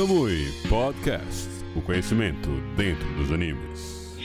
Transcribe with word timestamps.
Kamui 0.00 0.50
Podcast. 0.66 1.50
O 1.76 1.82
conhecimento 1.82 2.48
dentro 2.74 3.06
dos 3.16 3.30
animes. 3.30 4.16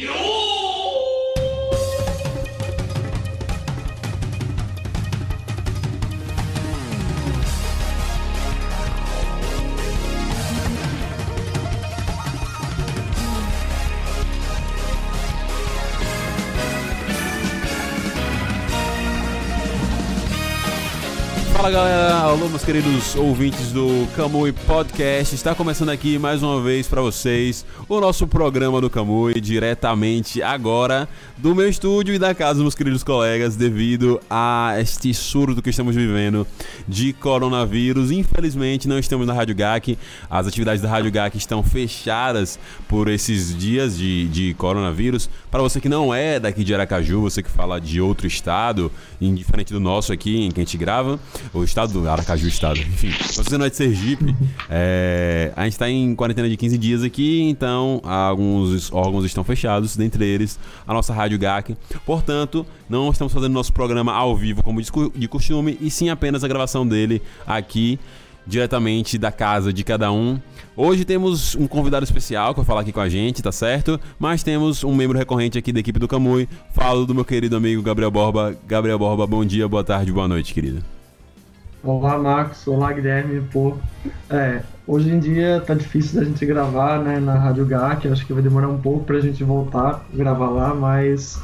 Fala 21.51 21.69
galera, 21.69 22.25
alô 22.36 22.50
meus 22.50 22.66
queridos 22.66 23.16
ouvintes 23.16 23.71
do 23.71 24.06
Kamui 24.14 24.52
Podcast. 24.52 25.34
Está 25.34 25.56
começando 25.56 25.88
aqui 25.88 26.20
mais 26.20 26.44
uma 26.44 26.61
vez 26.61 26.86
para 26.86 27.02
vocês 27.02 27.66
o 27.88 28.02
nosso 28.02 28.28
programa 28.28 28.82
do 28.82 28.89
Kamui, 28.89 29.39
diretamente 29.39 30.44
agora 30.44 31.08
do 31.38 31.56
meu 31.56 31.70
estúdio 31.70 32.14
e 32.14 32.20
da 32.20 32.36
casa 32.36 32.56
dos 32.56 32.64
meus 32.64 32.75
queridos 32.75 33.06
colegas, 33.06 33.56
devido 33.56 34.20
a 34.30 34.75
este 34.78 35.14
surto 35.14 35.61
que 35.61 35.70
estamos 35.70 35.95
vivendo 35.95 36.45
de 36.86 37.14
coronavírus. 37.14 38.11
Infelizmente 38.11 38.86
não 38.86 39.00
estamos 39.00 39.25
na 39.25 39.31
Rádio 39.31 39.56
GAC, 39.56 39.97
as 40.30 40.45
atividades 40.45 40.81
da 40.81 40.89
Rádio 40.89 41.14
GAC 41.14 41.38
estão 41.38 41.64
fechadas 41.64 42.59
por 42.89 43.08
esses 43.08 43.58
dias 43.58 43.97
de, 43.97 44.28
de 44.28 44.53
coronavírus. 44.56 45.30
Para 45.50 45.61
você 45.61 45.80
que 45.80 45.88
não 45.88 46.14
é 46.14 46.38
daqui 46.38 46.66
de 46.66 46.73
Aracaju, 46.73 47.22
você 47.22 47.42
que 47.42 47.50
fala 47.50 47.80
de 47.80 48.02
outro 48.02 48.28
estado, 48.28 48.92
indiferente 49.22 49.72
do 49.72 49.80
nosso 49.80 50.11
aqui 50.11 50.42
em 50.44 50.52
que 50.52 50.59
a 50.59 50.64
gente 50.64 50.78
grava, 50.78 51.17
o 51.53 51.64
estado 51.64 51.94
do 51.94 52.09
Aracaju, 52.09 52.24
estado, 52.33 52.79
enfim. 52.79 53.09
Você 53.09 53.57
não 53.57 53.65
é 53.65 53.69
de 53.69 53.75
Sergipe, 53.75 54.35
é, 54.69 55.51
a 55.55 55.63
gente 55.63 55.73
está 55.73 55.89
em 55.89 56.15
quarentena 56.15 56.49
de 56.49 56.57
15 56.57 56.77
dias 56.77 57.03
aqui, 57.03 57.41
então 57.43 58.01
alguns 58.03 58.91
órgãos 58.91 59.23
estão 59.25 59.43
fechados, 59.43 59.95
dentre 59.95 60.25
eles 60.25 60.59
a 60.87 60.93
nossa 60.93 61.13
Rádio 61.13 61.37
GAC. 61.37 61.77
Portanto, 62.05 62.65
não 62.89 63.09
estamos 63.11 63.31
fazendo 63.31 63.53
nosso 63.53 63.71
programa 63.71 64.13
ao 64.13 64.35
vivo 64.35 64.63
como 64.63 64.81
de 64.81 65.27
costume, 65.27 65.77
e 65.79 65.91
sim 65.91 66.09
apenas 66.09 66.43
a 66.43 66.47
gravação 66.47 66.87
dele 66.87 67.21
aqui 67.45 67.99
diretamente 68.47 69.17
da 69.17 69.31
casa 69.31 69.73
de 69.73 69.83
cada 69.83 70.11
um. 70.11 70.39
Hoje 70.75 71.05
temos 71.05 71.55
um 71.55 71.67
convidado 71.67 72.03
especial 72.03 72.53
que 72.53 72.59
vai 72.59 72.65
falar 72.65 72.81
aqui 72.81 72.91
com 72.91 72.99
a 72.99 73.09
gente, 73.09 73.41
tá 73.41 73.51
certo? 73.51 73.99
Mas 74.19 74.43
temos 74.43 74.83
um 74.83 74.93
membro 74.93 75.17
recorrente 75.17 75.57
aqui 75.57 75.71
da 75.71 75.79
equipe 75.79 75.99
do 75.99 76.07
Camui. 76.07 76.47
Falo 76.73 77.05
do 77.05 77.15
meu 77.15 77.25
querido 77.25 77.55
amigo 77.55 77.81
Gabriel 77.81 78.11
Borba. 78.11 78.55
Gabriel 78.67 78.99
Borba, 78.99 79.25
bom 79.25 79.43
dia, 79.43 79.67
boa 79.67 79.83
tarde, 79.83 80.11
boa 80.11 80.27
noite, 80.27 80.53
querido. 80.53 80.94
Olá, 81.88 82.17
Max. 82.17 82.67
Olá, 82.67 82.91
Guilherme. 82.91 83.41
Pô, 83.53 83.78
é, 84.28 84.64
hoje 84.88 85.08
em 85.11 85.19
dia 85.19 85.61
tá 85.61 85.75
difícil 85.75 86.19
da 86.19 86.25
gente 86.25 86.44
gravar, 86.44 86.97
né, 86.97 87.19
na 87.19 87.36
Rádio 87.36 87.64
GAC. 87.64 88.08
Acho 88.08 88.25
que 88.25 88.33
vai 88.33 88.42
demorar 88.42 88.69
um 88.69 88.80
pouco 88.80 89.05
pra 89.05 89.19
gente 89.19 89.44
voltar 89.44 90.03
gravar 90.11 90.50
lá, 90.50 90.73
mas 90.73 91.39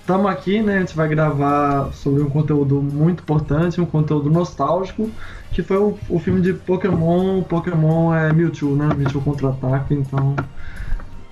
estamos 0.00 0.30
aqui, 0.30 0.62
né? 0.62 0.76
A 0.76 0.80
gente 0.80 0.94
vai 0.94 1.08
gravar 1.08 1.92
sobre 1.94 2.22
um 2.22 2.30
conteúdo 2.30 2.80
muito 2.80 3.24
importante, 3.24 3.80
um 3.80 3.84
conteúdo 3.84 4.30
nostálgico, 4.30 5.10
que 5.50 5.64
foi 5.64 5.78
o, 5.78 5.98
o 6.08 6.20
filme 6.20 6.40
de 6.40 6.52
Pokémon. 6.52 7.42
Pokémon 7.42 8.14
é 8.14 8.32
Mewtwo, 8.32 8.76
né? 8.76 8.88
Mewtwo 8.96 9.20
Contra-Ataque. 9.20 9.94
Então, 9.94 10.36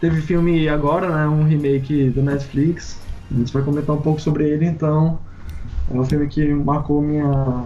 teve 0.01 0.20
filme 0.20 0.69
agora, 0.69 1.09
né? 1.09 1.29
Um 1.29 1.45
remake 1.45 2.11
da 2.11 2.23
Netflix. 2.23 2.98
A 3.31 3.35
gente 3.35 3.53
vai 3.53 3.62
comentar 3.62 3.95
um 3.95 4.03
pouco 4.03 4.20
sobre 4.20 4.48
ele, 4.48 4.67
então. 4.67 5.20
É 5.91 5.94
um 5.94 6.05
filme 6.05 6.28
que 6.28 6.55
marcou 6.55 7.02
minha 7.02 7.64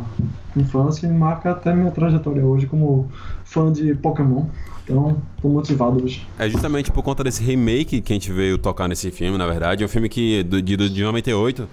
infância 0.57 1.07
e 1.07 1.11
marca 1.11 1.51
até 1.51 1.75
minha 1.75 1.91
trajetória 1.91 2.45
hoje 2.45 2.67
como 2.67 3.09
fã 3.45 3.71
de 3.71 3.95
Pokémon. 3.95 4.47
Então, 4.83 5.17
tô 5.41 5.49
motivado 5.49 6.03
hoje. 6.03 6.27
É 6.39 6.49
justamente 6.49 6.91
por 6.91 7.03
conta 7.03 7.25
desse 7.25 7.43
remake 7.43 8.01
que 8.01 8.13
a 8.13 8.17
gente 8.17 8.33
veio 8.33 8.59
tocar 8.59 8.89
nesse 8.89 9.11
filme, 9.11 9.37
na 9.37 9.47
verdade. 9.47 9.83
É 9.83 9.87
um 9.87 9.89
filme 9.89 10.09
que 10.09 10.43
de, 10.43 10.63
de, 10.63 10.77
de 10.77 11.03
98 11.03 11.69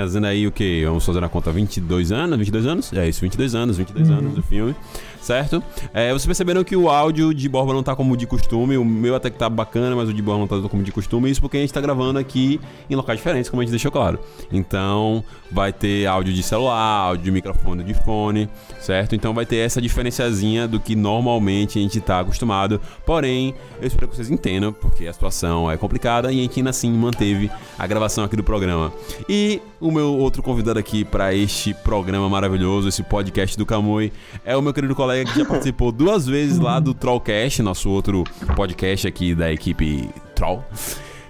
fazendo 0.00 0.26
aí 0.26 0.46
o 0.46 0.52
que? 0.52 0.84
Vamos 0.84 1.04
fazer 1.04 1.20
na 1.20 1.28
conta 1.28 1.52
22 1.52 2.12
anos? 2.12 2.38
22 2.38 2.66
anos? 2.66 2.92
É 2.92 3.08
isso, 3.08 3.20
22 3.20 3.54
anos, 3.54 3.76
22 3.76 4.08
uhum. 4.10 4.16
anos 4.16 4.34
do 4.34 4.42
filme, 4.42 4.74
certo? 5.20 5.62
É, 5.92 6.08
vocês 6.08 6.26
perceberam 6.26 6.64
que 6.64 6.76
o 6.76 6.88
áudio 6.90 7.32
de 7.32 7.48
Borba 7.48 7.72
não 7.72 7.82
tá 7.82 7.94
como 7.94 8.16
de 8.16 8.26
costume, 8.26 8.76
o 8.76 8.84
meu 8.84 9.14
até 9.14 9.30
que 9.30 9.38
tá 9.38 9.48
bacana, 9.48 9.94
mas 9.94 10.08
o 10.08 10.12
de 10.12 10.20
Borba 10.20 10.40
não 10.40 10.46
tá 10.48 10.68
como 10.68 10.82
de 10.82 10.92
costume, 10.92 11.30
isso 11.30 11.40
porque 11.40 11.56
a 11.56 11.60
gente 11.60 11.72
tá 11.72 11.80
gravando 11.80 12.18
aqui 12.18 12.60
em 12.90 12.94
locais 12.94 13.18
diferentes, 13.18 13.48
como 13.48 13.62
a 13.62 13.64
gente 13.64 13.70
deixou 13.70 13.90
claro. 13.90 14.18
Então, 14.52 15.24
vai 15.50 15.72
ter 15.72 16.06
áudio 16.06 16.32
de 16.32 16.42
celular, 16.42 17.08
áudio 17.08 17.24
de 17.24 17.30
microfone 17.30 17.84
de 17.84 17.94
fone, 17.94 18.48
certo? 18.80 19.14
Então 19.14 19.32
vai 19.32 19.46
ter 19.46 19.56
essa 19.56 19.80
diferenciazinha 19.80 20.66
do 20.66 20.80
que 20.80 20.96
normalmente 20.96 21.78
a 21.78 21.82
gente 21.82 22.00
tá 22.00 22.20
acostumado. 22.20 22.80
Porém, 23.06 23.54
eu 23.80 23.86
espero 23.86 24.08
que 24.08 24.16
vocês 24.16 24.30
entendam, 24.30 24.72
porque 24.72 25.06
a 25.06 25.12
situação 25.12 25.70
é 25.70 25.76
complicada 25.76 26.32
e 26.32 26.40
a 26.40 26.42
gente 26.42 26.58
ainda 26.58 26.70
assim 26.70 26.90
manteve 26.90 27.50
a 27.78 27.86
gravação 27.86 28.24
aqui 28.24 28.36
do 28.36 28.42
programa. 28.42 28.92
E 29.28 29.60
o 29.84 29.92
meu 29.92 30.16
outro 30.16 30.42
convidado 30.42 30.78
aqui 30.78 31.04
para 31.04 31.34
este 31.34 31.74
programa 31.74 32.26
maravilhoso, 32.26 32.88
esse 32.88 33.02
podcast 33.02 33.54
do 33.58 33.66
Camui, 33.66 34.10
é 34.42 34.56
o 34.56 34.62
meu 34.62 34.72
querido 34.72 34.94
colega 34.94 35.30
que 35.30 35.38
já 35.38 35.44
participou 35.44 35.92
duas 35.92 36.26
vezes 36.26 36.58
lá 36.58 36.80
do 36.80 36.94
Trollcast, 36.94 37.60
nosso 37.60 37.90
outro 37.90 38.24
podcast 38.56 39.06
aqui 39.06 39.34
da 39.34 39.52
equipe 39.52 40.08
Troll. 40.34 40.64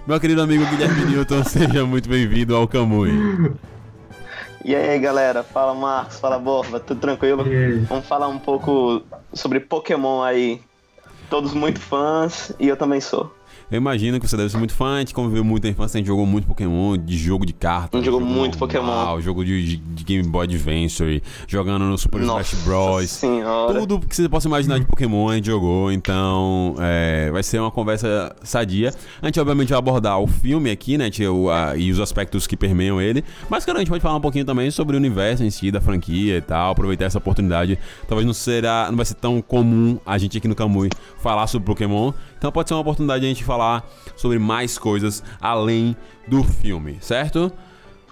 Meu 0.07 0.17
querido 0.21 0.41
amigo 0.41 0.65
Guilherme 0.67 1.03
Newton, 1.03 1.43
seja 1.43 1.85
muito 1.85 2.07
bem-vindo 2.07 2.55
ao 2.55 2.65
Camui. 2.65 3.11
E 4.63 4.73
aí, 4.73 4.97
galera? 4.99 5.43
Fala, 5.43 5.75
Marcos. 5.75 6.17
Fala, 6.17 6.39
Borba. 6.39 6.79
Tudo 6.79 7.01
tranquilo? 7.01 7.43
Vamos 7.89 8.07
falar 8.07 8.29
um 8.29 8.39
pouco 8.39 9.03
sobre 9.33 9.59
Pokémon 9.59 10.23
aí. 10.23 10.61
Todos 11.29 11.53
muito 11.53 11.81
fãs 11.81 12.53
e 12.57 12.69
eu 12.69 12.77
também 12.77 13.01
sou. 13.01 13.35
Eu 13.71 13.77
imagino 13.77 14.19
que 14.19 14.27
você 14.27 14.37
deve 14.37 14.49
ser 14.49 14.57
muito 14.57 14.73
fã, 14.75 14.97
a 14.97 14.99
gente 14.99 15.13
conviveu 15.13 15.43
muito 15.43 15.63
na 15.63 15.71
infância, 15.71 15.97
a 15.97 15.99
gente 15.99 16.07
jogou 16.07 16.25
muito 16.25 16.45
Pokémon, 16.47 16.95
de 16.97 17.17
jogo 17.17 17.45
de 17.45 17.53
cartas. 17.53 17.89
A 17.93 17.97
gente 17.97 18.05
jogou 18.05 18.21
muito 18.21 18.59
Pokémon. 18.59 19.19
jogo 19.19 19.43
de, 19.43 19.77
de, 19.77 20.03
Game 20.03 20.27
Boy 20.27 20.45
Advance, 20.45 21.23
jogando 21.47 21.83
no 21.85 21.97
Super 21.97 22.21
Smash 22.21 22.53
Bros. 22.63 23.09
Senhora. 23.09 23.79
Tudo 23.79 23.99
que 23.99 24.15
você 24.15 24.29
possa 24.29 24.47
imaginar 24.47 24.79
de 24.79 24.85
Pokémon 24.85 25.29
a 25.29 25.35
gente 25.35 25.47
jogou, 25.47 25.91
então 25.91 26.75
é, 26.79 27.31
vai 27.31 27.41
ser 27.41 27.59
uma 27.59 27.71
conversa 27.71 28.35
sadia. 28.43 28.93
A 29.19 29.25
gente 29.25 29.39
obviamente 29.39 29.69
vai 29.69 29.79
abordar 29.79 30.19
o 30.19 30.27
filme 30.27 30.69
aqui, 30.69 30.95
né, 30.95 31.09
a, 31.51 31.75
e 31.75 31.91
os 31.91 31.99
aspectos 31.99 32.45
que 32.45 32.55
permeiam 32.55 33.01
ele, 33.01 33.23
mas 33.49 33.65
cara, 33.65 33.79
a 33.79 33.81
gente 33.81 33.89
pode 33.89 34.01
falar 34.01 34.17
um 34.17 34.21
pouquinho 34.21 34.45
também 34.45 34.69
sobre 34.69 34.95
o 34.95 34.99
universo 34.99 35.43
em 35.43 35.49
si, 35.49 35.71
da 35.71 35.81
franquia 35.81 36.37
e 36.37 36.41
tal, 36.41 36.71
aproveitar 36.71 37.05
essa 37.05 37.17
oportunidade. 37.17 37.79
Talvez 38.07 38.27
não 38.27 38.33
será, 38.33 38.87
não 38.89 38.97
vai 38.97 39.05
ser 39.05 39.15
tão 39.15 39.41
comum 39.41 39.97
a 40.05 40.19
gente 40.19 40.37
aqui 40.37 40.47
no 40.47 40.53
Kamui 40.53 40.89
falar 41.17 41.47
sobre 41.47 41.65
Pokémon, 41.65 42.13
então 42.45 42.51
pode 42.51 42.69
ser 42.69 42.75
uma 42.75 42.81
oportunidade 42.81 43.21
de 43.21 43.25
a 43.25 43.29
gente 43.29 43.43
falar 43.43 43.83
sobre 44.15 44.37
mais 44.37 44.77
coisas 44.77 45.23
além 45.41 45.97
do 46.27 46.43
filme, 46.43 46.99
certo? 47.01 47.51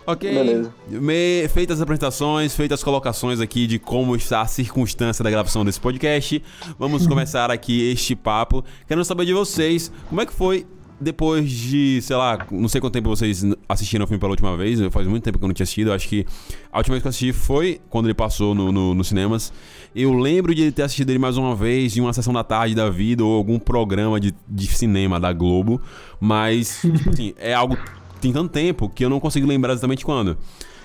Ok. 0.07 0.33
Beleza. 0.33 0.73
Me, 0.88 1.47
feitas 1.49 1.77
as 1.77 1.83
apresentações, 1.83 2.55
feitas 2.55 2.79
as 2.79 2.83
colocações 2.83 3.39
aqui 3.39 3.67
de 3.67 3.77
como 3.77 4.16
está 4.16 4.41
a 4.41 4.47
circunstância 4.47 5.23
da 5.23 5.29
gravação 5.29 5.63
desse 5.63 5.79
podcast, 5.79 6.44
vamos 6.79 7.05
começar 7.07 7.51
aqui 7.51 7.91
este 7.91 8.16
papo. 8.16 8.66
Quero 8.88 9.05
saber 9.05 9.27
de 9.27 9.33
vocês, 9.33 9.91
como 10.09 10.19
é 10.19 10.25
que 10.25 10.33
foi 10.33 10.65
depois 11.03 11.49
de, 11.49 12.01
sei 12.01 12.15
lá, 12.15 12.45
não 12.49 12.67
sei 12.67 12.81
quanto 12.81 12.93
tempo 12.93 13.09
vocês 13.09 13.45
assistiram 13.69 14.05
o 14.05 14.07
filme 14.07 14.19
pela 14.19 14.31
última 14.31 14.57
vez, 14.57 14.79
faz 14.91 15.07
muito 15.07 15.23
tempo 15.23 15.37
que 15.37 15.43
eu 15.43 15.47
não 15.47 15.53
tinha 15.53 15.63
assistido, 15.63 15.91
acho 15.91 16.07
que 16.07 16.25
a 16.71 16.77
última 16.79 16.93
vez 16.93 17.01
que 17.01 17.07
eu 17.07 17.09
assisti 17.09 17.33
foi 17.33 17.79
quando 17.89 18.07
ele 18.07 18.13
passou 18.13 18.55
no, 18.55 18.71
no, 18.71 18.95
nos 18.95 19.07
cinemas. 19.07 19.53
Eu 19.95 20.13
lembro 20.13 20.55
de 20.55 20.71
ter 20.71 20.83
assistido 20.83 21.09
ele 21.09 21.19
mais 21.19 21.37
uma 21.37 21.55
vez 21.55 21.95
em 21.95 22.01
uma 22.01 22.13
sessão 22.13 22.33
da 22.33 22.43
tarde 22.43 22.73
da 22.73 22.89
vida 22.89 23.23
ou 23.23 23.35
algum 23.35 23.59
programa 23.59 24.19
de, 24.19 24.33
de 24.47 24.67
cinema 24.67 25.19
da 25.19 25.31
Globo, 25.31 25.81
mas, 26.19 26.81
tipo 26.97 27.09
assim, 27.09 27.33
é 27.37 27.53
algo 27.53 27.77
tem 28.19 28.31
tanto 28.31 28.51
tempo 28.51 28.87
que 28.89 29.03
eu 29.03 29.09
não 29.09 29.19
consigo 29.19 29.45
lembrar 29.45 29.73
exatamente 29.73 30.05
quando. 30.05 30.37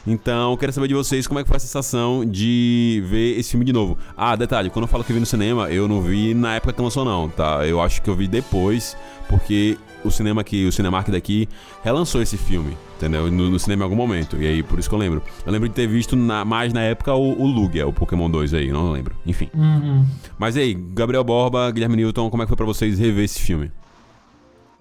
Então, 0.06 0.56
quero 0.56 0.72
saber 0.72 0.88
de 0.88 0.94
vocês 0.94 1.26
como 1.26 1.38
é 1.38 1.42
que 1.42 1.48
foi 1.48 1.56
a 1.56 1.60
sensação 1.60 2.24
de 2.24 3.02
ver 3.06 3.38
esse 3.38 3.50
filme 3.50 3.64
de 3.64 3.72
novo. 3.72 3.98
Ah, 4.16 4.34
detalhe, 4.34 4.70
quando 4.70 4.84
eu 4.84 4.88
falo 4.88 5.04
que 5.04 5.12
vi 5.12 5.20
no 5.20 5.26
cinema, 5.26 5.70
eu 5.70 5.86
não 5.86 6.00
vi 6.00 6.34
na 6.34 6.54
época 6.56 6.72
que 6.72 6.80
lançou 6.80 7.04
não, 7.04 7.28
tá? 7.28 7.66
Eu 7.66 7.80
acho 7.80 8.00
que 8.00 8.08
eu 8.08 8.14
vi 8.14 8.26
depois, 8.26 8.96
porque 9.28 9.76
o 10.08 10.10
cinema 10.10 10.40
aqui, 10.40 10.66
o 10.66 10.72
Cinemark 10.72 11.08
daqui, 11.10 11.48
relançou 11.82 12.20
esse 12.20 12.36
filme, 12.36 12.76
entendeu? 12.96 13.30
No, 13.30 13.50
no, 13.50 13.58
cinema 13.58 13.82
em 13.82 13.84
algum 13.84 13.96
momento. 13.96 14.36
E 14.36 14.46
aí, 14.46 14.62
por 14.62 14.78
isso 14.78 14.88
que 14.88 14.94
eu 14.94 14.98
lembro. 14.98 15.22
Eu 15.46 15.52
lembro 15.52 15.68
de 15.68 15.74
ter 15.74 15.86
visto 15.86 16.16
na, 16.16 16.44
mais 16.44 16.72
na 16.72 16.80
época 16.80 17.14
o, 17.14 17.40
o 17.40 17.46
Lugia, 17.46 17.86
o 17.86 17.92
Pokémon 17.92 18.30
2 18.30 18.54
aí, 18.54 18.72
não 18.72 18.90
lembro. 18.90 19.14
Enfim. 19.24 19.48
Uhum. 19.54 20.04
Mas 20.38 20.56
aí, 20.56 20.74
Gabriel 20.74 21.24
Borba, 21.24 21.70
Guilherme 21.70 21.96
Newton, 21.96 22.30
como 22.30 22.42
é 22.42 22.46
que 22.46 22.48
foi 22.48 22.56
pra 22.56 22.66
vocês 22.66 22.98
rever 22.98 23.24
esse 23.24 23.40
filme? 23.40 23.70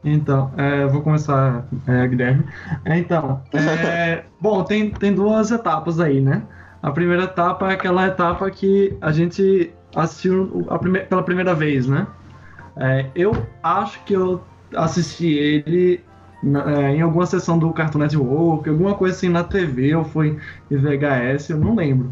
Então, 0.03 0.51
é, 0.57 0.85
vou 0.85 1.01
começar, 1.01 1.67
é, 1.87 2.07
Guilherme. 2.07 2.45
É, 2.85 2.97
então, 2.97 3.41
é, 3.53 4.23
bom, 4.39 4.63
tem, 4.63 4.89
tem 4.91 5.13
duas 5.13 5.51
etapas 5.51 5.99
aí, 5.99 6.21
né? 6.21 6.43
A 6.81 6.91
primeira 6.91 7.23
etapa 7.23 7.69
é 7.69 7.73
aquela 7.73 8.07
etapa 8.07 8.49
que 8.51 8.95
a 9.01 9.11
gente 9.11 9.73
assistiu 9.95 10.65
a 10.69 10.77
prime 10.77 10.99
pela 10.99 11.23
primeira 11.23 11.53
vez, 11.53 11.87
né? 11.87 12.07
É, 12.77 13.09
eu 13.15 13.31
acho 13.63 14.03
que 14.03 14.13
eu 14.13 14.41
assisti 14.75 15.27
ele 15.27 16.01
é, 16.43 16.95
em 16.95 17.01
alguma 17.01 17.25
sessão 17.25 17.57
do 17.57 17.71
Cartoon 17.71 17.99
Network, 17.99 18.69
alguma 18.69 18.93
coisa 18.93 19.15
assim 19.15 19.29
na 19.29 19.43
TV, 19.43 19.95
ou 19.95 20.05
foi 20.05 20.37
em 20.69 20.77
VHS, 20.77 21.49
eu 21.49 21.57
não 21.57 21.75
lembro. 21.75 22.11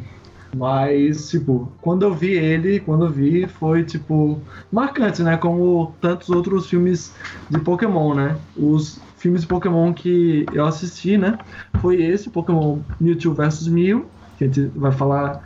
Mas, 0.56 1.30
tipo, 1.30 1.69
quando 1.81 2.04
eu 2.04 2.13
vi 2.13 2.31
ele, 2.31 2.80
quando 2.80 3.06
eu 3.06 3.12
vi, 3.12 3.46
foi, 3.46 3.84
tipo, 3.84 4.40
marcante, 4.72 5.22
né? 5.22 5.36
Como 5.36 5.94
tantos 6.00 6.30
outros 6.30 6.69
filmes 6.69 7.13
de 7.50 7.60
Pokémon, 7.60 8.13
né? 8.16 8.38
Os 8.56 9.00
filmes 9.18 9.42
de 9.42 9.48
Pokémon 9.48 9.94
que 9.94 10.46
eu 10.54 10.66
assisti, 10.66 11.18
né? 11.18 11.38
Foi 11.81 12.02
esse, 12.02 12.30
Pokémon 12.30 12.80
Mewtwo 13.02 13.34
vs 13.34 13.68
Mew, 13.68 14.06
que 14.38 14.46
a 14.46 14.48
gente 14.48 14.72
vai 14.75 14.94
falar 14.94 15.42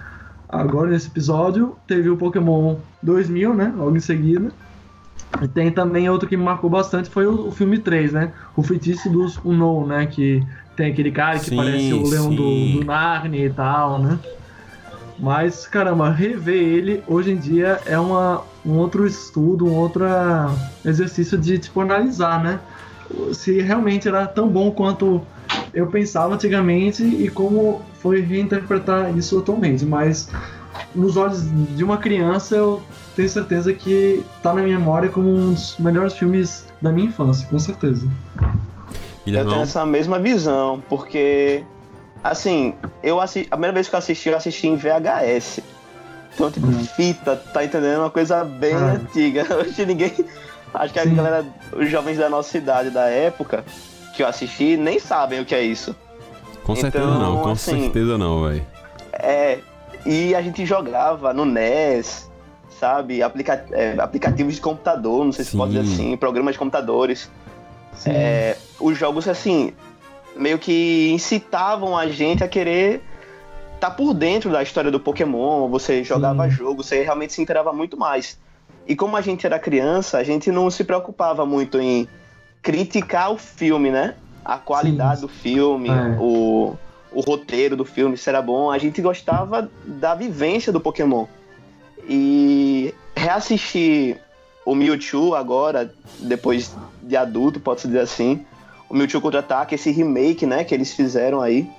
agora 0.48 0.92
nesse 0.92 1.08
episódio. 1.08 1.76
Teve 1.88 2.10
o 2.10 2.18
Pokémon 2.18 2.76
2000, 3.02 3.54
né? 3.56 3.74
Logo 3.76 3.98
em 3.98 4.02
seguida. 4.02 4.52
E 5.42 5.48
tem 5.48 5.72
também 5.72 6.10
outro 6.10 6.28
que 6.28 6.36
me 6.36 6.44
marcou 6.44 6.70
bastante, 6.70 7.10
foi 7.10 7.26
o, 7.26 7.48
o 7.48 7.52
filme 7.52 7.78
3, 7.78 8.14
né? 8.14 8.32
O 8.56 8.64
Feitiço 8.64 9.10
dos 9.10 9.38
Unknown, 9.46 9.86
né? 9.86 10.06
Que 10.06 10.44
tem 10.76 10.92
aquele 10.92 11.12
cara 11.12 11.40
que 11.40 11.50
sim, 11.50 11.56
parece 11.56 11.94
o 11.94 12.08
leão 12.08 12.34
do, 12.34 12.80
do 12.80 12.86
Narnia 12.86 13.46
e 13.46 13.50
tal, 13.50 14.00
né? 14.00 14.20
Mas, 15.20 15.68
caramba, 15.68 16.10
rever 16.10 16.56
ele 16.56 17.04
hoje 17.06 17.32
em 17.32 17.36
dia 17.36 17.80
é 17.86 18.00
uma, 18.00 18.42
um 18.66 18.78
outro 18.78 19.06
estudo, 19.06 19.66
um 19.66 19.76
outro 19.76 20.06
exercício 20.86 21.38
de 21.38 21.60
tipo, 21.60 21.82
analisar, 21.82 22.42
né? 22.42 22.60
Se 23.34 23.60
realmente 23.62 24.08
era 24.08 24.26
tão 24.26 24.48
bom 24.48 24.72
quanto 24.72 25.22
eu 25.74 25.88
pensava 25.88 26.36
antigamente 26.36 27.04
e 27.04 27.30
como 27.30 27.82
foi 27.96 28.22
reinterpretar 28.22 29.16
isso 29.18 29.38
atualmente. 29.38 29.86
Mas 29.86 30.30
nos 30.94 31.18
olhos 31.18 31.44
de 31.76 31.84
uma 31.84 31.98
criança 31.98 32.56
eu 32.56 32.82
tenho 33.16 33.30
certeza 33.30 33.74
que 33.74 34.24
tá 34.42 34.54
na 34.54 34.62
minha 34.62 34.78
memória 34.78 35.10
como 35.10 35.30
um 35.30 35.54
dos 35.54 35.78
melhores 35.78 36.14
filmes 36.14 36.66
da 36.82 36.92
minha 36.92 37.08
infância, 37.08 37.48
com 37.48 37.60
certeza. 37.60 38.08
Eu 39.26 39.46
tenho 39.46 39.62
essa 39.62 39.86
mesma 39.86 40.20
visão, 40.20 40.82
porque 40.90 41.64
assim, 42.24 42.74
eu 43.04 43.20
assisti, 43.20 43.48
a 43.50 43.56
primeira 43.56 43.74
vez 43.74 43.88
que 43.88 43.96
eu 43.96 44.00
assisti, 44.00 44.30
eu 44.30 44.38
assisti 44.38 44.68
em 44.68 44.76
VHS. 44.76 45.62
Então, 46.34 46.52
tipo, 46.52 46.68
hum. 46.68 46.86
fita, 46.96 47.36
tá 47.36 47.64
entendendo? 47.64 48.00
Uma 48.00 48.10
coisa 48.10 48.44
bem 48.44 48.74
ah. 48.74 48.94
antiga. 48.94 49.46
Hoje 49.58 49.86
ninguém. 49.86 50.14
Acho 50.74 50.94
que 50.94 51.02
Sim. 51.02 51.12
a 51.12 51.16
galera, 51.16 51.46
os 51.74 51.90
jovens 51.90 52.18
da 52.18 52.30
nossa 52.30 52.58
idade, 52.58 52.90
da 52.92 53.06
época, 53.06 53.66
que 54.16 54.22
eu 54.22 54.28
assisti, 54.28 54.78
nem 54.78 55.00
sabem 55.00 55.42
o 55.42 55.46
que 55.46 55.56
é 55.56 55.64
isso. 55.64 55.96
Com 56.64 56.74
então, 56.74 56.76
certeza 56.76 57.06
não, 57.06 57.38
com 57.42 57.50
assim, 57.50 57.82
certeza 57.82 58.18
não, 58.18 58.48
velho. 58.48 58.66
É, 59.12 59.60
e 60.06 60.34
a 60.36 60.42
gente 60.42 60.66
jogava 60.66 61.34
no 61.34 61.46
NES, 61.46 62.30
sabe? 62.80 63.22
Aplica 63.22 63.66
é, 63.72 63.96
aplicativos 64.00 64.56
de 64.56 64.62
computador, 64.62 65.26
não 65.26 65.32
sei 65.32 65.46
se 65.46 65.52
Sim. 65.52 65.58
pode 65.58 65.72
dizer 65.74 65.94
assim, 65.94 66.18
programas 66.18 66.54
de 66.54 66.60
computadores. 66.60 67.30
É, 68.06 68.56
os 68.80 68.98
jogos, 68.98 69.28
assim, 69.28 69.74
meio 70.36 70.58
que 70.58 71.12
incitavam 71.12 71.98
a 71.98 72.08
gente 72.08 72.44
a 72.44 72.48
querer 72.48 73.02
estar 73.76 73.90
tá 73.90 73.92
por 73.92 74.14
dentro 74.14 74.50
da 74.50 74.64
história 74.64 74.90
do 74.90 75.00
Pokémon. 75.00 75.68
Você 75.70 76.04
jogava 76.04 76.46
Sim. 76.46 76.52
jogo, 76.52 76.84
você 76.84 77.04
realmente 77.04 77.34
se 77.34 77.42
inteirava 77.42 77.74
muito 77.74 77.98
mais. 77.98 78.40
E 78.88 78.96
como 78.96 79.16
a 79.16 79.22
gente 79.22 79.46
era 79.46 79.60
criança, 79.60 80.18
a 80.18 80.24
gente 80.24 80.52
não 80.52 80.70
se 80.72 80.84
preocupava 80.84 81.46
muito 81.46 81.80
em 81.80 82.08
criticar 82.62 83.32
o 83.32 83.38
filme, 83.38 83.92
né? 83.92 84.16
A 84.44 84.58
qualidade 84.58 85.20
Sim. 85.20 85.28
do 85.28 85.28
filme, 85.28 85.90
é. 85.90 86.18
o, 86.20 86.76
o 87.12 87.22
roteiro 87.22 87.76
do 87.76 87.86
filme, 87.86 88.18
se 88.18 88.30
era 88.30 88.42
bom. 88.42 88.72
A 88.72 88.78
gente 88.78 89.02
gostava 89.02 89.70
da 89.86 90.16
vivência 90.16 90.72
do 90.72 90.80
Pokémon. 90.80 91.26
E 92.08 92.94
reassistir 93.16 94.20
o 94.66 94.76
Mewtwo 94.76 95.36
agora, 95.36 95.94
depois 96.20 96.76
de 97.02 97.18
adulto, 97.18 97.60
pode-se 97.60 97.88
dizer 97.88 98.02
assim, 98.02 98.46
o 98.90 98.96
Mewtwo 98.96 99.22
Contra-Ataque, 99.22 99.76
esse 99.76 99.92
remake, 99.92 100.46
né, 100.46 100.64
que 100.64 100.74
eles 100.74 100.94
fizeram 100.94 101.42
aí, 101.42 101.70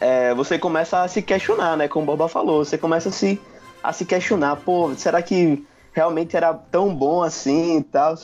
é, 0.00 0.34
você 0.34 0.58
começa 0.58 1.02
a 1.02 1.08
se 1.08 1.22
questionar, 1.22 1.76
né, 1.76 1.88
como 1.88 2.04
o 2.04 2.06
Boba 2.06 2.28
falou, 2.28 2.64
você 2.64 2.76
começa 2.76 3.08
a 3.08 3.12
se, 3.12 3.40
a 3.82 3.92
se 3.92 4.04
questionar, 4.04 4.56
pô, 4.56 4.94
será 4.96 5.22
que 5.22 5.64
realmente 5.92 6.36
era 6.36 6.52
tão 6.52 6.94
bom 6.94 7.22
assim 7.22 7.78
e 7.78 7.82
tal? 7.82 8.14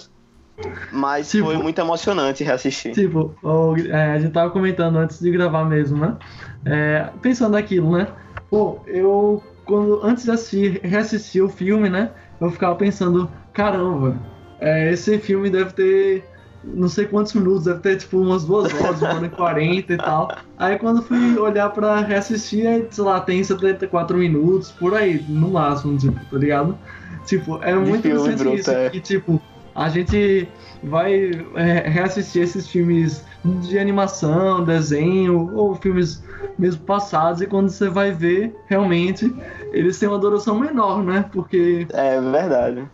Mas 0.93 1.31
tipo, 1.31 1.47
foi 1.47 1.57
muito 1.57 1.81
emocionante 1.81 2.45
reassistir. 2.45 2.93
Tipo, 2.93 3.35
o, 3.43 3.77
é, 3.77 4.13
a 4.13 4.19
gente 4.19 4.33
tava 4.33 4.51
comentando 4.51 4.97
antes 4.97 5.21
de 5.21 5.31
gravar 5.31 5.65
mesmo, 5.65 5.99
né? 5.99 6.17
É, 6.65 7.09
pensando 7.21 7.57
aquilo, 7.57 7.97
né? 7.97 8.09
Pô, 8.51 8.81
eu, 8.87 9.43
quando, 9.65 10.05
antes 10.05 10.25
de 10.25 10.31
assistir, 10.31 10.81
reassistir 10.83 11.43
o 11.43 11.49
filme, 11.49 11.89
né? 11.89 12.11
Eu 12.41 12.51
ficava 12.51 12.75
pensando, 12.75 13.31
caramba, 13.53 14.17
é, 14.61 14.93
esse 14.93 15.19
filme 15.19 15.49
deve 15.49 15.73
ter 15.73 16.25
não 16.65 16.89
sei 16.89 17.07
quantos 17.07 17.33
minutos, 17.35 17.65
deve 17.65 17.81
ter 17.81 17.97
tipo 17.97 18.19
umas 18.19 18.45
duas 18.45 18.73
horas, 18.73 19.03
uma 19.03 19.15
hora 19.15 19.27
e 19.27 19.31
quarenta 19.31 19.93
e 19.95 19.97
tal. 19.97 20.37
Aí 20.57 20.79
quando 20.79 21.03
fui 21.03 21.37
olhar 21.37 21.69
pra 21.71 22.01
reassistir, 22.01 22.67
aí, 22.67 22.87
sei 22.91 23.05
lá, 23.05 23.21
tem 23.21 23.43
74 23.43 24.17
minutos, 24.17 24.71
por 24.71 24.95
aí, 24.95 25.25
no 25.29 25.51
máximo, 25.51 25.99
tipo, 25.99 26.25
tá 26.25 26.39
ligado? 26.39 26.79
Tipo, 27.27 27.63
é 27.63 27.75
muito 27.75 28.07
interessante 28.07 28.61
isso, 28.61 28.71
é. 28.71 28.91
que 28.91 29.01
tipo, 29.01 29.43
a 29.75 29.89
gente 29.89 30.49
vai 30.83 31.31
é, 31.55 31.89
reassistir 31.89 32.43
esses 32.43 32.69
filmes 32.69 33.25
de 33.45 33.79
animação, 33.79 34.65
desenho, 34.65 35.55
ou 35.55 35.75
filmes 35.75 36.23
mesmo 36.59 36.83
passados, 36.83 37.41
e 37.41 37.47
quando 37.47 37.71
você 37.71 37.89
vai 37.89 38.13
ver, 38.13 38.55
realmente, 38.67 39.33
eles 39.73 39.99
têm 39.99 40.09
uma 40.09 40.19
duração 40.19 40.59
menor, 40.59 41.03
né? 41.03 41.25
Porque... 41.33 41.87
É 41.93 42.21
verdade. 42.21 42.87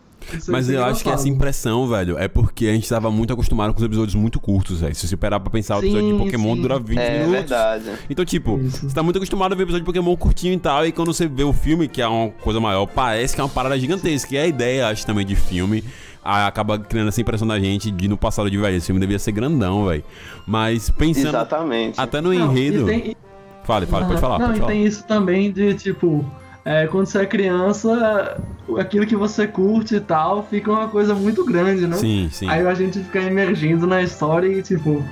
Mas 0.49 0.69
eu 0.69 0.85
acho 0.85 1.03
que 1.03 1.09
essa 1.09 1.29
impressão, 1.29 1.89
velho, 1.89 2.19
é 2.19 2.29
porque 2.29 2.67
a 2.67 2.73
gente 2.73 2.89
tava 2.89 3.11
muito 3.11 3.33
acostumado 3.33 3.73
com 3.73 3.79
os 3.79 3.85
episódios 3.85 4.15
muito 4.15 4.39
curtos, 4.39 4.81
velho. 4.81 4.95
Se 4.95 5.09
você 5.09 5.17
parar 5.17 5.41
pra 5.41 5.51
pensar, 5.51 5.77
o 5.77 5.79
episódio 5.79 6.13
de 6.13 6.19
Pokémon 6.19 6.55
sim. 6.55 6.63
dura 6.63 6.79
20 6.79 6.99
é, 6.99 7.13
minutos. 7.13 7.35
É 7.35 7.39
verdade. 7.39 7.85
Então, 8.11 8.25
tipo, 8.25 8.59
Isso. 8.59 8.89
você 8.89 8.95
tá 8.95 9.03
muito 9.03 9.17
acostumado 9.17 9.53
a 9.53 9.57
ver 9.57 9.63
episódio 9.63 9.85
de 9.85 9.87
Pokémon 9.87 10.15
curtinho 10.17 10.55
e 10.55 10.59
tal, 10.59 10.87
e 10.87 10.93
quando 10.93 11.13
você 11.15 11.27
vê 11.27 11.45
o 11.45 11.53
filme, 11.53 11.89
que 11.89 12.03
é 12.03 12.09
uma 12.09 12.31
coisa 12.31 12.61
maior, 12.61 12.87
parece 12.87 13.35
que 13.35 13.41
é 13.41 13.45
uma 13.45 13.51
parada 13.51 13.79
gigantesca. 13.79 14.35
E 14.35 14.37
é 14.37 14.43
a 14.43 14.47
ideia, 14.47 14.89
acho, 14.89 15.07
também 15.07 15.25
de 15.25 15.35
filme 15.35 15.83
acaba 16.29 16.79
criando 16.79 17.09
essa 17.09 17.21
impressão 17.21 17.49
da 17.49 17.59
gente 17.59 17.91
de 17.91 18.09
no 18.09 18.17
passado 18.17 18.51
de, 18.51 18.59
velho, 18.59 18.77
esse 18.77 18.87
filme 18.87 19.01
devia 19.01 19.19
ser 19.19 19.33
grandão, 19.33 19.87
velho. 19.87 20.05
Mas 20.47 20.91
pensando 20.91 21.29
Exatamente. 21.29 22.01
até 22.01 22.21
no 22.21 22.33
enredo... 22.33 22.87
Tem... 22.87 23.17
Fale, 23.65 23.87
fale, 23.87 24.07
pode 24.07 24.21
falar. 24.21 24.39
Não, 24.39 24.47
pode 24.47 24.59
e 24.59 24.61
falar. 24.61 24.73
tem 24.73 24.85
isso 24.87 25.05
também 25.05 25.53
de, 25.53 25.75
tipo 25.75 26.25
é, 26.69 26.87
quando 26.87 27.07
você 27.07 27.21
é 27.23 27.27
criança, 27.27 28.39
aquilo 28.79 29.07
que 29.07 29.17
você 29.17 29.47
curte 29.47 29.97
e 29.97 30.01
tal 30.01 30.43
fica 30.43 30.71
uma 30.71 30.87
coisa 30.87 31.15
muito 31.15 31.43
grande, 31.43 31.87
né? 31.87 31.97
Sim, 31.97 32.29
sim. 32.31 32.47
Aí 32.47 32.67
a 32.67 32.75
gente 32.75 32.99
fica 32.99 33.23
emergindo 33.23 33.87
na 33.87 34.03
história 34.03 34.47
e, 34.47 34.63
tipo, 34.63 35.03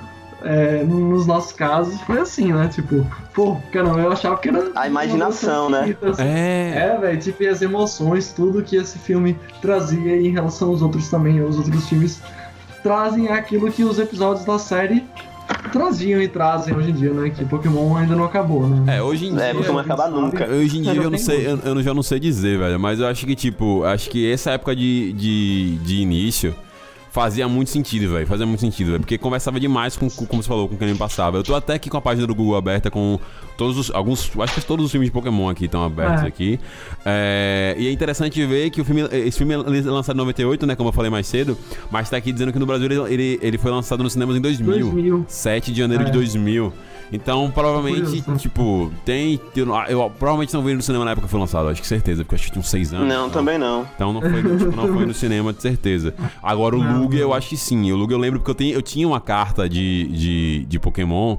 é, 0.43 0.83
nos 0.83 1.25
nossos 1.25 1.51
casos 1.51 1.99
foi 2.01 2.19
assim, 2.19 2.53
né? 2.53 2.67
Tipo, 2.67 3.05
pô, 3.33 3.57
caramba, 3.71 3.99
eu 3.99 4.11
achava 4.11 4.37
que 4.37 4.49
era. 4.49 4.71
A 4.75 4.87
imaginação, 4.87 5.69
né? 5.69 5.95
Assim. 6.01 6.23
É, 6.23 6.93
é 6.93 6.97
velho, 6.97 7.19
tipo, 7.19 7.47
as 7.47 7.61
emoções, 7.61 8.31
tudo 8.31 8.61
que 8.61 8.75
esse 8.75 8.99
filme 8.99 9.37
trazia 9.61 10.15
em 10.15 10.29
relação 10.29 10.69
aos 10.69 10.81
outros 10.81 11.09
também, 11.09 11.41
os 11.41 11.57
outros 11.57 11.87
filmes 11.89 12.21
trazem 12.83 13.29
aquilo 13.29 13.71
que 13.71 13.83
os 13.83 13.99
episódios 13.99 14.45
da 14.45 14.59
série 14.59 15.03
traziam 15.71 16.21
e 16.21 16.27
trazem 16.27 16.75
hoje 16.75 16.91
em 16.91 16.93
dia, 16.93 17.11
né? 17.11 17.29
Que 17.29 17.43
Pokémon 17.45 17.95
ainda 17.97 18.15
não 18.15 18.25
acabou, 18.25 18.67
né? 18.67 18.97
É, 18.97 19.01
hoje 19.01 19.27
em 19.27 19.33
dia. 19.33 19.43
É, 19.43 19.53
Pokémon 19.53 19.79
acabar 19.79 20.09
nunca. 20.09 20.47
Hoje 20.47 20.77
em 20.77 20.81
dia 20.83 21.01
eu 21.01 21.09
não 21.09 21.17
sei, 21.17 21.47
eu, 21.47 21.57
eu 21.57 21.83
já 21.83 21.93
não 21.93 22.03
sei 22.03 22.19
dizer, 22.19 22.59
velho. 22.59 22.79
Mas 22.79 22.99
eu 22.99 23.07
acho 23.07 23.25
que, 23.25 23.35
tipo, 23.35 23.83
acho 23.83 24.09
que 24.09 24.31
essa 24.31 24.51
época 24.51 24.75
de, 24.75 25.13
de, 25.13 25.77
de 25.77 25.95
início 25.95 26.55
fazia 27.17 27.47
muito 27.47 27.71
sentido, 27.71 28.13
velho. 28.13 28.27
Fazia 28.27 28.45
muito 28.45 28.59
sentido, 28.59 28.91
velho. 28.91 28.99
Porque 28.99 29.17
conversava 29.17 29.59
demais 29.59 29.97
com, 29.97 30.07
com, 30.07 30.23
como 30.27 30.43
você 30.43 30.47
falou, 30.47 30.69
com 30.69 30.77
quem 30.77 30.89
me 30.89 30.97
passava. 30.97 31.37
Eu 31.37 31.43
tô 31.43 31.55
até 31.55 31.73
aqui 31.73 31.89
com 31.89 31.97
a 31.97 32.01
página 32.01 32.27
do 32.27 32.35
Google 32.35 32.55
aberta 32.55 32.91
com 32.91 33.19
todos 33.57 33.75
os. 33.75 33.91
Alguns. 33.91 34.29
Acho 34.39 34.53
que 34.53 34.61
todos 34.61 34.85
os 34.85 34.91
filmes 34.91 35.07
de 35.07 35.11
Pokémon 35.11 35.49
aqui 35.49 35.65
estão 35.65 35.83
abertos 35.83 36.23
é. 36.23 36.27
aqui. 36.27 36.59
É, 37.03 37.75
e 37.75 37.87
é 37.87 37.91
interessante 37.91 38.45
ver 38.45 38.69
que 38.69 38.79
o 38.79 38.85
filme. 38.85 39.01
Esse 39.11 39.39
filme 39.39 39.55
é 39.55 39.57
lançado 39.57 40.15
em 40.15 40.19
98, 40.19 40.67
né? 40.67 40.75
Como 40.75 40.89
eu 40.89 40.93
falei 40.93 41.09
mais 41.09 41.25
cedo. 41.25 41.57
Mas 41.89 42.07
tá 42.07 42.17
aqui 42.17 42.31
dizendo 42.31 42.53
que 42.53 42.59
no 42.59 42.67
Brasil 42.67 43.07
ele, 43.07 43.39
ele 43.41 43.57
foi 43.57 43.71
lançado 43.71 44.03
nos 44.03 44.13
cinemas 44.13 44.35
em 44.35 44.41
2000. 44.41 44.91
2000. 44.91 45.25
7 45.27 45.71
de 45.71 45.79
janeiro 45.79 46.03
é. 46.03 46.05
de 46.05 46.11
2000. 46.11 46.71
Então, 47.11 47.49
provavelmente, 47.51 48.21
tipo, 48.37 48.91
tem. 49.05 49.39
Eu, 49.55 49.67
eu, 49.87 50.09
provavelmente 50.09 50.53
não 50.53 50.61
vi 50.61 50.73
no 50.73 50.81
cinema 50.81 51.05
na 51.05 51.11
época 51.11 51.27
que 51.27 51.31
foi 51.31 51.39
lançado, 51.39 51.69
acho 51.69 51.81
que 51.81 51.87
certeza, 51.87 52.23
porque 52.23 52.35
acho 52.35 52.45
que 52.45 52.51
tinha 52.51 52.59
uns 52.59 52.69
6 52.69 52.93
anos. 52.93 53.07
Não, 53.07 53.27
então. 53.27 53.29
também 53.29 53.57
não. 53.57 53.87
Então 53.95 54.11
não 54.11 54.21
foi, 54.21 54.43
tipo, 54.57 54.75
não 54.75 54.93
foi 54.93 55.05
no 55.05 55.13
cinema, 55.13 55.53
de 55.53 55.61
certeza. 55.61 56.13
Agora 56.43 56.75
o 56.75 56.81
Lugia, 56.81 57.21
eu 57.21 57.33
acho 57.33 57.49
que 57.49 57.57
sim. 57.57 57.91
O 57.91 57.95
Lugia 57.95 58.15
eu 58.15 58.19
lembro 58.19 58.39
porque 58.39 58.51
eu, 58.51 58.55
tenho, 58.55 58.73
eu 58.73 58.81
tinha 58.81 59.07
uma 59.07 59.21
carta 59.21 59.69
de, 59.69 60.07
de, 60.07 60.65
de 60.65 60.79
Pokémon. 60.79 61.37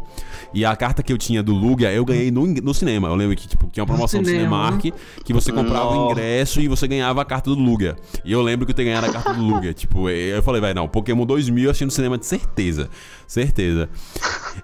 E 0.54 0.64
a 0.64 0.74
carta 0.74 1.02
que 1.02 1.12
eu 1.12 1.18
tinha 1.18 1.42
do 1.42 1.52
Lugia, 1.52 1.92
eu 1.92 2.04
ganhei 2.04 2.30
no, 2.30 2.46
no 2.46 2.72
cinema. 2.72 3.08
Eu 3.08 3.14
lembro 3.14 3.36
que 3.36 3.46
tipo, 3.46 3.68
tinha 3.70 3.84
uma 3.84 3.88
promoção 3.88 4.22
do 4.22 4.28
Cinemark 4.28 4.92
que 5.24 5.32
você 5.32 5.52
comprava 5.52 5.90
o 5.90 6.10
ingresso 6.10 6.60
e 6.60 6.68
você 6.68 6.88
ganhava 6.88 7.20
a 7.20 7.24
carta 7.24 7.50
do 7.50 7.56
Lugia. 7.56 7.96
E 8.24 8.32
eu 8.32 8.40
lembro 8.40 8.64
que 8.64 8.72
eu 8.72 8.74
tinha 8.74 8.86
ganhado 8.86 9.06
a 9.06 9.12
carta 9.12 9.34
do 9.34 9.42
Lugia. 9.42 9.74
tipo, 9.74 10.08
eu 10.08 10.42
falei, 10.42 10.60
vai, 10.60 10.72
não, 10.72 10.88
Pokémon 10.88 11.26
2000 11.26 11.64
eu 11.64 11.70
achei 11.70 11.84
no 11.84 11.90
cinema 11.90 12.16
de 12.16 12.26
certeza. 12.26 12.88
Certeza. 13.26 13.90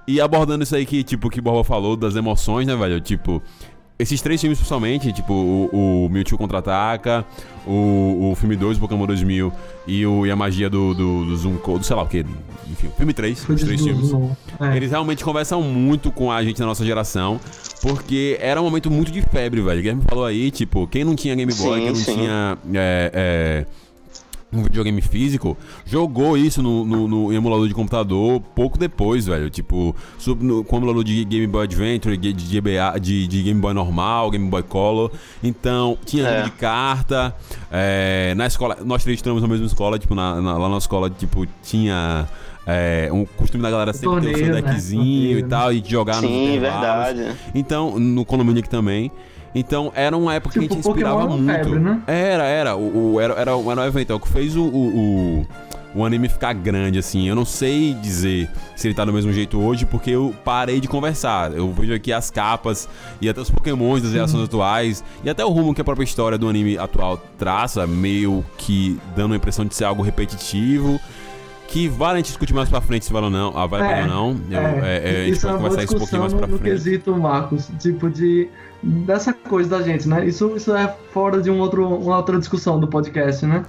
E 0.06 0.20
abordando 0.20 0.64
isso 0.64 0.74
aí 0.74 0.84
que, 0.84 1.02
tipo, 1.02 1.30
que 1.30 1.40
Borba 1.40 1.64
falou 1.64 1.96
das 1.96 2.16
emoções, 2.16 2.66
né, 2.66 2.76
velho? 2.76 3.00
Tipo, 3.00 3.42
esses 3.98 4.20
três 4.20 4.40
filmes, 4.40 4.58
principalmente, 4.58 5.12
tipo, 5.12 5.32
o, 5.32 6.06
o 6.06 6.08
Mewtwo 6.08 6.36
Contra-Ataca, 6.36 7.24
o, 7.64 8.30
o 8.32 8.34
filme 8.34 8.56
2, 8.56 8.76
o 8.76 8.80
Pokémon 8.80 9.06
2000 9.06 9.52
e, 9.86 10.04
o, 10.04 10.26
e 10.26 10.30
a 10.30 10.36
magia 10.36 10.68
do, 10.68 10.92
do, 10.94 11.24
do 11.24 11.36
Zoom 11.36 11.56
Code, 11.56 11.86
sei 11.86 11.94
lá 11.94 12.02
o 12.02 12.08
que, 12.08 12.26
enfim, 12.68 12.90
filme 12.96 13.12
3, 13.12 13.48
os 13.48 13.62
três 13.62 13.80
filmes. 13.80 14.10
É. 14.60 14.76
Eles 14.76 14.90
realmente 14.90 15.24
conversam 15.24 15.62
muito 15.62 16.10
com 16.10 16.32
a 16.32 16.42
gente 16.42 16.58
na 16.58 16.66
nossa 16.66 16.84
geração, 16.84 17.40
Porque 17.80 18.36
era 18.40 18.60
um 18.60 18.64
momento 18.64 18.90
muito 18.90 19.12
de 19.12 19.22
febre, 19.22 19.60
velho. 19.60 19.78
O 19.78 19.82
Guilherme 19.82 20.02
falou 20.08 20.24
aí, 20.24 20.50
tipo, 20.50 20.86
quem 20.88 21.04
não 21.04 21.14
tinha 21.14 21.34
Game 21.34 21.54
Boy, 21.54 21.78
sim, 21.78 21.84
quem 21.84 21.88
não 21.88 21.94
sim. 21.94 22.14
tinha. 22.14 22.58
É, 22.74 23.10
é, 23.14 23.66
um 24.54 24.62
videogame 24.62 25.00
físico, 25.00 25.56
jogou 25.84 26.36
isso 26.36 26.62
no, 26.62 26.84
no, 26.84 27.08
no, 27.08 27.32
emulador 27.32 27.68
de 27.68 27.74
computador 27.74 28.40
pouco 28.54 28.78
depois, 28.78 29.26
velho. 29.26 29.50
Tipo, 29.50 29.94
sub, 30.18 30.44
no, 30.44 30.64
com 30.64 30.76
o 30.76 30.78
emulador 30.78 31.04
de 31.04 31.24
Game 31.24 31.46
Boy 31.46 31.64
Adventure, 31.64 32.16
de, 32.16 32.32
de, 32.32 32.60
GBA, 32.60 32.98
de, 33.00 33.26
de 33.26 33.42
Game 33.42 33.60
Boy 33.60 33.74
normal, 33.74 34.30
Game 34.30 34.48
Boy 34.48 34.62
Color. 34.62 35.10
Então, 35.42 35.98
tinha 36.04 36.26
é. 36.26 36.42
de 36.42 36.50
carta. 36.52 37.34
É, 37.70 38.34
na 38.36 38.46
escola, 38.46 38.78
nós 38.84 39.02
três 39.02 39.18
estamos 39.18 39.42
na 39.42 39.48
mesma 39.48 39.66
escola, 39.66 39.98
tipo, 39.98 40.14
na, 40.14 40.40
na, 40.40 40.58
lá 40.58 40.68
na 40.68 40.78
escola, 40.78 41.10
tipo, 41.10 41.46
tinha. 41.62 42.28
É, 42.66 43.10
um 43.12 43.26
costume 43.26 43.62
da 43.62 43.70
galera 43.70 43.92
sempre 43.92 44.08
Torneio, 44.08 44.36
ter 44.36 44.42
o 44.42 44.46
seu 44.46 44.54
deckzinho 44.54 45.34
né? 45.34 45.40
e 45.40 45.42
tal, 45.42 45.70
e 45.70 45.84
jogar 45.86 46.14
Sim, 46.14 46.52
nos 46.52 46.60
verdade. 46.62 47.36
Então, 47.54 47.98
no 47.98 48.24
Condominic 48.24 48.70
também. 48.70 49.12
Então 49.54 49.92
era 49.94 50.16
uma 50.16 50.34
época 50.34 50.58
tipo, 50.58 50.66
que 50.66 50.72
a 50.72 50.76
gente 50.76 50.88
inspirava 50.88 51.20
Pokémon 51.20 51.38
muito. 51.38 51.52
Febre, 51.52 51.78
né? 51.78 52.02
Era, 52.06 52.44
era. 52.44 52.76
O, 52.76 53.14
o, 53.14 53.20
era, 53.20 53.34
era, 53.34 53.50
era 53.52 53.56
um 53.56 53.84
evento. 53.84 54.12
É 54.12 54.16
o 54.16 54.20
que 54.20 54.28
fez 54.28 54.56
o, 54.56 54.64
o, 54.64 55.46
o, 55.94 56.04
anime 56.04 56.28
ficar 56.28 56.52
grande, 56.54 56.98
assim. 56.98 57.28
Eu 57.28 57.36
não 57.36 57.44
sei 57.44 57.94
dizer 57.94 58.50
se 58.74 58.88
ele 58.88 58.94
tá 58.94 59.04
do 59.04 59.12
mesmo 59.12 59.32
jeito 59.32 59.60
hoje, 59.60 59.86
porque 59.86 60.10
eu 60.10 60.34
parei 60.44 60.80
de 60.80 60.88
conversar. 60.88 61.52
Eu 61.52 61.72
vejo 61.72 61.94
aqui 61.94 62.12
as 62.12 62.30
capas 62.30 62.88
e 63.20 63.28
até 63.28 63.40
os 63.40 63.50
pokémons 63.50 64.02
das 64.02 64.10
gerações 64.10 64.40
uhum. 64.40 64.46
atuais. 64.46 65.04
E 65.22 65.30
até 65.30 65.44
o 65.44 65.50
rumo 65.50 65.72
que 65.72 65.80
a 65.80 65.84
própria 65.84 66.04
história 66.04 66.36
do 66.36 66.48
anime 66.48 66.76
atual 66.76 67.16
traça, 67.38 67.86
meio 67.86 68.44
que 68.58 68.98
dando 69.14 69.34
a 69.34 69.36
impressão 69.36 69.64
de 69.64 69.74
ser 69.74 69.84
algo 69.84 70.02
repetitivo 70.02 71.00
que 71.74 71.88
vale 71.88 72.14
a 72.14 72.16
gente 72.18 72.26
discutir 72.26 72.54
mais 72.54 72.68
pra 72.68 72.80
frente 72.80 73.04
se 73.04 73.12
vale 73.12 73.26
ou 73.26 73.32
não. 73.32 73.52
Ah, 73.56 73.66
vale 73.66 73.84
é, 73.84 74.02
ou 74.02 74.06
não. 74.06 74.40
Eu, 74.48 74.60
é, 74.60 74.62
é, 74.62 75.22
é, 75.22 75.22
a 75.22 75.26
gente 75.26 75.40
pode 75.40 75.54
é 75.54 75.56
conversar 75.56 75.82
isso 75.82 75.96
um 75.96 75.98
pouquinho 75.98 76.20
mais 76.20 76.32
pra 76.32 76.46
no, 76.46 76.58
frente. 76.58 76.70
No 76.70 76.76
quesito, 76.76 77.16
Marcos, 77.16 77.68
tipo 77.80 78.08
de. 78.08 78.48
Dessa 78.84 79.32
coisa 79.32 79.70
da 79.70 79.82
gente, 79.82 80.08
né? 80.08 80.26
Isso, 80.26 80.54
isso 80.56 80.74
é 80.74 80.94
fora 81.12 81.40
de 81.40 81.50
um 81.50 81.58
outro, 81.58 81.86
uma 81.86 82.16
outra 82.16 82.38
discussão 82.38 82.78
do 82.78 82.86
podcast, 82.86 83.44
né? 83.46 83.64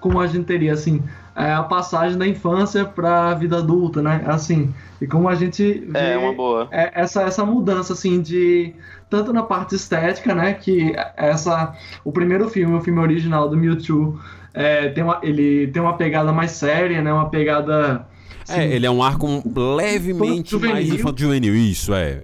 Como 0.00 0.20
a 0.20 0.26
gente 0.26 0.44
teria, 0.44 0.72
assim, 0.72 1.02
é 1.36 1.52
a 1.52 1.62
passagem 1.62 2.16
da 2.16 2.26
infância 2.26 2.84
pra 2.84 3.34
vida 3.34 3.58
adulta, 3.58 4.00
né? 4.00 4.22
Assim, 4.26 4.72
e 5.00 5.06
como 5.06 5.28
a 5.28 5.34
gente 5.34 5.84
vê 5.88 5.98
é 5.98 6.16
uma 6.16 6.32
boa. 6.32 6.68
É, 6.70 6.92
essa, 6.94 7.22
essa 7.22 7.44
mudança, 7.44 7.92
assim, 7.92 8.22
de. 8.22 8.74
Tanto 9.10 9.32
na 9.32 9.42
parte 9.42 9.74
estética, 9.74 10.34
né? 10.34 10.54
Que 10.54 10.94
essa. 11.16 11.74
O 12.04 12.12
primeiro 12.12 12.48
filme, 12.48 12.74
o 12.74 12.80
filme 12.80 13.00
original 13.00 13.48
do 13.48 13.56
Mewtwo 13.56 14.18
é, 14.54 14.88
tem 14.88 15.02
uma, 15.02 15.18
ele 15.22 15.66
tem 15.66 15.82
uma 15.82 15.96
pegada 15.96 16.32
mais 16.32 16.52
séria, 16.52 17.02
né? 17.02 17.12
Uma 17.12 17.28
pegada. 17.28 18.06
Assim, 18.48 18.60
é, 18.60 18.74
ele 18.74 18.86
é 18.86 18.90
um 18.90 19.02
arco 19.02 19.42
levemente 19.76 20.56
mais 20.56 20.88
infanto-juvenil, 20.88 21.54
isso, 21.54 21.92
é. 21.92 22.22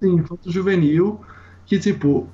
Sim, 0.00 0.14
infanto-juvenil, 0.14 1.20
que 1.68 1.78
tipo. 1.78 2.26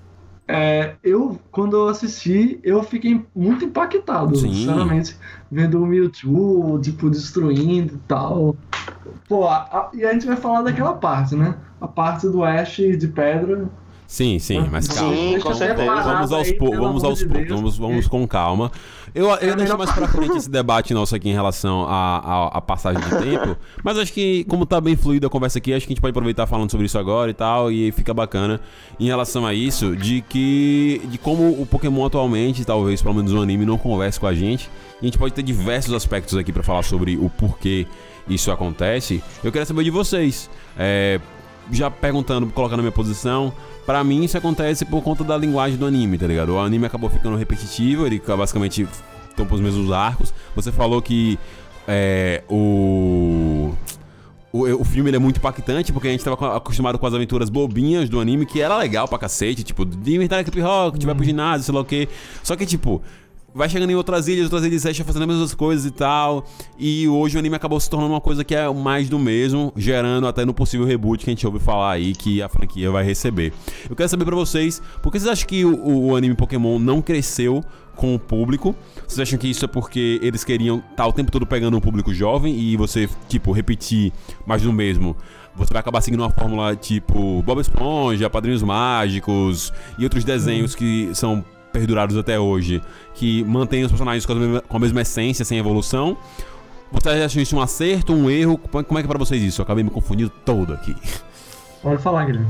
É, 0.47 0.97
eu, 1.03 1.41
quando 1.51 1.75
eu 1.75 1.89
assisti, 1.89 2.61
eu 2.63 2.83
fiquei 2.83 3.25
muito 3.35 3.65
impactado, 3.65 4.37
Sim. 4.37 4.53
sinceramente, 4.53 5.17
vendo 5.51 5.83
o 5.83 5.87
Mewtwo, 5.87 6.79
tipo, 6.83 7.09
destruindo 7.09 7.95
e 7.95 7.99
tal. 8.07 8.55
Pô, 9.27 9.47
a, 9.47 9.57
a, 9.57 9.91
e 9.95 10.05
a 10.05 10.13
gente 10.13 10.27
vai 10.27 10.37
falar 10.37 10.61
daquela 10.61 10.93
parte, 10.93 11.35
né? 11.35 11.57
A 11.81 11.89
parte 11.89 12.29
do 12.29 12.45
Ash 12.45 12.77
de 12.77 13.09
pedra, 13.09 13.71
Sim, 14.07 14.39
sim, 14.39 14.69
mas 14.71 14.87
calma. 14.87 15.17
Sim. 15.17 15.39
Vamos 15.39 16.33
aos 16.33 16.53
poucos, 16.53 16.79
vamos 16.79 17.05
aos 17.05 17.25
poucos, 17.25 17.49
vamos, 17.49 17.79
vamos 17.79 18.07
com 18.07 18.29
calma. 18.29 18.71
Eu, 19.15 19.27
eu 19.27 19.53
é 19.53 19.57
deixo 19.57 19.79
mais 19.79 19.93
pra 19.93 20.09
frente 20.09 20.37
esse 20.37 20.51
debate 20.51 20.93
nosso 20.93 21.15
aqui 21.15 21.29
em 21.29 21.33
relação 21.33 21.87
à 21.89 22.61
passagem 22.61 23.01
de 23.01 23.11
tempo, 23.11 23.57
mas 23.85 23.97
acho 23.97 24.13
que, 24.13 24.43
como 24.45 24.67
tá 24.67 24.81
bem 24.81 24.97
fluida 24.97 25.29
a 25.29 25.31
conversa 25.31 25.59
aqui, 25.59 25.73
acho 25.73 25.87
que 25.87 25.93
a 25.93 25.95
gente 25.95 26.01
pode 26.01 26.11
aproveitar 26.11 26.47
falando 26.47 26.69
sobre 26.69 26.87
isso 26.87 26.99
agora 26.99 27.31
e 27.31 27.35
tal, 27.35 27.71
e 27.71 27.93
fica 27.93 28.13
bacana 28.13 28.61
em 28.99 29.07
relação 29.07 29.47
a 29.47 29.55
isso, 29.55 29.95
de 29.95 30.21
que, 30.23 31.01
de 31.05 31.17
como 31.17 31.49
o 31.63 31.65
Pokémon 31.65 32.05
atualmente, 32.05 32.65
talvez 32.65 33.01
pelo 33.01 33.15
menos 33.15 33.33
o 33.33 33.41
anime, 33.41 33.65
não 33.65 33.79
converse 33.79 34.19
com 34.19 34.27
a 34.27 34.35
gente, 34.35 34.69
e 35.01 35.05
a 35.05 35.05
gente 35.05 35.19
pode 35.19 35.33
ter 35.33 35.45
diversos 35.45 35.95
aspectos 35.95 36.37
aqui 36.37 36.53
para 36.53 36.65
falar 36.65 36.83
sobre 36.83 37.17
o 37.17 37.31
porquê 37.31 37.87
isso 38.29 38.51
acontece. 38.51 39.23
Eu 39.45 39.53
queria 39.53 39.65
saber 39.65 39.85
de 39.85 39.91
vocês, 39.91 40.51
é, 40.77 41.21
já 41.71 41.89
perguntando, 41.89 42.49
colocando 42.49 42.81
a 42.81 42.83
minha 42.83 42.93
posição, 42.93 43.53
Pra 43.87 44.03
mim, 44.03 44.25
isso 44.25 44.39
acontece 44.39 44.85
por 44.85 45.03
conta 45.03 45.23
da 45.23 45.37
linguagem 45.37 45.77
do 45.77 45.87
anime, 45.87 46.17
tá 46.17 46.27
ligado? 46.27 46.55
O 46.55 46.59
anime 46.59 46.87
acabou 46.87 47.11
ficando 47.11 47.37
repetitivo, 47.37 48.07
ele 48.07 48.19
basicamente 48.19 48.89
estão 49.29 49.47
os 49.51 49.61
mesmos 49.61 49.93
arcos. 49.93 50.33
Você 50.55 50.73
falou 50.73 51.03
que 51.03 51.39
é, 51.87 52.43
o, 52.49 53.75
o, 54.53 54.61
o 54.81 54.85
filme 54.85 55.11
é 55.11 55.19
muito 55.19 55.37
impactante, 55.37 55.93
porque 55.93 56.09
a 56.09 56.11
gente 56.11 56.25
tava 56.25 56.57
acostumado 56.57 56.99
com 56.99 57.07
as 57.07 57.13
aventuras 57.13 57.51
bobinhas 57.51 58.09
do 58.09 58.21
anime, 58.21 58.47
que 58.47 58.61
era 58.61 58.77
legal 58.79 59.07
pra 59.07 59.19
cacete, 59.19 59.63
tipo, 59.63 59.85
de 59.85 60.15
inventar 60.15 60.43
a 60.43 60.63
rock, 60.63 60.99
tiver 60.99 61.13
pro 61.13 61.23
uhum. 61.23 61.27
ginásio, 61.27 61.65
sei 61.65 61.75
lá 61.75 61.81
o 61.81 61.85
quê. 61.85 62.09
Só 62.43 62.57
que, 62.57 62.65
tipo, 62.65 63.03
vai 63.55 63.69
chegando 63.69 63.91
em 63.91 63.95
outras 63.95 64.27
ilhas, 64.27 64.45
outras 64.45 64.65
ilhas 64.65 64.83
fecha 64.83 65.05
fazendo 65.05 65.23
as 65.23 65.29
mesmas 65.29 65.55
coisas 65.55 65.87
e 65.87 65.91
tal. 65.91 66.45
E 66.77 67.07
hoje 67.09 67.37
o 67.37 67.39
anime 67.39 67.55
acabou 67.55 67.79
se 67.79 67.89
tornando 67.89 68.13
uma 68.13 68.21
coisa 68.21 68.43
que 68.43 68.55
é 68.55 68.69
mais 68.73 69.09
do 69.09 69.19
mesmo, 69.19 69.73
gerando 69.77 70.27
até 70.27 70.45
no 70.45 70.53
possível 70.53 70.85
reboot 70.85 71.25
que 71.25 71.31
a 71.31 71.33
gente 71.33 71.47
ouve 71.47 71.61
falar 71.61 71.93
aí 71.93 72.15
que 72.15 72.43
a 72.43 72.49
franquia 72.49 72.91
vai 72.91 73.05
receber. 73.05 73.53
Eu 73.89 73.95
quero 73.95 74.09
saber 74.09 74.25
para 74.25 74.35
vocês, 74.35 74.83
por 75.01 75.13
que 75.13 75.21
vocês 75.21 75.31
acham 75.31 75.47
que 75.47 75.65
o, 75.65 76.09
o, 76.09 76.17
anime 76.17 76.35
Pokémon 76.35 76.79
não 76.79 77.01
cresceu 77.01 77.63
com 77.95 78.15
o 78.15 78.19
público? 78.19 78.75
Vocês 79.07 79.21
acham 79.21 79.39
que 79.39 79.49
isso 79.49 79.65
é 79.65 79.69
porque 79.69 80.19
eles 80.21 80.43
queriam 80.43 80.79
estar 80.79 81.05
tá 81.05 81.07
o 81.07 81.13
tempo 81.13 81.31
todo 81.31 81.47
pegando 81.47 81.77
um 81.77 81.81
público 81.81 82.13
jovem 82.13 82.59
e 82.59 82.77
você, 82.77 83.09
tipo, 83.29 83.53
repetir 83.53 84.13
mais 84.45 84.63
do 84.63 84.73
mesmo? 84.73 85.17
Você 85.57 85.73
vai 85.73 85.79
acabar 85.79 86.01
seguindo 86.01 86.21
uma 86.21 86.31
fórmula 86.31 86.75
tipo 86.75 87.41
Bob 87.43 87.61
Esponja, 87.61 88.29
Padrinhos 88.29 88.65
Mágicos 88.65 89.73
e 89.97 90.03
outros 90.03 90.25
desenhos 90.25 90.75
que 90.75 91.11
são 91.15 91.45
perdurados 91.75 92.17
até 92.17 92.39
hoje, 92.39 92.81
que 93.15 93.43
mantêm 93.43 93.83
os 93.83 93.91
personagens 93.91 94.25
com 94.25 94.33
a 94.33 94.37
mesma, 94.37 94.61
com 94.61 94.77
a 94.77 94.81
mesma 94.81 95.03
essência, 95.03 95.45
sem 95.45 95.59
evolução. 95.59 96.17
Vocês 96.93 97.21
acham 97.21 97.43
isso 97.43 97.57
um 97.57 97.61
acerto, 97.61 98.13
um 98.15 98.31
erro? 98.31 98.57
Como 98.57 98.99
é 98.99 99.03
que 99.03 99.07
é 99.07 99.09
pra 99.09 99.19
vocês 99.19 99.43
isso? 99.43 99.61
Eu 99.61 99.65
acabei 99.65 99.83
me 99.83 99.91
confundindo 99.91 100.31
todo 100.31 100.73
aqui. 100.73 100.95
Pode 101.83 102.01
falar, 102.01 102.27
Guilherme. 102.27 102.47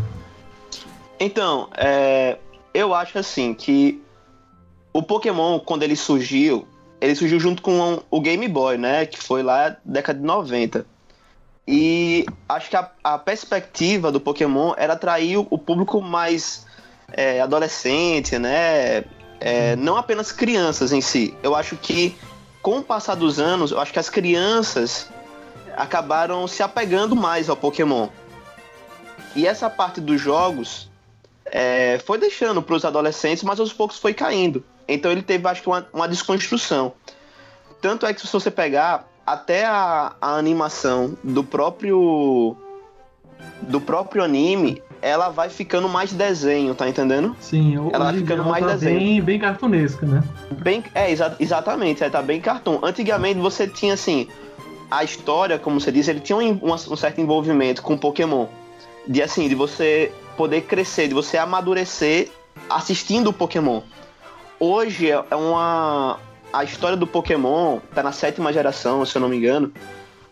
Então, 1.19 1.69
é, 1.77 2.37
eu 2.75 2.95
acho 2.95 3.19
assim 3.19 3.55
que 3.55 4.03
o 4.93 5.03
Pokémon, 5.03 5.59
quando 5.59 5.83
ele 5.83 5.97
surgiu, 5.97 6.69
ele 7.01 7.15
surgiu 7.15 7.41
junto 7.41 7.63
com 7.63 8.03
o 8.11 8.21
Game 8.21 8.47
Boy, 8.47 8.77
né? 8.77 9.07
Que 9.07 9.19
foi 9.19 9.43
lá 9.43 9.71
na 9.85 9.93
década 9.95 10.19
de 10.19 10.27
90. 10.27 10.87
E 11.67 12.27
acho 12.47 12.69
que 12.69 12.77
a, 12.77 12.91
a 13.03 13.19
perspectiva 13.19 14.13
do 14.13 14.21
Pokémon 14.21 14.75
era 14.77 14.93
atrair 14.93 15.39
o, 15.39 15.47
o 15.49 15.59
público 15.59 16.03
mais 16.03 16.67
é, 17.13 17.41
adolescente, 17.41 18.39
né? 18.39 19.05
É, 19.47 19.77
não 19.77 19.99
apenas 19.99 20.33
crianças 20.33 20.91
em 20.91 21.03
si. 21.03 21.37
Eu 21.43 21.55
acho 21.55 21.77
que 21.77 22.17
com 22.63 22.79
o 22.79 22.83
passar 22.83 23.15
dos 23.15 23.39
anos, 23.39 23.73
eu 23.73 23.79
acho 23.79 23.93
que 23.93 23.99
as 23.99 24.09
crianças 24.09 25.11
acabaram 25.77 26.49
se 26.49 26.63
apegando 26.63 27.15
mais 27.15 27.51
ao 27.51 27.57
Pokémon. 27.57 28.09
E 29.37 29.47
essa 29.47 29.69
parte 29.69 30.01
dos 30.01 30.19
jogos 30.19 30.91
é, 31.45 32.01
foi 32.07 32.17
deixando 32.17 32.63
para 32.63 32.75
os 32.75 32.87
adolescentes, 32.87 33.45
mas 33.45 33.61
aos 33.61 33.71
poucos 33.71 33.99
foi 33.99 34.15
caindo. 34.15 34.65
Então 34.89 35.13
ele 35.13 35.21
teve, 35.21 35.47
acho 35.47 35.61
que, 35.61 35.69
uma, 35.69 35.87
uma 35.93 36.09
desconstrução. 36.09 36.95
Tanto 37.83 38.07
é 38.07 38.15
que 38.15 38.23
se 38.23 38.33
você 38.33 38.51
pegar 38.51 39.07
até 39.27 39.67
a, 39.67 40.15
a 40.23 40.37
animação 40.37 41.19
do 41.23 41.45
próprio 41.45 42.57
do 43.61 43.79
próprio 43.79 44.25
anime, 44.25 44.83
ela 45.05 45.29
vai 45.29 45.51
ficando 45.51 45.87
mais 45.87 46.15
desenho, 46.15 46.75
tá 46.75 46.89
entendendo? 46.89 47.37
Sim, 47.39 47.77
ela 47.93 48.07
vai 48.07 48.15
ficando 48.15 48.43
mais 48.43 48.65
tá 48.65 48.73
desenho. 48.73 48.99
Bem, 48.99 49.21
bem 49.21 49.39
cartunesca, 49.39 50.07
né? 50.07 50.25
Bem, 50.51 50.83
é, 50.95 51.11
exa 51.11 51.37
exatamente, 51.39 52.03
é, 52.03 52.09
tá 52.09 52.23
bem 52.23 52.41
cartão. 52.41 52.81
Antigamente 52.83 53.39
você 53.39 53.69
tinha 53.69 53.93
assim, 53.93 54.29
a 54.91 55.05
história, 55.05 55.59
como 55.59 55.79
você 55.79 55.93
disse, 55.93 56.09
ele 56.09 56.21
tinha 56.21 56.39
um, 56.39 56.53
um, 56.53 56.73
um 56.73 56.97
certo 56.97 57.21
envolvimento 57.21 57.83
com 57.83 57.99
Pokémon. 57.99 58.47
De 59.07 59.21
assim, 59.21 59.47
de 59.47 59.55
você 59.55 60.11
poder 60.39 60.63
crescer, 60.63 61.07
de 61.07 61.13
você 61.13 61.37
amadurecer 61.37 62.31
assistindo 62.71 63.29
o 63.29 63.33
Pokémon. 63.33 63.83
Hoje 64.59 65.11
é 65.11 65.37
uma. 65.37 66.19
A 66.51 66.65
história 66.65 66.97
do 66.97 67.07
Pokémon 67.07 67.79
tá 67.95 68.03
na 68.03 68.13
sétima 68.13 68.51
geração, 68.55 69.05
se 69.05 69.15
eu 69.15 69.21
não 69.21 69.29
me 69.29 69.37
engano. 69.37 69.71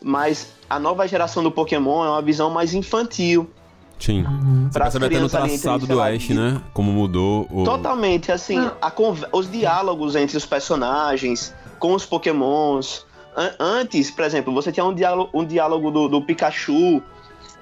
Mas 0.03 0.55
a 0.71 0.79
nova 0.79 1.07
geração 1.07 1.43
do 1.43 1.53
Pokémon 1.53 2.07
é 2.07 2.09
uma 2.09 2.23
visão 2.23 2.49
mais 2.49 2.73
infantil 2.73 3.51
Sim. 3.99 4.25
Uhum. 4.25 4.69
Você 4.71 4.79
percebe 4.79 5.07
até 5.07 5.19
no 5.21 5.29
traçado 5.29 5.87
do 5.87 6.01
Ash, 6.01 6.29
né? 6.31 6.61
Como 6.73 6.93
mudou. 6.93 7.47
O... 7.51 7.65
Totalmente, 7.65 8.33
assim, 8.33 8.59
a, 8.81 8.93
os 9.33 9.51
diálogos 9.51 10.17
entre 10.17 10.37
os 10.37 10.45
personagens, 10.45 11.55
com 11.79 11.95
os 11.95 12.05
pokémons. 12.05 13.07
An 13.37 13.51
antes, 13.59 14.11
por 14.11 14.25
exemplo, 14.25 14.53
você 14.53 14.71
tinha 14.71 14.85
um 14.85 14.95
diálogo, 14.95 15.31
um 15.33 15.45
diálogo 15.45 15.91
do, 15.91 16.09
do 16.09 16.21
Pikachu 16.23 17.03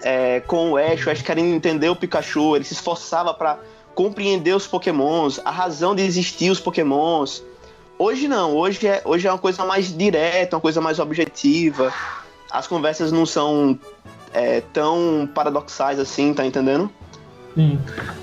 é, 0.03 0.41
com 0.41 0.73
o 0.73 0.77
Ash, 0.77 1.07
o 1.07 1.11
Ash 1.11 1.23
querendo 1.23 1.55
entender 1.55 1.89
o 1.89 1.97
Pikachu, 1.97 2.57
ele 2.57 2.65
se 2.65 2.73
esforçava 2.73 3.33
para 3.35 3.59
compreender 3.95 4.55
os 4.55 4.67
pokémons, 4.67 5.41
a 5.45 5.51
razão 5.51 5.95
de 5.95 6.03
existir 6.03 6.51
os 6.51 6.61
pokémons. 6.61 7.43
Hoje 7.99 8.27
não, 8.27 8.57
hoje 8.57 8.87
é, 8.87 9.03
hoje 9.05 9.27
é 9.27 9.31
uma 9.31 9.39
coisa 9.39 9.65
mais 9.65 9.97
direta, 9.97 10.57
uma 10.57 10.61
coisa 10.63 10.81
mais 10.81 10.99
objetiva. 10.99 11.93
As 12.51 12.67
conversas 12.67 13.13
não 13.13 13.27
são 13.27 13.79
é, 14.33 14.61
tão 14.73 15.29
paradoxais 15.35 15.99
assim, 15.99 16.33
tá 16.35 16.45
entendendo? 16.45 16.91
Sim. 17.55 17.79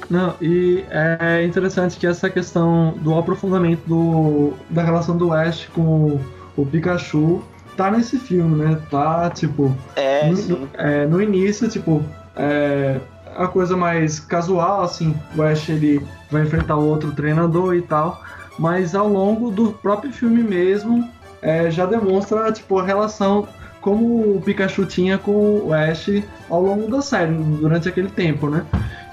Não, 0.10 0.36
e 0.42 0.86
é 0.90 1.44
interessante 1.44 1.98
que 1.98 2.08
essa 2.08 2.30
questão 2.30 2.94
do 2.98 3.18
aprofundamento 3.18 3.82
do, 3.86 4.54
da 4.70 4.82
relação 4.84 5.18
do 5.18 5.34
Ash 5.34 5.68
com 5.74 6.20
o 6.56 6.66
Pikachu 6.66 7.44
tá 7.76 7.92
nesse 7.92 8.18
filme, 8.18 8.64
né? 8.64 8.82
Tá, 8.90 9.30
tipo. 9.30 9.76
É, 9.96 10.30
no, 10.30 10.38
sim. 10.38 10.68
é, 10.76 11.06
no 11.06 11.22
início, 11.22 11.68
tipo, 11.68 12.04
é 12.36 13.00
a 13.38 13.48
coisa 13.48 13.78
mais 13.78 14.20
casual, 14.20 14.82
assim, 14.82 15.16
o 15.36 15.44
Ash 15.44 15.70
ele 15.70 16.02
vai 16.32 16.42
enfrentar 16.42 16.76
o 16.76 16.86
outro 16.88 17.12
treinador 17.12 17.76
e 17.76 17.84
tal, 17.84 18.20
mas 18.58 18.96
ao 18.96 19.08
longo 19.08 19.52
do 19.52 19.72
próprio 19.74 20.12
filme 20.12 20.42
mesmo, 20.42 21.08
é, 21.40 21.70
já 21.70 21.86
demonstra, 21.86 22.52
tipo, 22.52 22.80
a 22.80 22.84
relação 22.84 23.48
como 23.88 24.36
o 24.36 24.42
Pikachu 24.42 24.86
tinha 24.86 25.18
com 25.18 25.60
o 25.66 25.72
Ash 25.72 26.10
ao 26.50 26.62
longo 26.62 26.90
da 26.90 27.02
série, 27.02 27.34
durante 27.34 27.88
aquele 27.88 28.10
tempo, 28.10 28.50
né? 28.50 28.66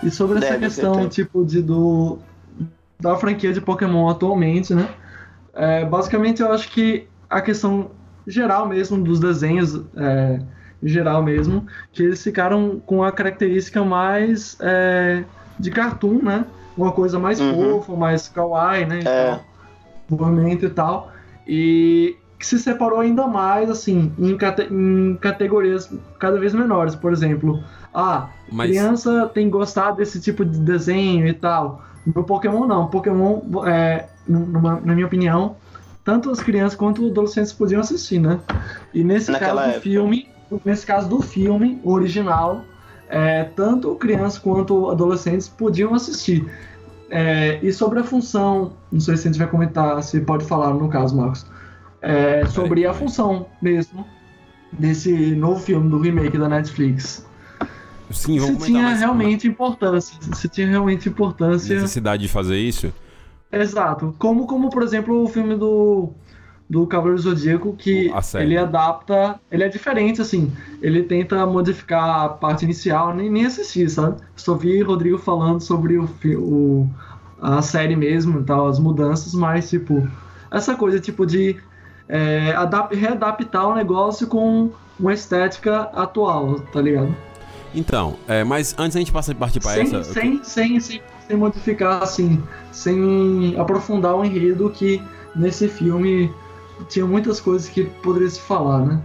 E 0.02 0.10
sobre 0.10 0.38
essa 0.38 0.50
Deve 0.50 0.64
questão, 0.66 1.08
tipo, 1.08 1.44
de, 1.44 1.62
do, 1.62 2.18
da 3.00 3.14
franquia 3.14 3.52
de 3.52 3.60
Pokémon 3.60 4.08
atualmente, 4.08 4.74
né? 4.74 4.88
É, 5.54 5.84
basicamente, 5.84 6.42
eu 6.42 6.50
acho 6.50 6.68
que 6.72 7.06
a 7.30 7.40
questão 7.40 7.92
geral 8.26 8.66
mesmo 8.68 9.00
dos 9.00 9.20
desenhos, 9.20 9.76
é, 9.96 10.40
geral 10.82 11.22
mesmo, 11.22 11.66
que 11.92 12.02
eles 12.02 12.20
ficaram 12.20 12.80
com 12.80 13.04
a 13.04 13.12
característica 13.12 13.84
mais 13.84 14.56
é, 14.60 15.24
de 15.56 15.70
cartoon, 15.70 16.20
né? 16.20 16.46
Uma 16.76 16.90
coisa 16.90 17.16
mais 17.16 17.38
Uhum. 17.38 17.74
fofa, 17.80 17.94
mais 17.94 18.28
kawaii, 18.28 18.86
né? 18.86 18.98
É. 19.02 19.04
tal, 19.04 19.44
movimento 20.10 20.66
e 20.66 20.70
tal. 20.70 21.12
E 21.46 22.16
que 22.38 22.46
se 22.46 22.58
separou 22.58 23.00
ainda 23.00 23.26
mais, 23.26 23.70
assim, 23.70 24.12
em, 24.18 24.36
cate- 24.36 24.68
em 24.70 25.16
categorias 25.20 25.90
cada 26.18 26.38
vez 26.38 26.52
menores. 26.52 26.94
Por 26.94 27.12
exemplo, 27.12 27.62
ah, 27.94 28.28
Mas 28.50 28.68
criança 28.70 29.30
tem 29.32 29.48
gostado 29.48 29.96
desse 29.98 30.20
tipo 30.20 30.44
de 30.44 30.58
desenho 30.58 31.26
e 31.26 31.32
tal. 31.32 31.82
No 32.14 32.22
Pokémon 32.24 32.66
não. 32.66 32.86
Pokémon, 32.88 33.40
é, 33.66 34.06
numa- 34.28 34.80
na 34.84 34.94
minha 34.94 35.06
opinião, 35.06 35.56
tanto 36.04 36.30
as 36.30 36.40
crianças 36.40 36.76
quanto 36.76 37.04
os 37.04 37.10
adolescentes 37.12 37.52
podiam 37.52 37.80
assistir, 37.80 38.18
né? 38.18 38.38
E 38.92 39.02
nesse 39.02 39.30
Naquela 39.30 39.52
caso 39.62 39.64
do 39.64 39.70
época. 39.70 39.80
filme, 39.82 40.28
nesse 40.64 40.84
caso 40.84 41.08
do 41.08 41.22
filme 41.22 41.80
original, 41.82 42.62
é, 43.08 43.44
tanto 43.44 43.94
crianças 43.94 44.38
quanto 44.38 44.90
adolescentes 44.90 45.48
podiam 45.48 45.94
assistir. 45.94 46.44
É, 47.10 47.58
e 47.62 47.72
sobre 47.72 48.00
a 48.00 48.04
função, 48.04 48.72
não 48.90 49.00
sei 49.00 49.16
se 49.16 49.28
a 49.28 49.30
gente 49.30 49.38
vai 49.38 49.48
comentar, 49.48 50.02
se 50.02 50.20
pode 50.20 50.44
falar 50.44 50.74
no 50.74 50.88
caso, 50.88 51.16
Marcos, 51.16 51.46
é, 52.04 52.46
sobre 52.46 52.86
a 52.86 52.92
função 52.92 53.46
mesmo 53.60 54.06
desse 54.72 55.34
novo 55.34 55.60
filme 55.60 55.88
do 55.88 55.98
remake 55.98 56.36
da 56.36 56.48
Netflix 56.48 57.24
sim, 58.10 58.38
se 58.38 58.66
tinha 58.66 58.94
realmente 58.94 59.46
importância, 59.46 60.18
se 60.34 60.48
tinha 60.48 60.68
realmente 60.68 61.08
importância. 61.08 61.74
necessidade 61.74 62.22
de 62.22 62.28
fazer 62.28 62.58
isso. 62.58 62.92
Exato. 63.50 64.14
Como, 64.18 64.46
como 64.46 64.70
por 64.70 64.82
exemplo, 64.82 65.22
o 65.22 65.28
filme 65.28 65.54
do, 65.56 66.10
do 66.68 66.86
Cavaleiro 66.86 67.20
Zodíaco, 67.20 67.74
que 67.76 68.10
ele 68.34 68.56
adapta. 68.56 69.38
Ele 69.50 69.64
é 69.64 69.68
diferente, 69.68 70.20
assim. 70.20 70.52
Ele 70.82 71.02
tenta 71.02 71.46
modificar 71.46 72.24
a 72.24 72.28
parte 72.28 72.64
inicial, 72.64 73.14
nem, 73.14 73.30
nem 73.30 73.46
assisti, 73.46 73.88
sabe? 73.88 74.20
Só 74.34 74.54
vi 74.54 74.82
Rodrigo 74.82 75.18
falando 75.18 75.60
sobre 75.60 75.98
o, 75.98 76.08
o, 76.36 76.90
a 77.40 77.62
série 77.62 77.96
mesmo 77.96 78.40
e 78.40 78.44
tal, 78.44 78.66
as 78.66 78.78
mudanças, 78.78 79.34
mas, 79.34 79.70
tipo, 79.70 80.06
essa 80.50 80.74
coisa, 80.74 80.98
tipo, 80.98 81.24
de 81.24 81.56
é, 82.08 82.52
adap- 82.56 82.94
readaptar 82.94 83.68
o 83.68 83.74
negócio 83.74 84.26
com 84.26 84.70
uma 84.98 85.12
estética 85.12 85.82
atual, 85.94 86.60
tá 86.72 86.80
ligado? 86.80 87.14
Então, 87.74 88.16
é, 88.28 88.44
mas 88.44 88.74
antes 88.78 88.96
a 88.96 89.00
gente 89.00 89.10
passar 89.12 89.34
partir 89.34 89.60
para 89.60 89.78
essa. 89.80 90.04
sem, 90.04 90.42
sem, 90.44 90.78
sem, 90.80 91.02
sem 91.26 91.36
modificar, 91.36 92.02
assim, 92.02 92.40
sem 92.70 93.54
aprofundar 93.58 94.14
o 94.14 94.24
enredo 94.24 94.70
que 94.70 95.02
nesse 95.34 95.66
filme 95.68 96.32
tinha 96.88 97.04
muitas 97.04 97.40
coisas 97.40 97.68
que 97.68 97.84
poderia 97.84 98.30
se 98.30 98.40
falar, 98.40 98.80
né? 98.80 99.02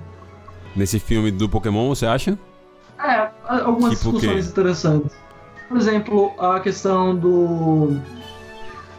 Nesse 0.76 1.00
filme 1.00 1.32
do 1.32 1.50
Pokémon, 1.50 1.90
você 1.90 2.06
acha? 2.06 2.38
É, 3.04 3.30
algumas 3.48 3.98
Tipo 3.98 4.12
quê? 4.12 4.18
discussões 4.20 4.48
interessantes. 4.50 5.16
Por 5.68 5.78
exemplo, 5.78 6.32
a 6.38 6.60
questão 6.60 7.16
do 7.16 7.98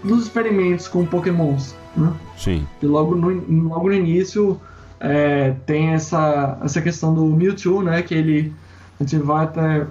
dos 0.02 0.22
experimentos 0.22 0.88
com 0.88 1.04
pokémons, 1.04 1.76
né? 1.96 2.12
Sim. 2.36 2.66
E 2.82 2.86
logo 2.86 3.14
no, 3.14 3.68
logo 3.68 3.88
no 3.88 3.94
início 3.94 4.60
é, 4.98 5.54
tem 5.66 5.88
essa, 5.88 6.58
essa 6.62 6.80
questão 6.80 7.14
do 7.14 7.24
Mewtwo, 7.24 7.82
né? 7.82 8.02
Que 8.02 8.14
ele. 8.14 8.52
A 8.98 9.04
gente 9.04 9.16
vai 9.22 9.44
até. 9.44 9.86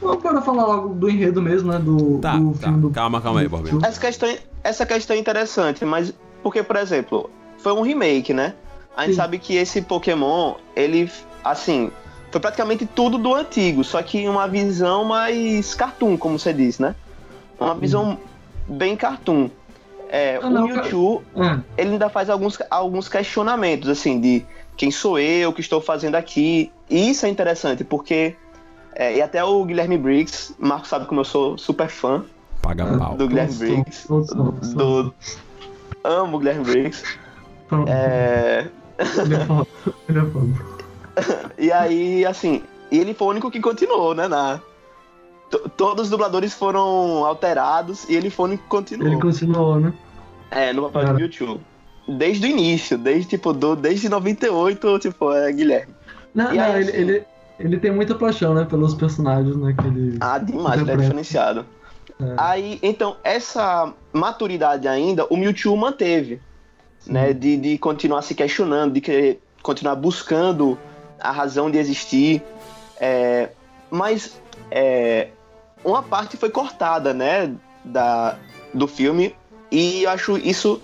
Bora 0.00 0.42
falar 0.42 0.66
logo 0.66 0.94
do 0.94 1.08
enredo 1.08 1.40
mesmo, 1.40 1.70
né? 1.70 1.78
Do, 1.78 2.18
Tá, 2.18 2.36
do 2.36 2.52
tá. 2.52 2.66
filme 2.66 2.80
do. 2.80 2.90
Calma, 2.90 3.20
calma 3.20 3.40
aí. 3.40 3.48
Mewtwo. 3.48 3.80
Essa 3.84 4.00
questão, 4.00 4.36
essa 4.64 4.84
questão 4.84 5.16
é 5.16 5.18
interessante, 5.20 5.84
mas 5.84 6.12
porque, 6.42 6.62
por 6.62 6.76
exemplo, 6.76 7.30
foi 7.58 7.72
um 7.72 7.82
remake, 7.82 8.32
né? 8.32 8.54
A 8.96 9.02
gente 9.02 9.12
Sim. 9.12 9.16
sabe 9.16 9.38
que 9.38 9.54
esse 9.54 9.82
Pokémon, 9.82 10.54
ele, 10.74 11.10
assim, 11.44 11.90
foi 12.32 12.40
praticamente 12.40 12.84
tudo 12.84 13.16
do 13.16 13.34
antigo, 13.34 13.84
só 13.84 14.02
que 14.02 14.28
uma 14.28 14.48
visão 14.48 15.04
mais 15.04 15.74
cartoon, 15.74 16.16
como 16.16 16.38
você 16.38 16.52
disse, 16.52 16.82
né? 16.82 16.94
Uma 17.60 17.74
visão 17.74 18.18
bem 18.66 18.96
cartoon. 18.96 19.48
É, 20.08 20.38
Ah, 20.42 20.46
o 20.46 20.50
não, 20.50 20.66
Mewtwo, 20.66 21.22
É. 21.36 21.60
ele 21.82 21.90
ainda 21.92 22.08
faz 22.08 22.30
alguns, 22.30 22.58
alguns 22.70 23.08
questionamentos, 23.08 23.88
assim, 23.88 24.20
de 24.20 24.44
quem 24.76 24.90
sou 24.90 25.18
eu, 25.18 25.50
o 25.50 25.52
que 25.52 25.60
estou 25.60 25.80
fazendo 25.80 26.14
aqui. 26.14 26.72
E 26.88 27.10
isso 27.10 27.26
é 27.26 27.28
interessante, 27.28 27.84
porque. 27.84 28.34
é, 28.94 29.16
e 29.16 29.22
até 29.22 29.44
o 29.44 29.64
Guilherme 29.64 29.96
Briggs, 29.98 30.54
Marco 30.58 30.86
sabe 30.88 31.06
como 31.06 31.20
eu 31.20 31.24
sou 31.24 31.56
super 31.58 31.88
fã 31.88 32.24
Paga 32.62 32.84
pau. 32.98 33.14
do 33.16 33.28
Guilherme 33.28 33.52
Todos 33.54 33.58
Briggs. 33.68 34.06
são, 34.06 34.24
todos 34.24 34.74
Do... 34.74 35.14
Amo 36.04 36.36
o 36.36 36.38
Guilherme 36.40 36.64
Briggs. 36.64 37.04
É, 37.86 38.66
Ele 39.24 39.34
é 39.34 39.44
foda. 39.44 39.68
Ele 40.08 40.18
é 40.18 40.24
foda. 40.24 40.78
E 41.58 41.72
aí, 41.72 42.24
assim, 42.24 42.62
e 42.92 42.98
ele 42.98 43.12
foi 43.12 43.26
o 43.26 43.30
único 43.30 43.50
que 43.50 43.60
continuou, 43.60 44.14
né? 44.14 44.28
Na... 44.28 44.60
to- 45.50 45.68
Todos 45.76 46.04
os 46.04 46.10
dubladores 46.10 46.52
foram 46.54 47.24
alterados 47.24 48.08
e 48.08 48.14
ele 48.14 48.30
foi 48.30 48.56
que 48.56 48.64
continuou. 48.64 49.08
Ele 49.12 49.20
continuou, 49.20 49.80
né? 49.80 49.92
É, 50.50 50.72
no 50.72 50.82
papel 50.84 51.02
Cara. 51.02 51.14
do 51.14 51.20
YouTube. 51.20 51.60
Desde 52.08 52.46
o 52.46 52.50
início, 52.50 52.96
desde 52.96 53.28
tipo, 53.28 53.52
do, 53.52 53.76
desde 53.76 54.08
98, 54.08 54.98
tipo, 54.98 55.32
é 55.32 55.52
Guilherme. 55.52 55.94
Não, 56.34 56.52
E 56.52 56.56
não, 56.56 56.64
aí, 56.64 56.80
ele, 56.80 56.90
assim- 56.90 56.98
ele, 57.00 57.24
ele 57.60 57.78
tem 57.78 57.90
muita 57.90 58.14
paixão, 58.14 58.54
né? 58.54 58.64
Pelos 58.64 58.94
personagens, 58.94 59.54
né? 59.56 59.74
Que 59.78 59.86
ele... 59.86 60.16
Ah, 60.20 60.38
demais, 60.38 60.80
ele 60.80 60.90
é 60.90 60.96
diferenciado. 60.96 61.66
É. 62.20 62.34
Aí, 62.36 62.78
então, 62.82 63.16
essa 63.22 63.92
maturidade 64.12 64.88
ainda, 64.88 65.26
o 65.28 65.36
Mewtwo 65.36 65.76
manteve, 65.76 66.40
né? 67.06 67.32
De, 67.32 67.56
de 67.56 67.78
continuar 67.78 68.22
se 68.22 68.34
questionando, 68.34 68.94
de 68.94 69.00
querer 69.00 69.42
continuar 69.62 69.94
buscando 69.94 70.78
a 71.20 71.30
razão 71.30 71.70
de 71.70 71.76
existir. 71.78 72.42
É, 73.00 73.50
mas 73.90 74.40
é, 74.70 75.28
uma 75.84 76.02
parte 76.02 76.36
foi 76.36 76.50
cortada, 76.50 77.14
né? 77.14 77.54
Da, 77.84 78.36
do 78.72 78.86
filme. 78.86 79.34
E 79.70 80.04
eu 80.04 80.10
acho 80.10 80.38
isso 80.38 80.80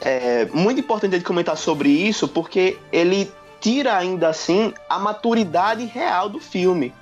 é, 0.00 0.46
muito 0.46 0.80
importante 0.80 1.18
de 1.18 1.24
comentar 1.24 1.56
sobre 1.56 1.88
isso, 1.88 2.26
porque 2.26 2.78
ele 2.90 3.30
tira 3.60 3.96
ainda 3.96 4.28
assim 4.28 4.72
a 4.88 4.98
maturidade 4.98 5.84
real 5.84 6.28
do 6.28 6.40
filme. 6.40 6.92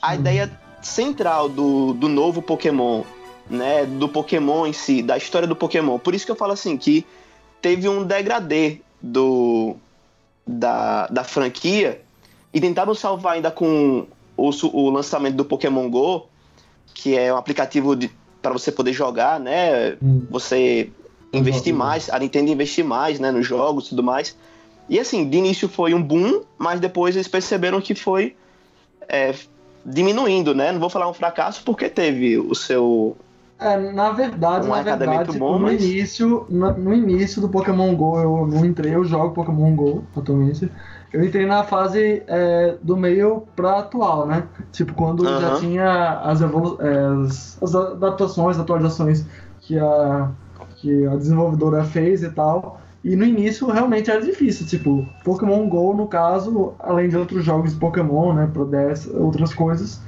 A 0.00 0.14
ideia 0.14 0.50
central 0.82 1.48
do, 1.48 1.92
do 1.94 2.08
novo 2.08 2.40
Pokémon, 2.40 3.02
né? 3.50 3.84
Do 3.84 4.08
Pokémon 4.08 4.66
em 4.66 4.72
si, 4.72 5.02
da 5.02 5.16
história 5.16 5.48
do 5.48 5.56
Pokémon. 5.56 5.98
Por 5.98 6.14
isso 6.14 6.24
que 6.24 6.30
eu 6.30 6.36
falo 6.36 6.52
assim, 6.52 6.76
que 6.76 7.04
teve 7.60 7.88
um 7.88 8.04
degradê 8.04 8.80
do, 9.02 9.76
da, 10.46 11.08
da 11.08 11.24
franquia 11.24 12.02
e 12.54 12.60
tentaram 12.60 12.94
salvar 12.94 13.34
ainda 13.34 13.50
com 13.50 14.06
o, 14.36 14.50
o 14.72 14.90
lançamento 14.90 15.34
do 15.34 15.44
Pokémon 15.44 15.90
GO, 15.90 16.28
que 16.94 17.16
é 17.16 17.32
um 17.32 17.36
aplicativo 17.36 17.96
para 18.42 18.52
você 18.52 18.70
poder 18.72 18.92
jogar, 18.92 19.38
né? 19.40 19.96
Hum. 20.02 20.22
Você 20.30 20.90
investir 21.32 21.72
Uhum. 21.72 21.78
mais, 21.78 22.08
a 22.10 22.18
Nintendo 22.18 22.50
investir 22.50 22.84
mais, 22.84 23.18
né, 23.20 23.30
nos 23.30 23.46
jogos 23.46 23.86
e 23.86 23.88
tudo 23.90 24.02
mais. 24.02 24.36
E 24.88 24.98
assim, 25.00 25.28
de 25.28 25.36
início 25.36 25.68
foi 25.68 25.92
um 25.94 26.02
boom, 26.02 26.42
mas 26.56 26.78
depois 26.80 27.16
eles 27.16 27.28
perceberam 27.28 27.80
que 27.80 27.94
foi 27.94 28.36
é, 29.08 29.34
diminuindo, 29.84 30.54
né? 30.54 30.72
Não 30.72 30.80
vou 30.80 30.88
falar 30.90 31.08
um 31.08 31.12
fracasso 31.14 31.62
porque 31.64 31.88
teve 31.88 32.38
o 32.38 32.54
seu. 32.54 33.16
É, 33.58 33.76
na 33.92 34.10
verdade, 34.10 34.66
Um 34.66 34.70
na 34.70 34.82
verdade, 34.82 35.38
bom, 35.38 35.54
no, 35.54 35.60
mas- 35.60 35.82
início, 35.82 36.46
no, 36.48 36.72
no 36.76 36.92
início 36.94 37.40
do 37.40 37.48
Pokémon 37.48 37.94
GO, 37.96 38.18
eu 38.20 38.46
não 38.46 38.64
entrei, 38.64 38.94
eu 38.94 39.04
jogo 39.04 39.34
Pokémon 39.34 39.74
GO 39.74 40.04
atualmente. 40.16 40.70
Eu 41.12 41.24
entrei 41.24 41.46
na 41.46 41.62
fase 41.64 42.22
é, 42.26 42.74
do 42.82 42.96
meio 42.96 43.44
pra 43.54 43.78
atual, 43.78 44.26
né? 44.26 44.44
Tipo, 44.72 44.94
quando 44.94 45.24
já 45.24 45.56
tinha 45.56 46.20
as, 46.20 46.40
é, 46.42 46.46
as, 47.24 47.62
as 47.62 47.74
adaptações, 47.74 48.58
atualizações 48.58 49.24
que 49.60 49.78
a, 49.78 50.30
que 50.76 51.06
a 51.06 51.16
desenvolvedora 51.16 51.84
fez 51.84 52.22
e 52.22 52.30
tal. 52.30 52.80
E 53.04 53.14
no 53.14 53.24
início 53.24 53.68
realmente 53.70 54.10
era 54.10 54.20
difícil, 54.20 54.66
tipo, 54.66 55.06
Pokémon 55.22 55.68
GO, 55.68 55.94
no 55.94 56.08
caso, 56.08 56.74
além 56.80 57.08
de 57.08 57.16
outros 57.16 57.44
jogos 57.44 57.72
de 57.72 57.78
Pokémon, 57.78 58.32
né, 58.32 58.50
Pro 58.52 58.64
DS, 58.64 59.08
outras 59.14 59.54
coisas, 59.54 60.00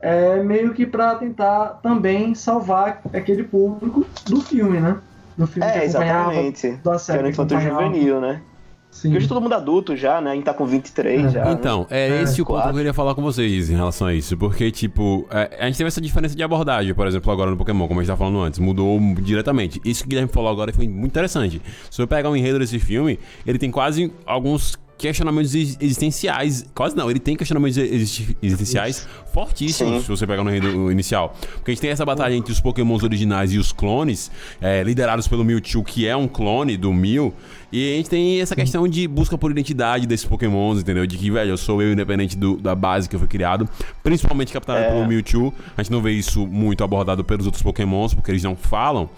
é 0.00 0.42
meio 0.42 0.74
que 0.74 0.84
para 0.84 1.14
tentar 1.14 1.78
também 1.80 2.34
salvar 2.34 3.02
aquele 3.14 3.44
público 3.44 4.04
do 4.26 4.40
filme, 4.40 4.80
né? 4.80 4.96
Do 5.36 5.46
filme 5.46 5.68
é, 5.68 5.78
que 5.78 5.84
exatamente. 5.84 6.72
Da 6.82 6.98
série 6.98 7.18
que 7.18 7.20
era 7.20 7.28
infantil 7.30 7.60
juvenil, 7.60 8.20
né? 8.20 8.42
Sim. 8.90 9.08
Porque 9.08 9.18
hoje 9.18 9.28
todo 9.28 9.40
mundo 9.40 9.54
adulto 9.54 9.96
já, 9.96 10.20
né? 10.20 10.32
A 10.32 10.34
gente 10.34 10.44
tá 10.44 10.52
com 10.52 10.66
23 10.66 11.26
é. 11.26 11.28
já. 11.30 11.44
Né? 11.44 11.52
Então, 11.52 11.86
é, 11.88 12.08
é 12.08 12.22
esse 12.22 12.42
o 12.42 12.44
ponto 12.44 12.62
que 12.62 12.68
eu 12.68 12.74
queria 12.74 12.92
falar 12.92 13.14
com 13.14 13.22
vocês 13.22 13.70
em 13.70 13.76
relação 13.76 14.08
a 14.08 14.14
isso. 14.14 14.36
Porque, 14.36 14.70
tipo, 14.70 15.26
é, 15.30 15.58
a 15.60 15.66
gente 15.66 15.78
teve 15.78 15.88
essa 15.88 16.00
diferença 16.00 16.34
de 16.34 16.42
abordagem, 16.42 16.92
por 16.92 17.06
exemplo, 17.06 17.30
agora 17.32 17.50
no 17.50 17.56
Pokémon, 17.56 17.86
como 17.86 18.00
a 18.00 18.02
gente 18.02 18.08
tava 18.08 18.18
falando 18.18 18.40
antes. 18.40 18.58
Mudou 18.58 18.98
diretamente. 19.20 19.80
Isso 19.84 20.02
que 20.02 20.06
o 20.06 20.10
Guilherme 20.10 20.30
falou 20.32 20.50
agora 20.50 20.72
foi 20.72 20.88
muito 20.88 21.12
interessante. 21.12 21.62
Se 21.90 22.02
eu 22.02 22.08
pegar 22.08 22.30
o 22.30 22.36
enredo 22.36 22.58
desse 22.58 22.78
filme, 22.78 23.18
ele 23.46 23.58
tem 23.58 23.70
quase 23.70 24.12
alguns 24.26 24.76
questionamentos 25.00 25.54
existenciais. 25.54 26.66
Quase 26.74 26.94
não, 26.94 27.10
ele 27.10 27.18
tem 27.18 27.34
questionamentos 27.34 27.78
existenciais 27.78 29.08
fortíssimos, 29.32 29.94
Sim. 29.94 30.00
se 30.02 30.08
você 30.08 30.26
pegar 30.26 30.44
no 30.44 30.50
enredo 30.50 30.92
inicial. 30.92 31.34
Porque 31.54 31.70
a 31.70 31.74
gente 31.74 31.80
tem 31.80 31.90
essa 31.90 32.04
batalha 32.04 32.34
entre 32.34 32.52
os 32.52 32.60
pokémons 32.60 33.02
originais 33.02 33.50
e 33.54 33.58
os 33.58 33.72
clones, 33.72 34.30
é, 34.60 34.82
liderados 34.82 35.26
pelo 35.26 35.42
Mewtwo, 35.42 35.82
que 35.82 36.06
é 36.06 36.14
um 36.14 36.28
clone 36.28 36.76
do 36.76 36.92
Mew. 36.92 37.32
E 37.72 37.94
a 37.94 37.96
gente 37.96 38.10
tem 38.10 38.40
essa 38.42 38.54
questão 38.54 38.86
de 38.86 39.08
busca 39.08 39.38
por 39.38 39.50
identidade 39.50 40.06
desses 40.06 40.26
pokémons, 40.26 40.80
entendeu? 40.80 41.06
De 41.06 41.16
que, 41.16 41.30
velho, 41.30 41.50
eu 41.50 41.56
sou 41.56 41.80
eu 41.80 41.92
independente 41.92 42.36
do, 42.36 42.56
da 42.56 42.74
base 42.74 43.08
que 43.08 43.16
eu 43.16 43.20
fui 43.20 43.28
criado. 43.28 43.66
Principalmente 44.02 44.52
capturado 44.52 44.84
é. 44.84 44.90
pelo 44.90 45.06
Mewtwo. 45.06 45.54
A 45.78 45.82
gente 45.82 45.92
não 45.92 46.02
vê 46.02 46.10
isso 46.10 46.46
muito 46.46 46.84
abordado 46.84 47.24
pelos 47.24 47.46
outros 47.46 47.62
pokémons, 47.62 48.12
porque 48.12 48.30
eles 48.30 48.42
não 48.42 48.54
falam. 48.54 49.08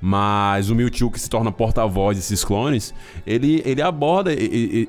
Mas 0.00 0.70
o 0.70 0.74
Mewtwo, 0.74 1.10
que 1.10 1.20
se 1.20 1.28
torna 1.28 1.52
porta-voz 1.52 2.16
desses 2.16 2.42
clones, 2.42 2.94
ele, 3.26 3.62
ele 3.64 3.82
aborda 3.82 4.32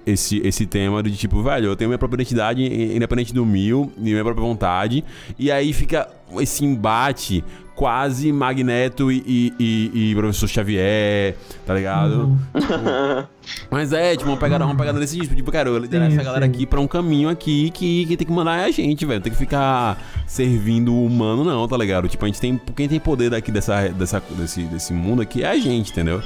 esse, 0.06 0.40
esse 0.40 0.66
tema 0.66 1.04
de 1.04 1.16
tipo, 1.16 1.44
velho, 1.44 1.68
eu 1.68 1.76
tenho 1.76 1.90
minha 1.90 1.98
própria 1.98 2.22
identidade 2.22 2.64
independente 2.64 3.34
do 3.34 3.46
Mew 3.46 3.92
e 3.98 4.02
minha 4.02 4.24
própria 4.24 4.46
vontade. 4.46 5.04
E 5.38 5.52
aí 5.52 5.74
fica 5.74 6.08
esse 6.40 6.64
embate 6.64 7.44
quase 7.76 8.32
Magneto 8.32 9.12
e, 9.12 9.54
e, 9.58 10.12
e, 10.12 10.16
Professor 10.16 10.48
Xavier, 10.48 11.36
tá 11.66 11.74
ligado? 11.74 12.14
Uhum. 12.14 12.38
Tipo, 12.54 13.68
mas 13.72 13.92
é, 13.92 14.16
tipo, 14.16 14.30
uma 14.30 14.38
pegada, 14.38 14.64
uma 14.66 14.76
pegada 14.76 15.00
desse 15.00 15.20
tipo, 15.20 15.36
tipo, 15.36 15.52
cara, 15.52 15.68
eu 15.68 15.78
liderar 15.80 16.08
essa 16.08 16.22
galera 16.22 16.46
aqui 16.46 16.66
pra 16.68 16.80
um 16.80 16.86
caminho 16.86 17.28
aqui 17.28 17.72
que, 17.72 18.06
que 18.06 18.18
tem 18.18 18.28
que 18.28 18.32
mandar 18.32 18.60
é 18.60 18.66
a 18.66 18.72
gente, 18.72 19.04
velho. 19.04 19.20
Tem 19.20 19.32
que 19.32 19.38
ficar 19.38 19.98
servindo 20.28 20.94
o 20.94 21.06
humano, 21.06 21.44
não, 21.44 21.68
tá 21.68 21.76
ligado? 21.76 22.08
Tipo, 22.08 22.26
a 22.26 22.28
gente 22.28 22.40
tem. 22.40 22.62
Quem 22.76 22.88
tem 22.88 23.00
poder 23.00 23.32
daqui 23.32 23.52
dessa, 23.52 23.88
dessa, 23.90 24.22
desse, 24.38 24.64
desse 24.64 24.94
mundo 24.94 25.24
aqui 25.24 25.42
é 25.42 25.50
a 25.50 25.58
gente, 25.58 25.92
entendeu? 25.92 26.22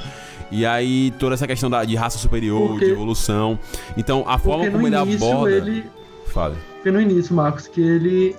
E 0.50 0.66
aí, 0.66 1.10
toda 1.18 1.34
essa 1.34 1.46
questão 1.46 1.70
da, 1.70 1.84
de 1.84 1.96
raça 1.96 2.18
superior, 2.18 2.68
porque, 2.68 2.84
de 2.84 2.92
evolução. 2.92 3.58
Então, 3.96 4.24
a 4.28 4.38
forma 4.38 4.70
como 4.70 4.86
ele 4.86 4.96
aborda. 4.96 5.50
Ele... 5.50 5.84
Fala. 6.26 6.54
Porque 6.74 6.90
no 6.90 7.00
início, 7.00 7.34
Marcos, 7.34 7.66
que 7.66 7.80
ele 7.80 8.36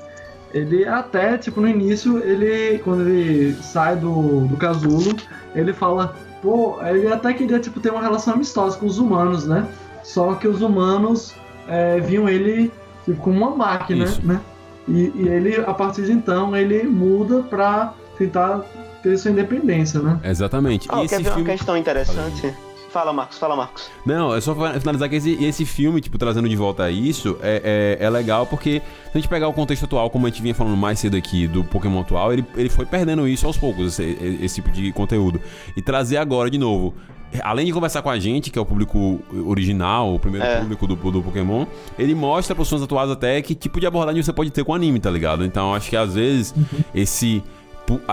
ele 0.54 0.88
até, 0.88 1.38
tipo, 1.38 1.60
no 1.60 1.68
início, 1.68 2.20
ele, 2.20 2.80
quando 2.80 3.08
ele 3.08 3.54
sai 3.62 3.96
do, 3.96 4.42
do 4.48 4.56
casulo, 4.58 5.16
ele 5.54 5.74
fala, 5.74 6.16
pô, 6.42 6.78
ele 6.84 7.08
até 7.08 7.34
queria, 7.34 7.60
tipo, 7.60 7.80
ter 7.80 7.92
uma 7.92 8.02
relação 8.02 8.34
amistosa 8.34 8.78
com 8.78 8.86
os 8.86 8.98
humanos, 8.98 9.46
né? 9.46 9.68
Só 10.04 10.36
que 10.36 10.48
os 10.48 10.62
humanos 10.62 11.34
é, 11.68 12.00
viam 12.00 12.30
ele, 12.30 12.72
tipo, 13.06 13.22
como 13.22 13.38
uma 13.38 13.56
máquina, 13.56 14.06
Isso. 14.06 14.26
né? 14.26 14.40
E, 14.88 15.12
e, 15.16 15.28
ele, 15.28 15.58
a 15.58 15.74
partir 15.74 16.06
de 16.06 16.14
então, 16.14 16.56
ele 16.56 16.84
muda 16.84 17.44
pra 17.44 17.94
tentar 18.18 18.64
ter 19.04 19.18
sua 19.18 19.32
independência, 19.32 20.00
né? 20.00 20.18
Exatamente. 20.24 20.88
Oh, 20.90 21.06
quer 21.06 21.18
ver 21.18 21.26
filme... 21.26 21.42
uma 21.42 21.46
questão 21.46 21.76
interessante? 21.76 22.54
Fala, 22.98 23.14
Marcos, 23.14 23.38
fala, 23.38 23.56
Marcos. 23.56 23.92
Não, 24.04 24.34
é 24.34 24.42
só 24.42 24.56
finalizar 24.80 25.08
que 25.08 25.18
esse, 25.18 25.32
esse 25.46 25.66
filme, 25.66 26.02
tipo, 26.02 26.18
trazendo 26.18 26.50
de 26.50 26.56
volta 26.56 26.90
isso, 26.90 27.38
é, 27.44 27.98
é, 28.02 28.04
é, 28.04 28.10
legal 28.10 28.48
porque 28.48 28.82
se 29.04 29.12
a 29.14 29.18
gente 29.20 29.30
pegar 29.30 29.48
o 29.48 29.54
contexto 29.54 29.86
atual, 29.86 30.10
como 30.10 30.26
a 30.26 30.32
gente 30.32 30.42
vinha 30.42 30.56
falando 30.56 30.76
mais 30.76 30.98
cedo 30.98 31.16
aqui 31.16 31.48
do 31.48 31.64
Pokémon 31.64 32.02
atual, 32.02 32.34
ele, 32.34 32.44
ele 32.56 32.70
foi 32.70 32.88
perdendo 32.88 33.28
isso 33.28 33.46
aos 33.46 33.56
poucos, 33.56 34.00
esse, 34.00 34.18
esse 34.42 34.56
tipo 34.56 34.72
de 34.72 34.92
conteúdo. 34.94 35.40
E 35.76 35.82
trazer 35.82 36.18
agora 36.18 36.50
de 36.50 36.58
novo 36.58 36.96
além 37.44 37.68
de 37.68 37.74
conversar 37.74 38.02
com 38.02 38.10
a 38.10 38.18
gente, 38.18 38.50
que 38.50 38.58
é 38.58 38.62
o 38.62 38.66
público 38.66 39.20
original, 39.46 40.16
o 40.16 40.18
primeiro 40.18 40.48
é. 40.48 40.60
público 40.62 40.88
do, 40.88 40.96
do 40.96 41.22
Pokémon, 41.22 41.68
ele 42.00 42.16
mostra 42.16 42.56
para 42.56 42.64
os 42.64 42.82
atuais 42.82 43.12
até 43.12 43.40
que 43.44 43.54
tipo 43.54 43.80
de 43.80 43.86
abordagem 43.86 44.24
você 44.24 44.34
pode 44.34 44.50
ter 44.50 44.64
com 44.64 44.72
o 44.72 44.76
anime, 44.76 45.00
tá 45.00 45.12
ligado? 45.12 45.46
Então 45.46 45.76
acho 45.76 45.88
que 45.88 45.96
às 45.96 46.16
vezes 46.16 46.52
uhum. 46.58 46.84
esse, 46.96 47.44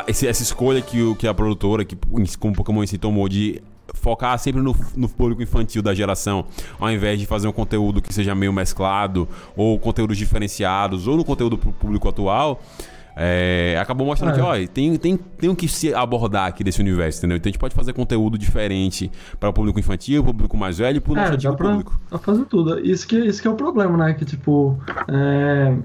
esse, 0.07 0.27
essa 0.27 0.43
escolha 0.43 0.83
que, 0.83 1.01
o, 1.01 1.15
que 1.15 1.27
a 1.27 1.33
produtora, 1.33 1.87
que 1.87 1.97
como 2.39 2.53
o 2.53 2.57
Pokémon 2.57 2.83
em 2.83 2.87
si 2.87 2.99
tomou 2.99 3.31
de 3.31 3.63
focar 4.05 4.39
sempre 4.39 4.61
no, 4.61 4.77
no 4.95 5.09
público 5.09 5.43
infantil 5.43 5.81
da 5.81 5.95
geração, 5.95 6.45
ao 6.79 6.91
invés 6.91 7.19
de 7.19 7.25
fazer 7.25 7.49
um 7.49 7.53
conteúdo 7.53 8.03
que 8.03 8.13
seja 8.13 8.35
meio 8.35 8.53
mesclado, 8.53 9.27
ou 9.57 9.79
conteúdos 9.79 10.19
diferenciados, 10.19 11.09
ou 11.09 11.17
no 11.17 11.25
conteúdo 11.25 11.57
pro 11.57 11.73
público 11.73 12.07
atual, 12.07 12.61
é, 13.17 13.79
acabou 13.81 14.07
mostrando 14.07 14.33
é. 14.33 14.35
que, 14.35 14.41
ó, 14.41 14.55
tem, 14.73 14.97
tem, 14.97 15.17
tem 15.17 15.49
o 15.49 15.55
que 15.55 15.69
se 15.69 15.95
abordar 15.95 16.49
aqui 16.49 16.65
desse 16.65 16.81
universo, 16.81 17.19
entendeu? 17.19 17.37
Então 17.37 17.49
a 17.49 17.53
gente 17.53 17.61
pode 17.61 17.75
fazer 17.75 17.93
conteúdo 17.93 18.37
diferente 18.37 19.11
para 19.39 19.49
o 19.49 19.53
público 19.53 19.79
infantil, 19.79 20.23
o 20.23 20.25
público 20.25 20.57
mais 20.57 20.79
velho 20.79 20.97
e 20.97 21.01
para 21.01 21.13
o 21.13 21.19
é, 21.19 21.31
nosso 21.31 21.57
pra, 21.57 21.69
público. 21.69 22.01
Dá 22.11 22.19
fazer 22.19 22.45
tudo. 22.47 22.81
Isso 22.81 23.07
que, 23.07 23.17
isso 23.17 23.41
que 23.41 23.47
é 23.47 23.51
o 23.51 23.55
problema, 23.55 23.97
né? 23.97 24.15
Que, 24.15 24.25
tipo, 24.25 24.79
é, 25.09 25.77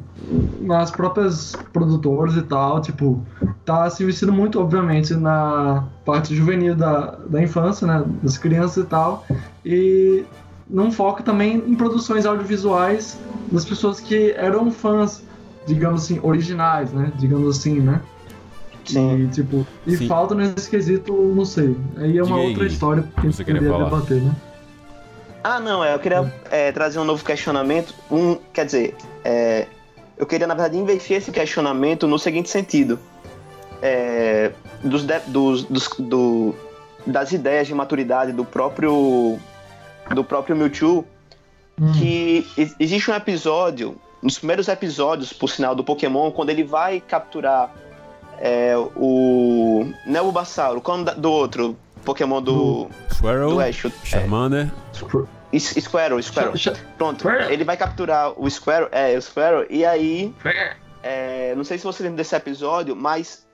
nas 0.61 0.89
próprias 0.89 1.55
produtoras 1.71 2.35
e 2.35 2.41
tal, 2.41 2.81
tipo, 2.81 3.23
tá 3.63 3.89
se 3.89 4.03
investindo 4.03 4.33
muito, 4.33 4.59
obviamente, 4.59 5.13
na 5.13 5.87
parte 6.03 6.35
juvenil 6.35 6.75
da, 6.75 7.17
da 7.29 7.41
infância, 7.41 7.85
né? 7.85 8.03
Das 8.23 8.37
crianças 8.37 8.83
e 8.83 8.87
tal. 8.87 9.25
E 9.63 10.25
não 10.67 10.91
foca 10.91 11.23
também 11.23 11.57
em 11.57 11.75
produções 11.75 12.25
audiovisuais 12.25 13.19
das 13.51 13.65
pessoas 13.65 13.99
que 13.99 14.31
eram 14.31 14.71
fãs 14.71 15.23
digamos 15.65 16.03
assim, 16.03 16.19
originais, 16.21 16.91
né? 16.91 17.11
Digamos 17.17 17.57
assim, 17.57 17.79
né? 17.79 18.01
Sim. 18.85 19.23
E, 19.23 19.27
tipo, 19.27 19.65
e 19.85 19.97
Sim. 19.97 20.07
falta 20.07 20.33
nesse 20.33 20.69
quesito, 20.69 21.13
não 21.13 21.45
sei. 21.45 21.77
Aí 21.97 22.17
é 22.17 22.23
uma 22.23 22.37
Diga 22.37 22.47
outra 22.49 22.63
aí. 22.63 22.69
história 22.69 23.03
que 23.03 23.19
a 23.19 23.29
gente 23.29 23.43
queria 23.43 23.61
debater, 23.61 24.21
né? 24.21 24.35
Ah, 25.43 25.59
não, 25.59 25.83
é, 25.83 25.93
eu 25.93 25.99
queria 25.99 26.33
é, 26.51 26.71
trazer 26.71 26.99
um 26.99 27.05
novo 27.05 27.23
questionamento. 27.23 27.93
Um, 28.11 28.37
quer 28.51 28.65
dizer, 28.65 28.95
é, 29.23 29.67
eu 30.17 30.25
queria, 30.25 30.45
na 30.45 30.53
verdade, 30.53 30.77
investir 30.77 31.17
esse 31.17 31.31
questionamento 31.31 32.07
no 32.07 32.19
seguinte 32.19 32.49
sentido. 32.49 32.99
É, 33.81 34.51
dos, 34.83 35.05
dos, 35.27 35.63
dos 35.63 35.89
do, 35.97 36.53
das 37.07 37.31
ideias 37.31 37.67
de 37.67 37.73
maturidade 37.73 38.33
do 38.33 38.43
próprio 38.43 39.39
do 40.13 40.23
próprio 40.23 40.55
Mewtwo, 40.55 41.05
hum. 41.79 41.91
que 41.93 42.45
existe 42.79 43.09
um 43.11 43.13
episódio 43.13 43.95
nos 44.21 44.37
primeiros 44.37 44.67
episódios, 44.67 45.31
por 45.31 45.49
sinal, 45.49 45.73
do 45.73 45.83
Pokémon, 45.83 46.31
quando 46.31 46.49
ele 46.49 46.63
vai 46.63 46.99
capturar 47.01 47.73
é, 48.39 48.73
o. 48.95 49.91
Não 50.05 50.19
é 50.19 50.21
o 50.21 50.81
quando 50.81 51.13
do 51.15 51.31
outro 51.31 51.77
Pokémon 52.03 52.41
do. 52.41 52.89
Squirrel, 53.11 53.49
do 53.49 53.59
Ash, 53.59 53.85
Charmander. 54.03 54.71
É, 55.51 55.59
Squirrel, 55.59 56.21
Squirrel. 56.21 56.53
Pronto, 56.97 57.27
ele 57.49 57.63
vai 57.63 57.75
capturar 57.75 58.33
o 58.39 58.49
Squirrel, 58.49 58.89
é, 58.91 59.17
o 59.17 59.21
Squirrel, 59.21 59.65
e 59.69 59.85
aí. 59.85 60.33
É, 61.01 61.53
não 61.55 61.63
sei 61.63 61.77
se 61.77 61.83
você 61.85 62.03
lembra 62.03 62.17
desse 62.17 62.35
episódio, 62.35 62.95
mas 62.95 63.47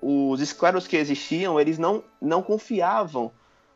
os 0.00 0.40
Squirrels 0.40 0.86
que 0.86 0.96
existiam, 0.96 1.60
eles 1.60 1.78
não, 1.78 2.02
não 2.20 2.42
confiavam 2.42 3.30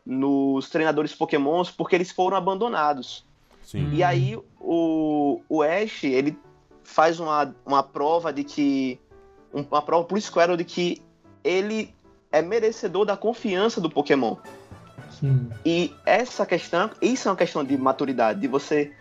nos 0.05 0.69
treinadores 0.69 1.13
Pokémons 1.13 1.69
porque 1.69 1.95
eles 1.95 2.11
foram 2.11 2.37
abandonados. 2.37 3.25
Sim. 3.63 3.89
E 3.93 4.03
aí 4.03 4.37
o, 4.59 5.41
o 5.47 5.61
Ash, 5.61 6.03
ele 6.03 6.37
faz 6.83 7.19
uma, 7.19 7.53
uma 7.65 7.83
prova 7.83 8.31
de 8.31 8.43
que. 8.43 8.99
Uma 9.53 9.81
prova 9.81 10.05
pro 10.05 10.19
Squirrel 10.19 10.55
de 10.55 10.63
que 10.63 11.01
ele 11.43 11.93
é 12.31 12.41
merecedor 12.41 13.05
da 13.05 13.17
confiança 13.17 13.81
do 13.81 13.89
Pokémon. 13.89 14.37
Sim. 15.19 15.49
E 15.65 15.93
essa 16.05 16.45
questão, 16.45 16.89
isso 17.01 17.27
é 17.27 17.31
uma 17.31 17.37
questão 17.37 17.63
de 17.63 17.77
maturidade, 17.77 18.39
de 18.39 18.47
você 18.47 18.93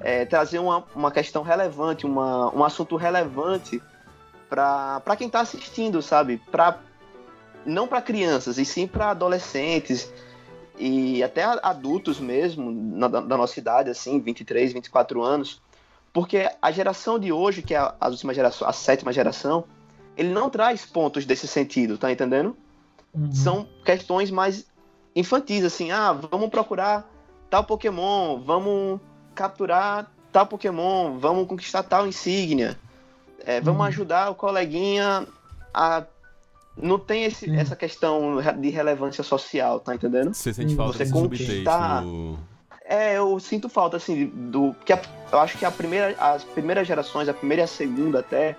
é, 0.00 0.24
trazer 0.24 0.58
uma, 0.58 0.84
uma 0.94 1.10
questão 1.10 1.42
relevante, 1.42 2.06
uma, 2.06 2.54
um 2.54 2.64
assunto 2.64 2.94
relevante 2.96 3.82
para 4.48 5.16
quem 5.16 5.26
está 5.26 5.40
assistindo, 5.40 6.00
sabe? 6.00 6.40
Pra, 6.50 6.78
não 7.64 7.88
para 7.88 8.00
crianças, 8.00 8.58
e 8.58 8.64
sim 8.64 8.86
para 8.86 9.10
adolescentes 9.10 10.12
e 10.78 11.22
até 11.22 11.42
adultos 11.62 12.20
mesmo, 12.20 12.70
na, 12.70 13.08
da 13.08 13.36
nossa 13.36 13.58
idade, 13.58 13.90
assim, 13.90 14.20
23, 14.20 14.72
24 14.72 15.22
anos, 15.22 15.60
porque 16.12 16.48
a 16.60 16.70
geração 16.70 17.18
de 17.18 17.32
hoje, 17.32 17.62
que 17.62 17.74
é 17.74 17.78
a, 17.78 17.94
a 18.00 18.08
última 18.08 18.32
geração, 18.32 18.68
a 18.68 18.72
sétima 18.72 19.12
geração, 19.12 19.64
ele 20.16 20.30
não 20.30 20.48
traz 20.48 20.84
pontos 20.84 21.26
desse 21.26 21.46
sentido, 21.46 21.98
tá 21.98 22.10
entendendo? 22.10 22.56
Uhum. 23.12 23.32
São 23.32 23.68
questões 23.84 24.30
mais 24.30 24.66
infantis, 25.14 25.64
assim, 25.64 25.90
ah, 25.90 26.12
vamos 26.12 26.48
procurar 26.48 27.08
tal 27.50 27.64
Pokémon, 27.64 28.40
vamos 28.40 29.00
capturar 29.34 30.10
tal 30.32 30.46
Pokémon, 30.46 31.18
vamos 31.18 31.46
conquistar 31.46 31.82
tal 31.82 32.06
insígnia, 32.06 32.78
é, 33.44 33.60
vamos 33.60 33.80
uhum. 33.80 33.86
ajudar 33.86 34.30
o 34.30 34.34
coleguinha 34.34 35.26
a 35.72 36.04
não 36.76 36.98
tem 36.98 37.24
esse, 37.24 37.50
essa 37.56 37.74
questão 37.74 38.36
de 38.58 38.68
relevância 38.70 39.24
social, 39.24 39.80
tá 39.80 39.94
entendendo? 39.94 40.34
Você 40.34 40.52
sente 40.52 40.74
falta 40.74 41.04
Você 41.04 41.10
conquistar. 41.10 42.04
É, 42.88 43.16
eu 43.18 43.38
sinto 43.40 43.68
falta, 43.68 43.96
assim, 43.96 44.26
do. 44.26 44.74
Que 44.84 44.92
a, 44.92 45.00
eu 45.32 45.40
acho 45.40 45.58
que 45.58 45.64
a 45.64 45.70
primeira, 45.70 46.14
as 46.18 46.44
primeiras 46.44 46.86
gerações, 46.86 47.28
a 47.28 47.34
primeira 47.34 47.62
e 47.62 47.64
a 47.64 47.66
segunda 47.66 48.20
até, 48.20 48.56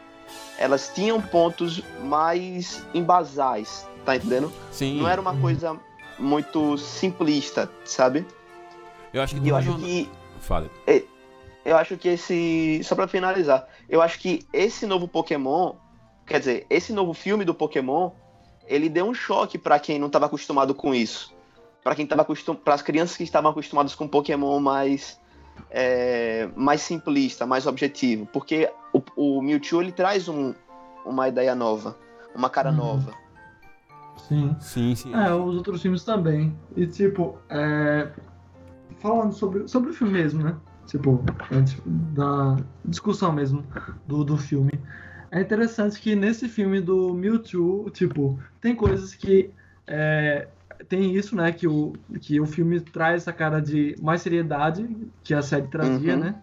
elas 0.58 0.92
tinham 0.94 1.22
pontos 1.22 1.82
mais 2.04 2.86
embasais, 2.94 3.88
tá 4.04 4.16
entendendo? 4.16 4.52
Sim. 4.72 5.00
Não 5.00 5.08
era 5.08 5.22
uma 5.22 5.36
coisa 5.38 5.80
muito 6.20 6.78
simplista, 6.78 7.70
sabe? 7.86 8.26
Eu 9.14 9.22
acho 9.22 9.40
que. 9.40 9.48
Eu 9.48 9.56
acho 9.56 9.78
que. 9.78 10.10
Fala. 10.42 10.70
Eu 11.64 11.78
acho 11.78 11.98
que 11.98 12.10
esse. 12.10 12.82
Só 12.84 12.96
pra 12.96 13.08
finalizar, 13.08 13.68
eu 13.88 14.02
acho 14.02 14.20
que 14.20 14.46
esse 14.52 14.86
novo 14.86 15.08
Pokémon. 15.08 15.74
Quer 16.28 16.40
dizer, 16.40 16.66
esse 16.70 16.92
novo 16.94 17.14
filme 17.14 17.44
do 17.46 17.54
Pokémon, 17.56 18.12
ele 18.68 18.90
deu 18.90 19.06
um 19.06 19.14
choque 19.14 19.58
para 19.58 19.80
quem 19.80 19.98
não 19.98 20.08
estava 20.08 20.26
acostumado 20.28 20.76
com 20.76 20.94
isso. 20.94 21.34
Para 21.84 21.96
quem 21.96 22.04
estava 22.04 22.22
acostumado. 22.22 22.62
Para 22.64 22.74
as 22.74 22.82
crianças 22.82 23.16
que 23.18 23.24
estavam 23.24 23.50
acostumadas 23.50 23.96
com 23.96 24.08
Pokémon 24.08 24.60
mais. 24.60 25.20
É, 25.72 26.48
mais 26.56 26.82
simplista, 26.82 27.46
mais 27.48 27.66
objetivo. 27.66 28.28
Porque 28.28 28.70
o, 28.94 29.02
o 29.16 29.42
Mewtwo 29.42 29.82
ele 29.82 29.92
traz 29.92 30.28
um, 30.28 30.54
uma 31.04 31.28
ideia 31.28 31.56
nova, 31.56 31.98
uma 32.36 32.48
cara 32.50 32.70
Uhum. 32.70 32.76
nova. 32.76 33.14
Sim. 34.28 34.56
Sim, 34.60 34.96
sim. 34.96 35.16
É, 35.16 35.34
os 35.34 35.56
outros 35.56 35.82
filmes 35.82 36.04
também. 36.04 36.56
E 36.76 36.86
tipo, 36.86 37.38
é, 37.50 38.10
falando 39.00 39.32
sobre, 39.34 39.68
sobre 39.68 39.90
o 39.90 39.94
filme 39.94 40.14
mesmo, 40.14 40.44
né? 40.44 40.56
Tipo, 40.86 41.24
antes 41.52 41.82
da 41.86 42.58
discussão 42.86 43.32
mesmo 43.32 43.66
do, 44.06 44.24
do 44.24 44.38
filme. 44.38 44.72
É 45.38 45.42
interessante 45.42 46.00
que 46.02 46.16
nesse 46.16 46.50
filme 46.50 46.82
do 46.82 47.14
Mewtwo, 47.14 47.90
tipo, 47.92 48.40
tem 48.60 48.76
coisas 48.76 49.14
que. 49.14 49.52
é, 49.86 50.48
tem 50.90 51.14
isso, 51.16 51.36
né? 51.36 51.52
Que 51.52 51.68
o, 51.68 51.94
que 52.22 52.40
o 52.40 52.46
filme 52.46 52.80
traz 52.80 53.22
essa 53.24 53.34
cara 53.34 53.60
de 53.62 53.96
mais 54.02 54.22
seriedade 54.22 54.88
que 55.24 55.34
a 55.34 55.42
série 55.42 55.68
trazia, 55.68 56.14
Uhum. 56.16 56.20
né? 56.22 56.36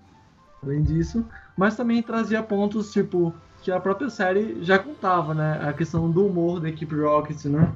Além 0.63 0.83
disso. 0.83 1.27
Mas 1.57 1.77
também 1.77 2.03
trazia 2.03 2.43
pontos, 2.43 2.93
tipo, 2.93 3.35
que 3.63 3.71
a 3.71 3.81
própria 3.81 4.09
série 4.11 4.63
já 4.63 4.79
contava, 4.79 5.35
né? 5.35 5.59
A 5.63 5.73
questão 5.73 6.11
do 6.11 6.27
humor 6.27 6.61
da 6.61 6.69
equipe 6.69 6.95
Rocket, 6.95 7.45
né? 7.47 7.73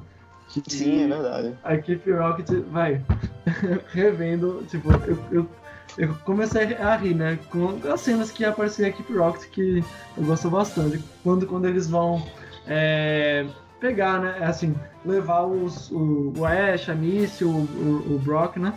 Que- 0.47 0.63
Sim, 0.67 1.01
é 1.03 1.07
verdade. 1.07 1.55
a 1.63 1.75
equipe 1.75 2.11
Rocket, 2.11 2.49
vai, 2.69 3.01
revendo, 3.91 4.63
tipo, 4.67 4.91
eu, 4.91 5.17
eu, 5.31 5.49
eu 5.97 6.15
comecei 6.23 6.75
a 6.75 6.95
rir, 6.95 7.15
né, 7.15 7.39
com 7.49 7.79
as 7.91 8.01
cenas 8.01 8.31
que 8.31 8.45
aparecia 8.45 8.85
a 8.85 8.89
equipe 8.89 9.13
Rocket, 9.13 9.49
que 9.49 9.83
eu 10.17 10.23
gosto 10.23 10.49
bastante, 10.49 11.03
quando, 11.23 11.45
quando 11.45 11.65
eles 11.65 11.89
vão 11.89 12.25
é, 12.67 13.45
pegar, 13.79 14.19
né, 14.19 14.39
assim, 14.43 14.75
levar 15.05 15.43
os, 15.43 15.91
o, 15.91 16.33
o 16.37 16.45
Ash, 16.45 16.89
a 16.89 16.95
Misty, 16.95 17.45
o, 17.45 17.49
o, 17.49 18.15
o 18.15 18.19
Brock, 18.19 18.57
né, 18.57 18.73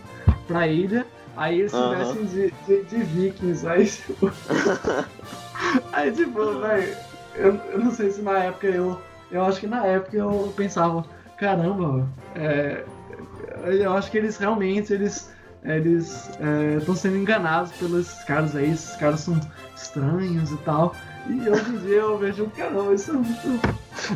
pra 0.47 0.67
ilha, 0.67 1.05
aí 1.37 1.59
eles 1.59 1.71
se 1.71 1.77
Aham. 1.77 1.89
vestem 1.89 2.25
de, 2.25 2.51
de, 2.65 2.83
de 2.83 3.03
vikings, 3.03 3.65
aí, 3.67 3.85
tipo, 3.85 4.31
aí, 5.91 6.11
tipo, 6.11 6.59
velho, 6.59 6.97
eu, 7.35 7.55
eu 7.71 7.79
não 7.79 7.91
sei 7.91 8.11
se 8.11 8.21
na 8.21 8.39
época 8.39 8.67
eu, 8.67 8.99
eu 9.31 9.43
acho 9.43 9.59
que 9.59 9.67
na 9.67 9.85
época 9.85 10.17
eu 10.17 10.53
pensava, 10.55 11.05
caramba, 11.37 12.07
é, 12.35 12.83
eu 13.65 13.93
acho 13.93 14.11
que 14.11 14.17
eles 14.17 14.37
realmente 14.37 14.93
eles 14.93 15.32
eles 15.63 16.29
estão 16.79 16.95
sendo 16.95 17.17
enganados 17.17 17.71
pelos 17.73 18.11
caras 18.23 18.55
aí, 18.55 18.71
esses 18.71 18.95
caras 18.95 19.21
são 19.21 19.39
estranhos 19.75 20.51
e 20.51 20.57
tal. 20.57 20.95
E 21.27 21.49
hoje 21.49 21.69
em 21.69 21.77
dia 21.77 21.99
eu 21.99 22.17
vejo, 22.17 22.51
caramba, 22.55 22.93
isso 22.93 23.11
é 23.11 23.13
muito, 23.13 23.47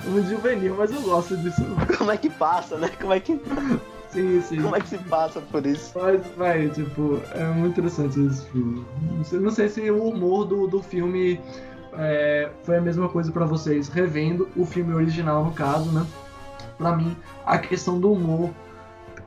muito 0.09 0.29
juvenil, 0.29 0.75
mas 0.77 0.91
eu 0.91 1.01
gosto 1.01 1.37
disso. 1.37 1.63
Como 1.97 2.11
é 2.11 2.17
que 2.17 2.29
passa, 2.29 2.77
né? 2.77 2.89
Como 2.99 3.13
é 3.13 3.19
que, 3.19 3.39
Sim, 4.11 4.41
sim. 4.41 4.61
como 4.61 4.75
é 4.75 4.79
que 4.79 4.87
se 4.87 4.97
passa 4.99 5.41
por 5.41 5.65
isso? 5.65 5.91
Mas, 5.95 6.25
vai, 6.37 6.69
tipo, 6.69 7.21
é 7.33 7.45
muito 7.45 7.73
interessante 7.73 8.19
esse 8.25 8.45
filme. 8.47 8.85
Não 9.33 9.51
sei, 9.51 9.67
se 9.69 9.91
o 9.91 10.03
humor 10.09 10.45
do, 10.45 10.65
do 10.67 10.81
filme 10.81 11.39
é, 11.93 12.49
foi 12.63 12.77
a 12.77 12.81
mesma 12.81 13.09
coisa 13.09 13.31
pra 13.31 13.45
vocês, 13.45 13.89
revendo 13.89 14.49
o 14.55 14.65
filme 14.65 14.93
original, 14.93 15.43
no 15.43 15.51
caso, 15.51 15.91
né? 15.91 16.05
Pra 16.77 16.95
mim, 16.95 17.15
a 17.45 17.57
questão 17.57 17.99
do 17.99 18.11
humor, 18.11 18.49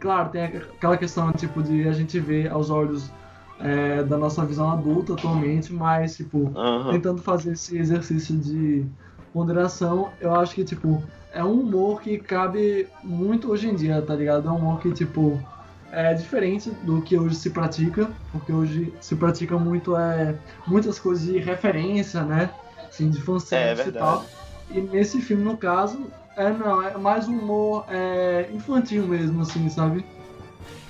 claro, 0.01 0.31
tem 0.33 0.45
aquela 0.45 0.99
questão, 0.99 1.33
tipo, 1.35 1.63
de 1.63 1.87
a 1.89 1.93
gente 1.93 2.19
ver 2.21 2.51
aos 2.51 2.71
olhos 2.71 3.17
é, 3.59 4.03
da 4.05 4.19
nossa 4.19 4.47
visão 4.47 4.71
adulta 4.71 5.15
atualmente, 5.15 5.73
mas, 5.73 6.17
tipo, 6.17 6.61
Aham. 6.65 6.87
tentando 6.87 7.23
fazer 7.23 7.53
esse 7.53 7.77
exercício 7.79 8.39
de 8.41 8.91
ponderação, 9.33 10.17
eu 10.21 10.35
acho 10.35 10.55
que, 10.55 10.65
tipo, 10.65 11.09
é 11.31 11.45
um 11.45 11.61
humor 11.61 12.01
que 12.01 12.19
cabe 12.19 12.93
muito 13.03 13.51
hoje 13.51 13.69
em 13.69 13.75
dia, 13.77 14.03
tá 14.05 14.15
ligado? 14.17 14.49
É 14.49 14.53
um 14.53 14.57
humor 14.59 14.81
que, 14.81 14.93
tipo, 14.93 15.49
é 15.91 16.15
diferente 16.15 16.71
do 16.75 17.03
que 17.03 17.19
hoje 17.19 17.37
se 17.37 17.51
pratica, 17.53 18.17
porque 18.31 18.53
hoje 18.53 18.97
se 19.01 19.17
pratica 19.17 19.59
muito, 19.59 19.97
é, 19.97 20.41
muitas 20.67 20.99
coisas 20.99 21.25
de 21.25 21.39
referência, 21.39 22.25
né? 22.25 22.57
Assim, 22.91 23.11
de 23.11 23.21
É 23.51 23.75
fanservice 23.75 23.89
e 23.89 23.93
tal. 23.93 24.31
E 24.69 24.81
nesse 24.81 25.21
filme, 25.21 25.43
no 25.45 25.59
caso, 25.59 26.17
é, 26.37 26.51
não, 26.53 26.83
é 26.83 26.97
mais 26.97 27.29
um 27.29 27.37
humor 27.39 27.85
é, 27.89 28.49
infantil 28.53 29.07
mesmo, 29.07 29.43
assim, 29.43 29.69
sabe? 29.69 30.05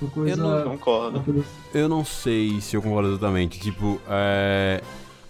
Uma 0.01 0.11
coisa... 0.11 0.35
não- 0.35 0.63
Concordo. 0.77 1.21
coisa- 1.21 1.45
Eu 1.73 1.87
não 1.89 2.03
sei 2.05 2.59
se 2.61 2.75
eu 2.75 2.81
concordo 2.81 3.09
exatamente. 3.09 3.59
Tipo, 3.59 3.99
é. 4.09 4.81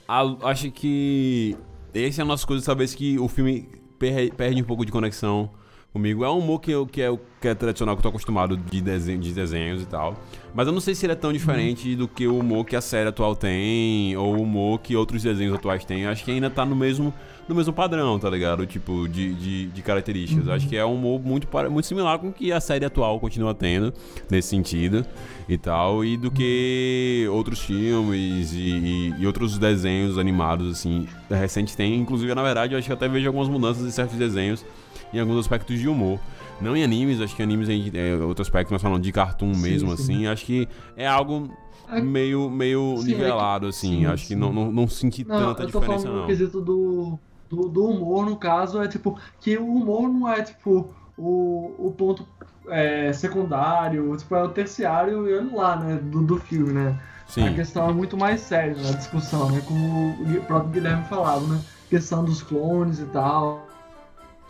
a- 0.08 0.36
acho 0.50 0.72
que. 0.72 1.58
Essa 1.94 2.22
é 2.22 2.24
uma 2.24 2.34
das 2.34 2.46
coisas, 2.46 2.66
talvez, 2.66 2.96
que 2.96 3.20
o 3.20 3.28
filme 3.28 3.68
per- 4.00 4.34
perde 4.34 4.62
um 4.62 4.66
pouco 4.66 4.86
de 4.86 4.92
conexão 4.92 5.50
comigo. 5.94 6.24
É 6.24 6.30
um 6.30 6.40
humor 6.40 6.60
que, 6.60 6.72
eu, 6.72 6.86
que, 6.86 7.02
é, 7.02 7.18
que 7.40 7.48
é 7.48 7.54
tradicional, 7.54 7.96
que 7.96 8.00
eu 8.00 8.04
tô 8.04 8.10
acostumado 8.10 8.56
de, 8.58 8.82
desenho, 8.82 9.20
de 9.20 9.34
desenhos 9.34 9.82
e 9.82 9.86
tal. 9.86 10.16
Mas 10.54 10.68
eu 10.68 10.74
não 10.74 10.82
sei 10.82 10.96
se 10.96 11.06
ele 11.06 11.14
é 11.14 11.16
tão 11.16 11.32
diferente 11.32 11.96
do 11.96 12.08
que 12.08 12.28
o 12.28 12.38
humor 12.40 12.66
que 12.66 12.76
a 12.76 12.82
série 12.82 13.08
atual 13.10 13.36
tem, 13.36 14.16
ou 14.18 14.36
o 14.38 14.42
humor 14.42 14.80
que 14.80 14.96
outros 14.96 15.24
desenhos 15.24 15.54
atuais 15.56 15.84
têm. 15.86 16.02
Eu 16.02 16.10
acho 16.10 16.24
que 16.24 16.32
ainda 16.32 16.50
tá 16.50 16.66
no 16.66 16.76
mesmo, 16.76 17.14
no 17.48 17.56
mesmo 17.56 17.72
padrão, 17.74 18.18
tá 18.20 18.30
ligado? 18.30 18.66
Tipo, 18.66 19.08
de, 19.08 19.34
de, 19.34 19.66
de 19.68 19.82
características. 19.82 20.48
Eu 20.48 20.54
acho 20.54 20.68
que 20.68 20.76
é 20.76 20.86
um 20.86 20.96
humor 20.96 21.22
muito, 21.22 21.48
muito 21.70 21.86
similar 21.86 22.20
com 22.20 22.30
o 22.30 22.34
que 22.34 22.52
a 22.52 22.60
série 22.60 22.86
atual 22.86 23.20
continua 23.20 23.54
tendo, 23.54 23.94
nesse 24.30 24.50
sentido 24.50 25.06
e 25.48 25.58
tal, 25.58 26.04
e 26.06 26.16
do 26.18 26.30
que 26.32 27.28
outros 27.32 27.60
filmes 27.60 28.54
e, 28.54 28.58
e- 28.60 29.14
e 29.20 29.28
outros 29.28 29.58
desenhos 29.58 30.18
animados, 30.18 30.72
assim, 30.72 31.08
recentes 31.30 31.76
têm. 31.76 31.96
Inclusive, 32.00 32.34
na 32.36 32.44
verdade, 32.44 32.74
eu 32.74 32.80
acho 32.80 32.88
que 32.88 32.94
até 32.94 33.08
vejo 33.08 33.28
algumas 33.28 33.48
mudanças 33.50 33.86
em 33.86 33.92
certos 33.92 34.18
desenhos, 34.18 34.66
em 35.14 35.20
alguns 35.20 35.40
aspectos 35.40 35.80
de 35.80 35.88
humor. 35.88 36.20
Não 36.60 36.76
em 36.76 36.84
animes, 36.84 37.20
acho 37.20 37.36
que 37.36 37.42
animes 37.42 37.68
é 37.70 38.16
outro 38.24 38.42
aspecto, 38.42 38.72
mas 38.72 38.82
falando 38.82 39.02
de 39.02 39.12
cartoon 39.12 39.54
Sim, 39.54 39.62
mesmo, 39.62 39.88
sim. 39.98 40.04
assim, 40.04 40.28
acho 40.28 40.46
que 40.46 40.68
é 40.96 41.08
algo 41.08 41.50
É- 41.90 42.00
meio, 42.02 42.50
meio 42.50 42.96
Sim, 42.98 43.02
é 43.02 43.06
que- 43.06 43.12
nivelado, 43.12 43.68
assim. 43.68 43.90
sim, 44.00 44.06
acho 44.06 44.28
que 44.28 44.36
não, 44.36 44.54
não, 44.54 44.72
não 44.72 44.88
senti 44.88 45.24
Não, 45.26 45.38
tanta 45.38 45.64
eu 45.64 45.72
tô 45.72 45.80
diferença, 45.80 46.10
não. 46.10 46.26
quesito 46.28 46.62
do, 46.62 47.20
do, 47.50 47.68
do 47.68 47.86
humor, 47.86 48.26
no 48.26 48.38
caso, 48.38 48.82
é 48.82 48.88
tipo, 48.88 49.20
que 49.40 49.58
o 49.58 49.66
humor 49.66 50.08
não 50.08 50.30
é 50.30 50.42
tipo 50.44 50.94
o, 51.18 51.88
o 51.88 51.92
ponto 51.92 52.26
é, 52.70 53.12
secundário, 53.12 54.16
tipo, 54.18 54.36
é 54.36 54.44
o 54.44 54.50
terciário 54.50 55.28
e 55.28 55.34
olha 55.38 55.56
lá, 55.56 55.76
né, 55.76 55.96
do, 55.98 56.22
do 56.22 56.38
filme, 56.38 56.74
né? 56.74 56.98
A 57.28 57.28
Sim. 57.28 57.54
questão 57.54 57.90
é 57.90 57.94
muito 57.94 58.18
mais 58.18 58.42
séria 58.42 58.76
na 58.76 58.92
discussão, 58.92 59.50
né? 59.50 59.62
Como 59.66 60.10
o 60.12 60.42
próprio 60.46 60.72
Guilherme 60.72 61.06
falava, 61.06 61.48
né? 61.48 61.62
Questão 61.90 62.24
dos 62.26 62.42
clones 62.44 63.00
e 63.00 63.06
tal. 63.06 63.71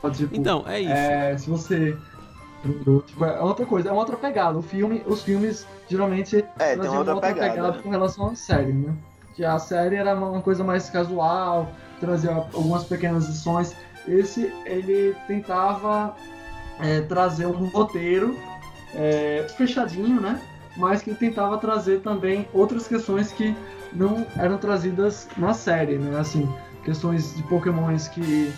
Tipo, 0.10 0.36
Então, 0.36 0.64
é 0.68 0.80
isso. 0.80 0.92
é, 0.92 1.38
se 1.38 1.50
você. 1.50 1.98
Tipo, 3.08 3.26
é 3.26 3.40
outra 3.42 3.66
coisa, 3.66 3.90
é 3.90 3.92
uma 3.92 4.02
outra 4.02 4.18
pegada. 4.18 4.58
O 4.58 4.62
filme, 4.62 5.04
os 5.08 5.24
filmes 5.24 5.66
geralmente 5.90 6.38
É, 6.60 6.70
tem 6.70 6.76
traziam 6.76 7.02
uma 7.02 7.14
outra 7.14 7.34
pegada. 7.34 7.74
com 7.82 7.90
relação 7.90 8.28
à 8.30 8.36
série, 8.36 8.72
né? 8.74 8.94
Que 9.36 9.44
a 9.44 9.58
série 9.60 9.96
era 9.96 10.14
uma 10.16 10.30
uma 10.30 10.42
coisa 10.42 10.64
mais 10.64 10.90
casual, 10.90 11.72
trazia 12.00 12.32
algumas 12.32 12.84
pequenas 12.84 13.28
lições. 13.28 13.76
Esse, 14.08 14.52
ele 14.66 15.16
tentava 15.28 16.16
é, 16.80 17.02
trazer 17.02 17.46
um 17.48 17.68
roteiro 17.70 18.36
é, 18.94 19.46
fechadinho, 19.58 20.20
né? 20.22 20.40
Mas 20.78 21.02
que 21.02 21.14
tentava 21.16 21.58
trazer 21.58 22.02
também 22.02 22.48
outras 22.54 22.88
questões 22.88 23.32
que 23.32 23.56
não 23.94 24.26
eram 24.38 24.58
trazidas 24.58 25.28
na 25.36 25.54
série, 25.54 25.98
né? 25.98 26.20
Assim, 26.20 26.48
questões 26.84 27.36
de 27.36 27.44
pokémons 27.44 28.08
que, 28.08 28.52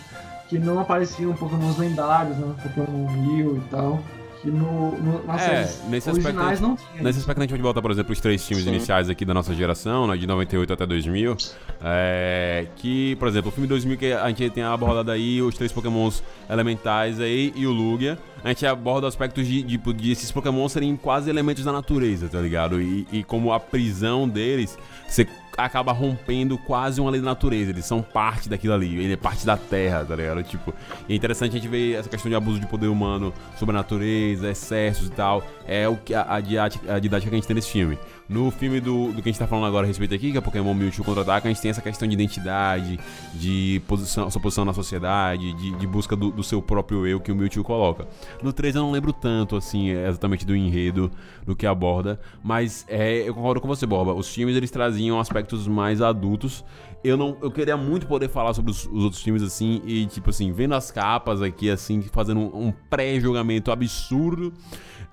que 0.54 0.60
não 0.60 0.80
apareciam, 0.80 1.34
pokémons 1.34 1.78
lendários, 1.80 2.38
né? 2.38 2.54
Pokémon 2.62 3.08
Rio 3.08 3.58
e 3.58 3.70
tal. 3.72 4.00
Que 4.40 4.52
no, 4.52 4.92
no, 5.00 5.26
nas 5.26 5.42
É, 5.42 5.90
nesse 5.90 6.10
aspecto 6.10 6.62
não 6.62 6.76
tinha. 6.76 7.02
Nesse 7.02 7.20
aspecto, 7.20 7.40
a 7.40 7.42
gente 7.44 7.52
pode 7.52 7.64
voltar, 7.64 7.82
por 7.82 7.90
exemplo, 7.90 8.12
os 8.12 8.20
três 8.20 8.46
times 8.46 8.66
Sim. 8.66 8.70
iniciais 8.70 9.10
aqui 9.10 9.26
da 9.26 9.34
nossa 9.34 9.56
geração, 9.56 10.06
né, 10.06 10.16
de 10.16 10.28
98 10.28 10.74
até 10.74 10.86
2000. 10.86 11.36
é, 11.82 12.68
que, 12.76 13.16
por 13.16 13.30
exemplo, 13.30 13.50
o 13.50 13.52
filme 13.52 13.68
2000 13.68 13.98
que 13.98 14.12
a 14.12 14.28
gente 14.28 14.50
tem 14.52 14.64
abordado 14.64 15.10
aí, 15.10 15.42
os 15.42 15.56
três 15.56 15.72
pokémons 15.72 16.22
elementais 16.48 17.20
aí 17.20 17.52
e 17.56 17.66
o 17.66 17.72
Lugia. 17.72 18.20
A 18.44 18.50
gente 18.50 18.66
aborda 18.66 19.08
aspectos 19.08 19.48
de, 19.48 19.64
de, 19.64 19.78
de 19.78 20.12
esses 20.12 20.30
pokémons 20.30 20.74
serem 20.74 20.96
quase 20.98 21.30
elementos 21.30 21.64
da 21.64 21.72
natureza, 21.72 22.28
tá 22.28 22.40
ligado? 22.40 22.80
E, 22.80 23.08
e 23.12 23.24
como 23.24 23.54
a 23.54 23.60
prisão 23.60 24.28
deles 24.28 24.78
ser 25.08 25.30
acaba 25.58 25.92
rompendo 25.92 26.58
quase 26.58 27.00
uma 27.00 27.12
lei 27.12 27.22
da 27.22 27.26
natureza. 27.26 27.72
Eles 27.72 27.86
são 27.86 28.02
parte 28.02 28.50
daquilo 28.50 28.74
ali. 28.74 28.98
Ele 28.98 29.14
é 29.14 29.18
parte 29.18 29.46
da 29.46 29.58
terra, 29.58 30.06
tá 30.06 30.16
ligado? 30.16 30.44
Tipo, 30.44 30.74
é 31.08 31.14
interessante 31.14 31.52
a 31.52 31.60
gente 31.60 31.68
ver 31.68 31.96
essa 31.96 32.10
questão 32.10 32.30
de 32.30 32.36
abuso 32.36 32.60
de 32.60 32.68
poder 32.68 32.88
humano 32.88 33.34
sobre 33.58 33.76
a 33.76 33.80
natureza, 33.80 34.50
excessos 34.50 35.08
e 35.08 35.12
tal. 35.12 35.44
É 35.68 35.88
o 35.88 35.96
que 35.96 36.14
a, 36.14 36.36
a, 36.36 36.42
didática, 36.42 36.94
a 36.94 37.00
didática 37.00 37.30
que 37.30 37.36
a 37.36 37.40
gente 37.40 37.48
tem 37.48 37.56
nesse 37.56 37.72
filme. 37.72 37.98
No 38.34 38.50
filme 38.50 38.82
do, 38.82 39.12
do 39.12 39.22
que 39.22 39.30
a 39.30 39.32
gente 39.32 39.38
tá 39.38 39.46
falando 39.46 39.68
agora 39.68 39.86
a 39.86 39.88
respeito 39.88 40.16
aqui, 40.16 40.32
que 40.32 40.38
é 40.40 40.42
Pokémon 40.42 40.74
Mewtwo 40.74 41.06
Contra-Ataca, 41.06 41.48
a 41.48 41.52
gente 41.54 41.62
tem 41.62 41.70
essa 41.70 41.84
questão 41.84 42.08
de 42.08 42.16
identidade, 42.16 43.00
de 43.36 43.80
posição, 43.88 44.28
sua 44.32 44.42
posição 44.42 44.66
na 44.66 44.74
sociedade, 44.74 45.54
de, 45.54 45.70
de 45.78 45.86
busca 45.86 46.16
do, 46.16 46.32
do, 46.32 46.42
seu 46.42 46.60
próprio 46.60 47.06
eu 47.06 47.20
que 47.20 47.32
o 47.32 47.36
Mewtwo 47.36 47.64
coloca. 47.64 48.08
No 48.42 48.52
3 48.52 48.74
eu 48.74 48.82
não 48.82 48.92
lembro 48.92 49.14
tanto, 49.14 49.56
assim, 49.56 49.90
exatamente 49.90 50.48
do 50.48 50.56
enredo, 50.56 51.12
do 51.46 51.56
que 51.56 51.68
aborda, 51.68 52.20
mas 52.44 52.86
é, 52.88 53.18
eu 53.20 53.36
concordo 53.36 53.62
com 53.62 53.68
você, 53.68 53.86
Borba. 53.86 54.14
Os 54.14 54.34
filmes, 54.34 54.56
eles 54.56 54.72
traziam 54.72 55.20
aspectos 55.20 55.68
mais 55.68 56.02
adultos. 56.02 56.66
Eu 57.04 57.18
não, 57.18 57.38
eu 57.42 57.52
queria 57.52 57.76
muito 57.76 58.08
poder 58.08 58.30
falar 58.30 58.54
sobre 58.54 58.72
os, 58.72 58.86
os 58.86 59.04
outros 59.04 59.22
filmes, 59.22 59.44
assim, 59.44 59.82
e, 59.86 60.06
tipo 60.06 60.30
assim, 60.30 60.52
vendo 60.52 60.74
as 60.74 60.90
capas 60.90 61.42
aqui, 61.42 61.70
assim, 61.70 62.02
fazendo 62.02 62.40
um, 62.40 62.68
um 62.68 62.72
pré-julgamento 62.90 63.72
absurdo 63.72 64.54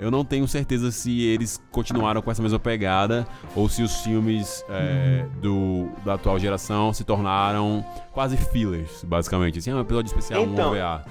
eu 0.01 0.11
não 0.11 0.25
tenho 0.25 0.49
certeza 0.49 0.91
se 0.91 1.23
eles 1.25 1.63
continuaram 1.71 2.23
com 2.23 2.31
essa 2.31 2.41
mesma 2.41 2.59
pegada 2.59 3.29
ou 3.55 3.69
se 3.69 3.83
os 3.83 3.97
filmes 4.01 4.65
é, 4.71 5.27
do, 5.43 5.91
da 6.03 6.15
atual 6.15 6.39
geração 6.39 6.91
se 6.95 7.05
tornaram 7.05 7.85
quase 8.11 8.39
fillers, 8.39 9.05
basicamente. 9.05 9.59
Assim, 9.59 9.71
é 9.71 9.75
um 9.75 9.81
episódio 9.81 10.09
especial, 10.09 10.43
então, 10.43 10.71
um 10.71 10.73
OVA. 10.73 11.05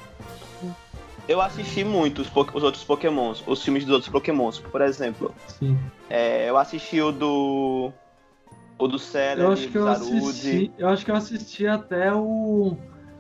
Eu 1.28 1.40
assisti 1.40 1.84
muito 1.84 2.24
os, 2.24 2.32
os, 2.56 2.64
outros 2.64 2.84
Pokémons, 2.84 3.44
os 3.46 3.64
filmes 3.64 3.86
dos 3.86 3.94
outros 3.94 4.12
Pokémons. 4.12 4.58
Por 4.58 4.82
exemplo, 4.82 5.36
é, 6.10 6.50
eu 6.50 6.58
assisti 6.58 7.00
o 7.00 7.12
do. 7.12 7.94
O 8.80 8.88
do 8.88 8.98
Celebi, 8.98 9.42
eu 9.42 9.52
acho 9.52 9.68
que 9.68 9.78
eu 9.78 9.88
assisti, 9.90 10.72
eu 10.78 10.88
acho 10.88 11.06
que 11.06 11.12
eu 11.12 11.16
assisti 11.16 11.68
até 11.68 12.14
o. 12.14 12.78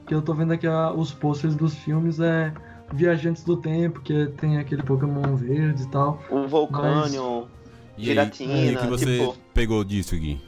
Que 0.07 0.15
eu 0.15 0.21
tô 0.21 0.33
vendo 0.33 0.53
aqui 0.53 0.65
os 0.67 1.11
posters 1.11 1.53
dos 1.53 1.75
filmes, 1.75 2.19
é 2.21 2.53
Viajantes 2.93 3.43
do 3.43 3.57
Tempo, 3.57 3.99
que 3.99 4.27
tem 4.37 4.57
aquele 4.57 4.81
Pokémon 4.81 5.35
verde 5.35 5.83
e 5.83 5.87
tal. 5.87 6.19
O 6.29 6.47
Volcanion, 6.47 7.41
mas... 7.41 8.05
Giratina. 8.05 8.53
E 8.53 8.75
o 8.75 8.79
que 8.79 8.87
você 8.87 9.19
tipo... 9.19 9.35
pegou 9.53 9.83
disso, 9.83 10.15
Gui? 10.15 10.41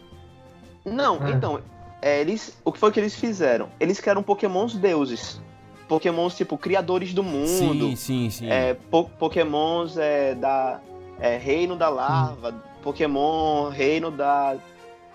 Não, 0.85 1.27
é. 1.27 1.31
então, 1.31 1.59
é, 2.01 2.21
eles, 2.21 2.57
o 2.63 2.71
que 2.71 2.79
foi 2.79 2.91
que 2.91 2.99
eles 2.99 3.13
fizeram? 3.13 3.69
Eles 3.79 3.99
criaram 3.99 4.23
Pokémons 4.23 4.75
deuses. 4.75 5.41
Pokémons, 5.87 6.35
tipo, 6.35 6.57
criadores 6.57 7.13
do 7.13 7.21
mundo. 7.21 7.47
Sim, 7.89 7.95
sim, 7.97 8.29
sim. 8.29 8.49
É, 8.49 8.75
po 8.89 9.09
pokémons 9.19 9.97
é, 9.97 10.33
da 10.35 10.79
é, 11.19 11.37
Reino 11.37 11.75
da 11.75 11.89
Lava, 11.89 12.53
Pokémon 12.81 13.69
Reino 13.69 14.09
da, 14.09 14.57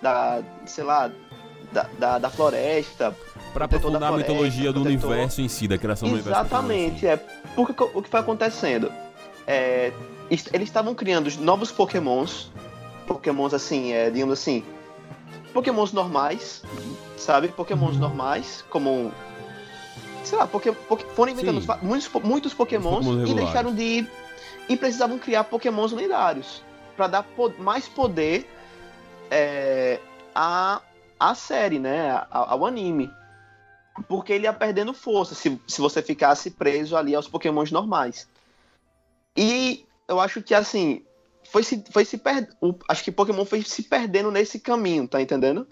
da 0.00 0.42
sei 0.66 0.84
lá, 0.84 1.10
da, 1.72 1.86
da, 1.98 2.18
da 2.18 2.30
floresta. 2.30 3.14
Para 3.52 3.64
aprofundar 3.64 4.12
a 4.12 4.16
mitologia 4.16 4.72
do 4.72 4.82
protetor. 4.82 5.10
universo 5.10 5.40
em 5.40 5.48
si, 5.48 5.66
da 5.66 5.78
criação 5.78 6.08
do 6.08 6.14
universo. 6.14 6.40
Exatamente, 6.40 7.06
é. 7.06 7.16
Porque 7.54 7.74
o 7.82 8.02
que 8.02 8.08
foi 8.08 8.20
acontecendo? 8.20 8.92
É, 9.46 9.92
eles 10.30 10.68
estavam 10.68 10.94
criando 10.94 11.30
novos 11.40 11.70
pokémons, 11.70 12.50
pokémons 13.06 13.54
assim, 13.54 13.92
é, 13.92 14.10
digamos 14.10 14.38
assim, 14.38 14.64
pokémons 15.54 15.92
normais, 15.92 16.62
sabe? 17.16 17.48
Pokémons 17.48 17.94
uhum. 17.94 18.00
normais, 18.00 18.64
como 18.68 19.12
sei 20.24 20.36
lá, 20.36 20.46
porque, 20.46 20.72
porque 20.72 21.04
foram 21.14 21.32
inventando 21.32 21.60
Sim. 21.60 21.68
muitos, 21.82 22.10
muitos 22.22 22.52
pokémons 22.52 23.06
e 23.28 23.32
deixaram 23.32 23.72
de 23.72 23.82
ir 23.82 24.10
e 24.68 24.76
precisavam 24.76 25.18
criar 25.18 25.44
pokémons 25.44 25.92
lendários 25.92 26.62
para 26.96 27.06
dar 27.06 27.22
po 27.22 27.52
mais 27.58 27.86
poder 27.86 28.50
é, 29.30 30.00
a, 30.34 30.80
a 31.18 31.34
série, 31.34 31.78
né, 31.78 32.24
ao 32.30 32.64
anime 32.64 33.10
porque 34.08 34.32
ele 34.32 34.44
ia 34.44 34.52
perdendo 34.52 34.92
força 34.92 35.34
se, 35.34 35.60
se 35.66 35.80
você 35.80 36.02
ficasse 36.02 36.50
preso 36.50 36.96
ali 36.96 37.14
aos 37.14 37.28
pokémons 37.28 37.70
normais. 37.70 38.28
E 39.36 39.86
eu 40.08 40.20
acho 40.20 40.42
que, 40.42 40.54
assim, 40.54 41.04
foi 41.44 41.62
se, 41.62 41.82
foi 41.90 42.04
se 42.04 42.18
per... 42.18 42.48
acho 42.88 43.04
que 43.04 43.12
Pokémon 43.12 43.44
foi 43.44 43.62
se 43.62 43.82
perdendo 43.82 44.30
nesse 44.30 44.58
caminho, 44.58 45.08
tá 45.08 45.20
entendendo? 45.20 45.66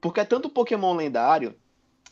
Porque 0.00 0.20
é 0.20 0.24
tanto 0.24 0.50
Pokémon 0.50 0.94
lendário 0.94 1.54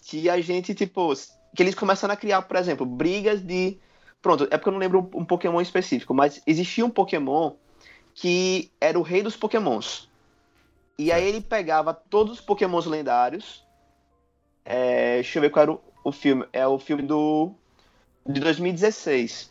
que 0.03 0.29
a 0.29 0.41
gente, 0.41 0.75
tipo, 0.75 1.13
que 1.55 1.63
eles 1.63 1.75
começaram 1.75 2.15
a 2.15 2.17
criar, 2.17 2.43
por 2.43 2.57
exemplo, 2.57 2.87
brigas 2.87 3.41
de. 3.41 3.79
Pronto, 4.23 4.45
é 4.51 4.57
porque 4.57 4.69
eu 4.69 4.73
não 4.73 4.79
lembro 4.81 5.11
um 5.15 5.25
Pokémon 5.25 5.61
específico, 5.61 6.13
mas 6.13 6.43
existia 6.47 6.85
um 6.85 6.91
Pokémon 6.91 7.53
que 8.15 8.71
era 8.81 8.99
o 8.99 9.03
rei 9.03 9.23
dos 9.23 9.37
Pokémons. 9.37 10.10
E 11.01 11.13
aí 11.13 11.27
ele 11.27 11.41
pegava 11.41 11.95
todos 11.95 12.35
os 12.35 12.41
Pokémons 12.41 12.87
lendários 12.87 13.65
é, 14.65 15.15
deixa 15.15 15.39
eu 15.39 15.43
ver 15.43 15.51
qual 15.51 15.63
era 15.63 15.73
o, 15.73 15.81
o, 16.05 16.13
filme. 16.13 16.47
É 16.53 16.67
o 16.67 16.79
filme 16.79 17.03
do. 17.03 17.53
de 18.27 18.41
2016. 18.41 19.51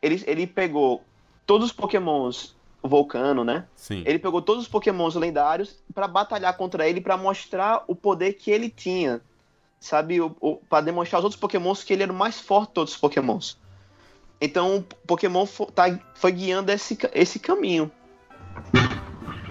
Ele, 0.00 0.24
ele 0.26 0.46
pegou 0.46 1.04
todos 1.46 1.66
os 1.66 1.72
Pokémons. 1.72 2.58
Vulcano, 2.82 3.44
né? 3.44 3.66
Sim. 3.76 4.02
Ele 4.06 4.18
pegou 4.18 4.40
todos 4.40 4.62
os 4.62 4.68
Pokémons 4.68 5.14
lendários 5.14 5.76
para 5.94 6.08
batalhar 6.08 6.56
contra 6.56 6.88
ele, 6.88 6.98
para 6.98 7.14
mostrar 7.14 7.84
o 7.86 7.94
poder 7.94 8.32
que 8.32 8.50
ele 8.50 8.70
tinha. 8.70 9.20
Sabe? 9.78 10.18
O, 10.18 10.34
o 10.40 10.56
para 10.56 10.86
demonstrar 10.86 11.18
aos 11.18 11.24
outros 11.24 11.40
Pokémons 11.40 11.84
que 11.84 11.92
ele 11.92 12.04
era 12.04 12.12
o 12.12 12.16
mais 12.16 12.40
forte 12.40 12.68
de 12.68 12.74
todos 12.74 12.94
os 12.94 12.98
Pokémons. 12.98 13.58
Então 14.40 14.78
o 14.78 14.82
Pokémon 14.82 15.44
foi, 15.44 15.66
tá, 15.66 16.00
foi 16.14 16.32
guiando 16.32 16.72
esse, 16.72 16.96
esse 17.12 17.38
caminho. 17.38 17.92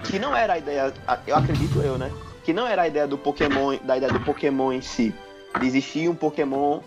Que 0.04 0.18
não 0.18 0.34
era 0.34 0.54
a 0.54 0.58
ideia, 0.58 0.92
eu 1.26 1.36
acredito 1.36 1.80
eu, 1.80 1.98
né? 1.98 2.10
que 2.44 2.52
não 2.52 2.66
era 2.66 2.82
a 2.82 2.88
ideia 2.88 3.06
do 3.06 3.18
Pokémon, 3.18 3.76
da 3.84 3.96
ideia 3.96 4.12
do 4.12 4.20
Pokémon 4.20 4.72
em 4.72 4.80
si. 4.80 5.14
De 5.58 5.66
existir 5.66 6.08
um 6.08 6.14
Pokémon 6.14 6.80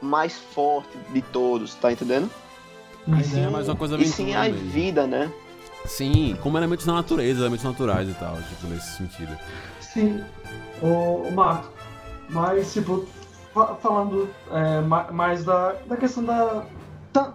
mais 0.00 0.38
forte 0.38 0.96
de 1.12 1.22
todos, 1.22 1.74
tá 1.74 1.92
entendendo? 1.92 2.30
E 3.06 3.24
sim, 3.24 3.44
é 3.44 3.48
mais 3.48 3.68
uma 3.68 3.76
coisa 3.76 3.96
e 3.96 4.06
sim 4.06 4.34
a 4.34 4.42
mesmo. 4.44 4.70
vida, 4.70 5.06
né? 5.06 5.30
Sim, 5.84 6.36
como 6.40 6.56
elementos 6.56 6.86
da 6.86 6.92
natureza, 6.92 7.40
elementos 7.40 7.64
naturais 7.64 8.08
e 8.08 8.14
tal, 8.14 8.36
tipo, 8.36 8.66
nesse 8.68 8.96
sentido. 8.96 9.36
Sim, 9.80 10.22
o, 10.80 11.28
o 11.28 11.32
Marco, 11.32 11.72
mas, 12.30 12.72
tipo, 12.72 13.06
falando 13.80 14.30
é, 14.50 14.80
mais 15.12 15.44
da, 15.44 15.72
da 15.86 15.96
questão 15.96 16.24
da. 16.24 16.64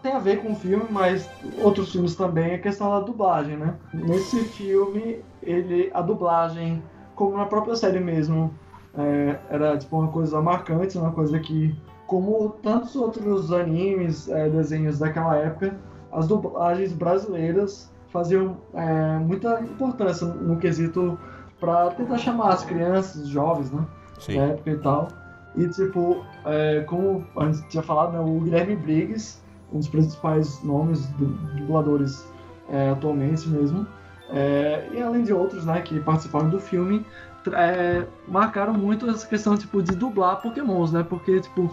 Tem 0.02 0.14
a 0.14 0.20
ver 0.20 0.42
com 0.42 0.54
o 0.54 0.56
filme, 0.56 0.86
mas 0.90 1.30
outros 1.60 1.92
filmes 1.92 2.16
também, 2.16 2.56
a 2.56 2.60
questão 2.60 2.90
da 2.90 3.00
dublagem, 3.00 3.58
né? 3.58 3.76
Nesse 3.94 4.44
filme, 4.46 5.24
ele, 5.44 5.92
a 5.94 6.02
dublagem 6.02 6.82
como 7.18 7.36
na 7.36 7.46
própria 7.48 7.76
série 7.76 8.00
mesmo, 8.00 8.54
é, 8.96 9.40
era 9.50 9.78
tipo 9.78 9.98
uma 9.98 10.08
coisa 10.10 10.40
marcante, 10.40 10.98
uma 10.98 11.12
coisa 11.12 11.40
que, 11.40 11.76
como 12.06 12.50
tantos 12.62 12.96
outros 12.96 13.52
animes, 13.52 14.30
é, 14.30 14.48
desenhos 14.50 15.00
daquela 15.00 15.36
época, 15.36 15.76
as 16.12 16.28
dublagens 16.28 16.94
brasileiras 16.94 17.92
faziam 18.10 18.58
é, 18.74 19.18
muita 19.18 19.60
importância 19.62 20.28
no 20.28 20.58
quesito 20.58 21.20
para 21.60 21.90
tentar 21.92 22.20
chamar 22.20 22.50
as 22.50 22.64
crianças, 22.64 23.24
os 23.24 23.30
jovens, 23.30 23.72
né, 23.72 23.86
Sim. 24.20 24.38
da 24.38 24.44
época 24.46 24.70
e 24.70 24.78
tal. 24.78 25.08
E 25.56 25.68
tipo, 25.70 26.24
é, 26.46 26.82
como 26.82 27.26
a 27.36 27.52
gente 27.52 27.68
tinha 27.68 27.84
falado, 27.84 28.14
né, 28.14 28.20
o 28.20 28.40
Guilherme 28.42 28.76
Briggs, 28.76 29.42
um 29.72 29.80
dos 29.80 29.88
principais 29.88 30.62
nomes 30.64 31.06
do, 31.12 31.26
dubladores 31.26 32.26
é, 32.70 32.90
atualmente 32.90 33.48
mesmo, 33.48 33.88
é, 34.30 34.88
e 34.92 35.02
além 35.02 35.24
de 35.24 35.34
outros, 35.34 35.66
né, 35.66 35.82
que 35.82 36.00
participaram 36.00 36.50
do 36.50 36.60
filme, 36.60 37.06
é, 37.54 38.06
marcaram 38.28 38.74
muito 38.74 39.10
essa 39.10 39.26
questão 39.26 39.58
tipo 39.58 39.82
de 39.82 39.96
dublar 39.96 40.42
Pokémons, 40.42 40.92
né? 40.92 41.04
Porque 41.08 41.40
tipo 41.40 41.72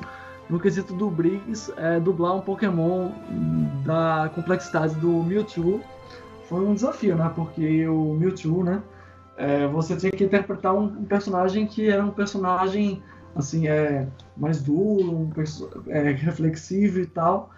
no 0.49 0.61
quesito 0.61 0.95
do 0.95 1.11
Briggs, 1.11 1.73
é, 1.77 1.99
dublar 1.99 2.37
um 2.37 2.41
Pokémon 2.41 3.11
da 3.85 4.31
complexidade 4.35 4.95
do 4.97 5.09
Mewtwo 5.23 5.81
foi 6.49 6.65
um 6.65 6.75
desafio, 6.75 7.17
né? 7.17 7.33
Porque 7.35 7.89
o 7.89 8.15
Mewtwo, 8.15 8.63
né? 8.63 8.83
É, 9.37 9.67
você 9.67 9.97
tinha 9.97 10.13
que 10.13 10.23
interpretar 10.23 10.75
um, 10.75 11.05
personagem 11.05 11.67
que 11.67 11.89
era 11.89 12.05
um 12.05 12.11
personagem 12.11 13.03
assim 13.35 13.67
é 13.67 14.07
mais 14.37 14.63
duro, 14.63 15.11
um 15.11 15.31
é, 15.89 16.13
reflexivo 16.13 17.01
e 17.01 17.07
tal. 17.07 17.51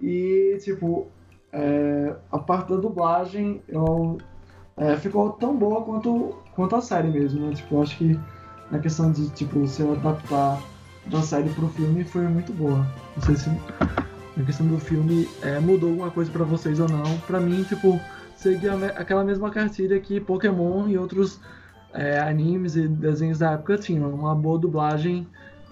E 0.00 0.58
tipo 0.62 1.08
é, 1.52 2.14
a 2.30 2.38
parte 2.38 2.70
da 2.70 2.76
dublagem 2.76 3.62
eu 3.68 4.18
é, 4.76 4.96
ficou 4.96 5.30
tão 5.32 5.56
boa 5.56 5.82
quanto, 5.82 6.34
quanto 6.54 6.76
a 6.76 6.80
série 6.80 7.08
mesmo, 7.08 7.46
né? 7.46 7.54
Tipo, 7.54 7.76
eu 7.76 7.82
acho 7.82 7.98
que 7.98 8.18
na 8.70 8.78
questão 8.78 9.12
de, 9.12 9.28
tipo, 9.30 9.66
se 9.66 9.82
adaptar 9.82 10.62
da 11.06 11.20
série 11.22 11.50
pro 11.50 11.68
filme 11.68 12.04
foi 12.04 12.22
muito 12.22 12.52
boa. 12.52 12.86
Não 13.16 13.22
sei 13.22 13.36
se 13.36 13.50
na 14.36 14.44
questão 14.44 14.66
do 14.66 14.78
filme 14.78 15.28
é, 15.42 15.58
mudou 15.58 15.90
alguma 15.90 16.10
coisa 16.10 16.30
para 16.30 16.44
vocês 16.44 16.80
ou 16.80 16.88
não. 16.88 17.18
Pra 17.26 17.40
mim, 17.40 17.62
tipo, 17.64 18.00
seguia 18.36 18.74
aquela 18.96 19.24
mesma 19.24 19.50
cartilha 19.50 20.00
que 20.00 20.20
Pokémon 20.20 20.88
e 20.88 20.96
outros 20.96 21.40
é, 21.92 22.18
animes 22.18 22.76
e 22.76 22.88
desenhos 22.88 23.38
da 23.38 23.52
época 23.52 23.76
tinham. 23.76 24.08
Uma 24.10 24.34
boa 24.34 24.58
dublagem 24.58 25.26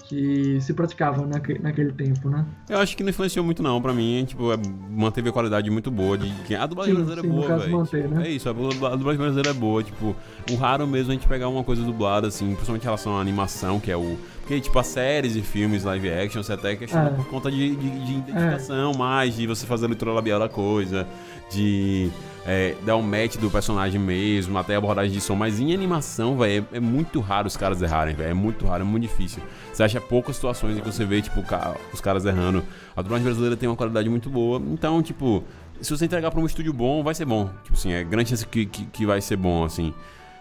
que 0.09 0.59
se 0.63 0.73
praticava 0.73 1.27
naque, 1.27 1.59
naquele 1.59 1.93
tempo, 1.93 2.31
né? 2.31 2.47
Eu 2.69 2.79
acho 2.79 2.97
que 2.97 3.03
não 3.03 3.11
influenciou 3.11 3.45
muito 3.45 3.63
não, 3.63 3.81
pra 3.81 3.93
mim, 3.93 4.25
tipo, 4.27 4.51
é, 4.51 4.57
manteve 4.91 5.29
a 5.29 5.33
qualidade 5.33 5.71
muito 5.71 5.91
boa 5.91 6.17
de 6.17 6.55
a 6.55 6.67
dublagem 6.67 6.95
Sim, 6.95 7.05
brasileira 7.05 7.23
sim, 7.23 7.29
é 7.29 7.31
boa, 7.31 7.59
velho. 7.59 7.85
Tipo, 7.85 8.15
né? 8.15 8.27
É 8.27 8.31
isso, 8.31 8.49
a 8.49 8.53
dublagem 8.53 9.19
brasileira 9.19 9.51
é 9.51 9.53
boa, 9.53 9.83
tipo, 9.85 10.17
o 10.51 10.55
raro 10.55 10.87
mesmo 10.87 11.13
é 11.13 11.15
a 11.15 11.19
gente 11.19 11.29
pegar 11.29 11.49
uma 11.49 11.63
coisa 11.63 11.83
dublada 11.83 12.27
assim, 12.29 12.47
principalmente 12.47 12.83
em 12.83 12.87
relação 12.87 13.19
à 13.19 13.21
animação, 13.21 13.79
que 13.79 13.91
é 13.91 13.97
o 13.97 14.17
porque 14.49 14.63
tipo 14.63 14.79
as 14.79 14.87
séries 14.87 15.37
e 15.37 15.43
filmes 15.43 15.85
live 15.85 16.11
action, 16.11 16.43
você 16.43 16.55
até 16.55 16.75
questiona 16.75 17.11
É. 17.11 17.13
por 17.13 17.27
conta 17.27 17.51
de, 17.51 17.77
de, 17.77 17.91
de 17.91 18.13
identificação 18.15 18.95
mais, 18.95 19.37
de 19.37 19.47
você 19.47 19.67
fazer 19.67 19.85
a 19.85 19.89
leitura 19.89 20.11
labial 20.11 20.41
da 20.41 20.49
coisa, 20.49 21.07
de 21.53 22.09
é, 22.47 22.75
dar 22.83 22.97
um 22.97 23.03
match 23.03 23.37
do 23.37 23.51
personagem 23.51 24.01
mesmo, 24.01 24.57
até 24.57 24.75
a 24.75 24.79
abordagem 24.79 25.13
de 25.13 25.21
som, 25.21 25.35
mas 25.35 25.61
em 25.61 25.75
animação, 25.75 26.39
velho, 26.39 26.67
é, 26.73 26.79
é 26.79 26.81
muito 26.81 27.21
raro 27.21 27.47
os 27.47 27.59
caras 27.59 27.83
errarem, 27.83 28.15
velho, 28.15 28.31
é 28.31 28.35
muito 28.35 28.65
raro, 28.67 28.85
é 28.85 28.87
muito 28.87 29.03
difícil. 29.03 29.43
Você 29.71 29.83
acha 29.83 30.01
poucas 30.01 30.37
situações 30.37 30.79
em 30.79 30.81
que 30.81 30.87
você 30.91 31.05
vê, 31.05 31.21
tipo, 31.21 31.45
os 31.93 32.01
caras 32.01 32.25
errando. 32.25 32.65
A 32.97 33.03
dublagem 33.03 33.27
brasileira 33.27 33.55
tem 33.55 33.69
uma 33.69 33.77
qualidade 33.77 34.09
muito 34.09 34.31
boa, 34.31 34.63
então, 34.73 35.03
tipo, 35.03 35.45
se 35.79 35.91
você 35.91 36.07
entregar 36.07 36.31
pra 36.31 36.41
um 36.41 36.47
estúdio 36.47 36.73
bom, 36.73 37.03
vai 37.03 37.15
ser 37.15 37.27
bom. 37.27 37.51
Tipo 37.65 37.75
assim, 37.77 37.93
é 37.93 38.03
grande 38.03 38.31
chance 38.31 38.47
que, 38.47 38.65
que, 38.65 38.87
que 38.87 39.05
vai 39.05 39.21
ser 39.21 39.37
bom, 39.37 39.63
assim. 39.63 39.93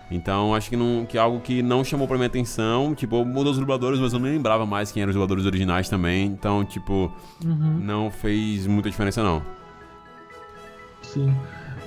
Então, 0.10 0.56
acho 0.56 0.70
que, 0.70 0.78
não, 0.78 1.06
que 1.06 1.18
é 1.18 1.22
algo 1.22 1.42
que 1.42 1.62
não 1.62 1.84
chamou 1.84 2.08
pra 2.08 2.16
minha 2.18 2.28
atenção. 2.28 2.96
Tipo, 2.96 3.26
mudou 3.26 3.52
os 3.52 3.58
dubladores, 3.60 4.00
mas 4.00 4.14
eu 4.14 4.20
nem 4.20 4.32
lembrava 4.34 4.66
mais 4.66 4.92
quem 4.92 5.02
eram 5.02 5.10
os 5.10 5.16
dubladores 5.16 5.46
originais 5.46 5.90
também. 5.90 6.26
Então, 6.28 6.64
tipo, 6.64 7.12
Uhum. 7.44 7.80
não 7.84 8.10
fez 8.10 8.66
muita 8.68 8.90
diferença, 8.90 9.22
não. 9.22 9.42
Sim. 11.02 11.34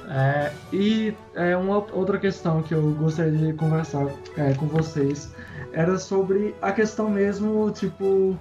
É, 0.08 0.50
e 0.72 1.14
é, 1.34 1.56
uma 1.56 1.76
outra 1.92 2.18
questão 2.18 2.62
que 2.62 2.74
eu 2.74 2.90
gostaria 2.92 3.32
de 3.32 3.52
conversar 3.52 4.06
é, 4.36 4.52
com 4.54 4.66
vocês 4.66 5.32
era 5.72 5.98
sobre 5.98 6.54
a 6.60 6.72
questão 6.72 7.08
mesmo, 7.08 7.70
tipo, 7.70 8.36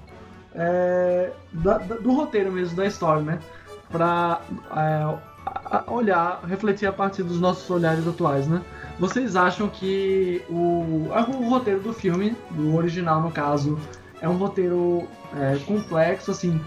é, 0.55 1.31
da- 1.53 1.77
da- 1.77 1.95
do 1.97 2.11
roteiro 2.13 2.51
mesmo, 2.51 2.75
da 2.75 2.85
história, 2.87 3.21
né? 3.21 3.39
Pra 3.91 4.41
é, 4.75 5.83
olhar, 5.91 6.41
refletir 6.47 6.87
a 6.87 6.91
partir 6.93 7.23
dos 7.23 7.39
nossos 7.39 7.69
olhares 7.69 8.07
atuais, 8.07 8.47
né? 8.47 8.61
Vocês 8.99 9.35
acham 9.35 9.69
que 9.69 10.41
o, 10.49 11.07
o 11.09 11.49
roteiro 11.49 11.79
do 11.79 11.93
filme, 11.93 12.35
do 12.51 12.75
original 12.75 13.21
no 13.21 13.31
caso, 13.31 13.79
é 14.21 14.27
um 14.27 14.35
roteiro 14.35 15.07
é, 15.37 15.57
complexo, 15.65 16.31
assim, 16.31 16.59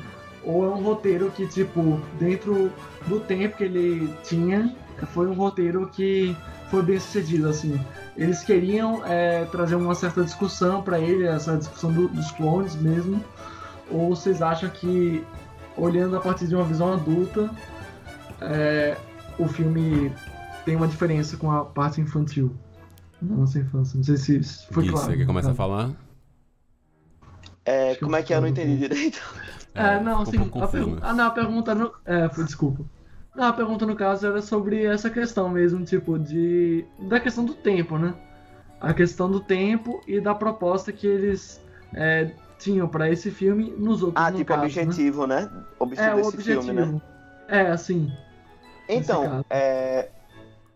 ou 0.43 0.65
é 0.65 0.69
um 0.69 0.83
roteiro 0.83 1.31
que, 1.31 1.47
tipo, 1.47 2.01
dentro 2.19 2.73
do 3.07 3.21
tempo 3.21 3.59
que 3.59 3.65
ele 3.65 4.13
tinha, 4.25 4.75
foi 5.09 5.27
um 5.27 5.35
roteiro 5.35 5.89
que 5.89 6.35
foi 6.71 6.83
bem 6.83 6.99
sucedido, 6.99 7.49
assim. 7.49 7.79
Eles 8.17 8.43
queriam 8.43 9.03
é, 9.05 9.45
trazer 9.47 9.75
uma 9.75 9.95
certa 9.95 10.25
discussão 10.25 10.83
pra 10.83 10.99
ele, 10.99 11.27
essa 11.27 11.57
discussão 11.57 11.93
do- 11.93 12.09
dos 12.09 12.31
clones 12.33 12.75
mesmo, 12.77 13.23
ou 13.91 14.15
vocês 14.17 14.41
acham 14.41 14.71
que, 14.71 15.23
olhando 15.77 16.17
a 16.17 16.21
partir 16.21 16.47
de 16.47 16.55
uma 16.55 16.65
visão 16.65 16.95
adulta, 16.95 17.51
é, 18.41 18.97
o 19.39 19.47
filme 19.47 20.11
tem 20.65 20.77
uma 20.77 20.89
diferença 20.89 21.37
com 21.37 21.51
a 21.51 21.65
parte 21.65 22.01
infantil? 22.01 22.55
da 23.21 23.37
Nossa 23.37 23.59
infância. 23.59 23.97
Não 23.97 24.05
sei 24.05 24.17
se 24.17 24.39
isso 24.39 24.67
foi 24.73 24.85
Isso, 24.85 24.93
claro. 24.93 25.11
você 25.13 25.17
quer 25.17 25.27
começar 25.27 25.51
a 25.53 25.55
falar? 25.55 25.91
É, 27.65 27.95
como 27.97 28.17
é 28.17 28.23
que 28.23 28.33
é? 28.33 28.37
Eu 28.37 28.41
não 28.41 28.49
entendi 28.49 28.77
direito. 28.77 29.21
É, 29.75 29.99
não, 29.99 30.27
ficou 30.27 30.33
sim. 30.33 30.39
um 30.41 30.51
pouco 30.51 30.65
a 30.67 30.69
pergu- 30.69 30.91
né? 30.97 31.01
Ah, 31.01 31.15
não, 31.15 31.27
a 31.29 31.31
pergunta 31.31 31.75
no... 31.75 31.91
É, 32.05 32.29
foi, 32.29 32.45
desculpa. 32.45 32.85
Não, 33.35 33.45
a 33.47 33.53
pergunta 33.55 33.87
no 33.87 33.97
caso 33.97 34.27
era 34.27 34.43
sobre 34.43 34.85
essa 34.85 35.09
questão 35.09 35.49
mesmo, 35.49 35.83
tipo, 35.83 36.19
de. 36.19 36.85
Da 37.09 37.19
questão 37.19 37.43
do 37.43 37.55
tempo, 37.55 37.97
né? 37.97 38.13
A 38.79 38.93
questão 38.93 39.31
do 39.31 39.41
tempo 39.41 40.03
e 40.07 40.21
da 40.21 40.35
proposta 40.35 40.93
que 40.93 41.07
eles 41.07 41.59
é, 41.95 42.33
tinham 42.59 42.87
pra 42.87 43.09
esse 43.09 43.31
filme 43.31 43.71
nos 43.79 44.03
outros 44.03 44.23
Ah, 44.23 44.31
no 44.31 44.37
tipo, 44.37 44.49
caso, 44.53 44.65
objetivo, 44.67 45.27
né? 45.27 45.41
Né? 45.51 45.65
Objetivo 45.79 46.11
É, 46.11 46.15
desse 46.17 46.29
objetivo. 46.29 46.63
filme, 46.65 46.81
né? 46.87 47.01
É, 47.49 47.61
assim. 47.71 48.13
Então, 48.87 49.43
é, 49.49 50.11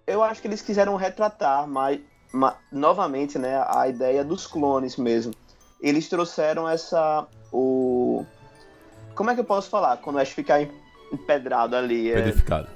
eu 0.06 0.22
acho 0.22 0.40
que 0.40 0.48
eles 0.48 0.62
quiseram 0.62 0.96
retratar 0.96 1.66
mais, 1.66 2.00
ma- 2.32 2.56
novamente, 2.70 3.38
né, 3.38 3.64
a 3.68 3.88
ideia 3.88 4.24
dos 4.24 4.46
clones 4.46 4.96
mesmo. 4.96 5.32
Eles 5.80 6.08
trouxeram 6.08 6.68
essa 6.68 7.26
o 7.52 8.24
como 9.14 9.30
é 9.30 9.34
que 9.34 9.40
eu 9.40 9.44
posso 9.44 9.70
falar 9.70 9.96
quando 9.98 10.16
o 10.16 10.18
Ash 10.18 10.28
ficar 10.30 10.60
em- 10.62 10.70
empedrado 11.12 11.74
ali, 11.76 12.10
é 12.10 12.14
Pedrificado. 12.16 12.68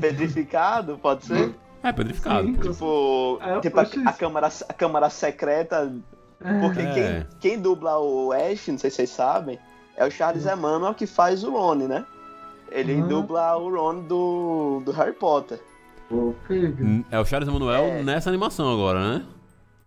pedrificado, 0.00 0.98
pode 0.98 1.24
ser? 1.26 1.54
É, 1.82 1.92
pedrificado. 1.92 2.46
Sim. 2.46 2.54
Tipo, 2.54 3.38
É, 3.42 3.60
tipo 3.60 3.78
a, 3.78 3.82
a 3.82 4.12
câmara 4.12 4.48
a 4.68 4.72
câmara 4.72 5.10
secreta, 5.10 5.92
É, 6.44 6.60
porque 6.60 6.80
É. 6.80 6.92
quem, 6.92 7.26
quem 7.40 7.58
dubla 7.60 7.98
o 7.98 8.32
Ash, 8.32 8.68
não 8.68 8.78
sei 8.78 8.90
se 8.90 8.96
vocês 8.96 9.10
sabem, 9.10 9.58
é 9.96 10.04
o 10.04 10.10
Charles 10.10 10.44
Emmanuel 10.46 10.92
que 10.94 11.06
faz 11.06 11.44
o 11.44 11.50
Ron, 11.52 11.74
né? 11.76 12.04
Ele 12.70 13.00
Ah. 13.00 13.06
dubla 13.06 13.56
o 13.56 13.70
Ron 13.74 14.00
do, 14.00 14.82
do 14.84 14.92
Harry 14.92 15.12
Potter. 15.12 15.60
É 17.10 17.18
o 17.18 17.24
Charles 17.24 17.48
Emanuel 17.48 17.84
É. 17.84 18.02
nessa 18.02 18.28
animação 18.30 18.70
agora, 18.72 19.00
né? 19.18 19.24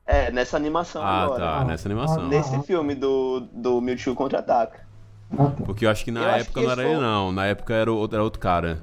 É, 0.05 0.31
nessa 0.31 0.55
animação 0.57 1.01
Ah, 1.03 1.23
agora. 1.23 1.39
tá, 1.43 1.57
Ah, 1.59 1.65
nessa 1.65 1.87
animação. 1.87 2.23
ah, 2.23 2.27
Nesse 2.27 2.55
Ah. 2.55 2.63
filme 2.63 2.95
do, 2.95 3.41
do 3.51 3.81
Mewtwo 3.81 4.15
Contra-Ataca. 4.15 4.85
Ah, 5.33 5.45
tá. 5.47 5.63
Porque 5.65 5.85
eu 5.85 5.89
acho 5.89 6.03
que 6.05 6.11
na 6.11 6.21
Eu 6.21 6.29
época 6.29 6.59
que 6.61 6.65
não 6.65 6.71
era 6.71 6.83
ele, 6.83 6.91
foi- 6.93 7.01
não. 7.01 7.31
Na 7.31 7.45
época 7.45 7.73
era 7.73 7.91
outro, 7.91 8.15
era 8.15 8.23
outro 8.23 8.39
cara. 8.39 8.81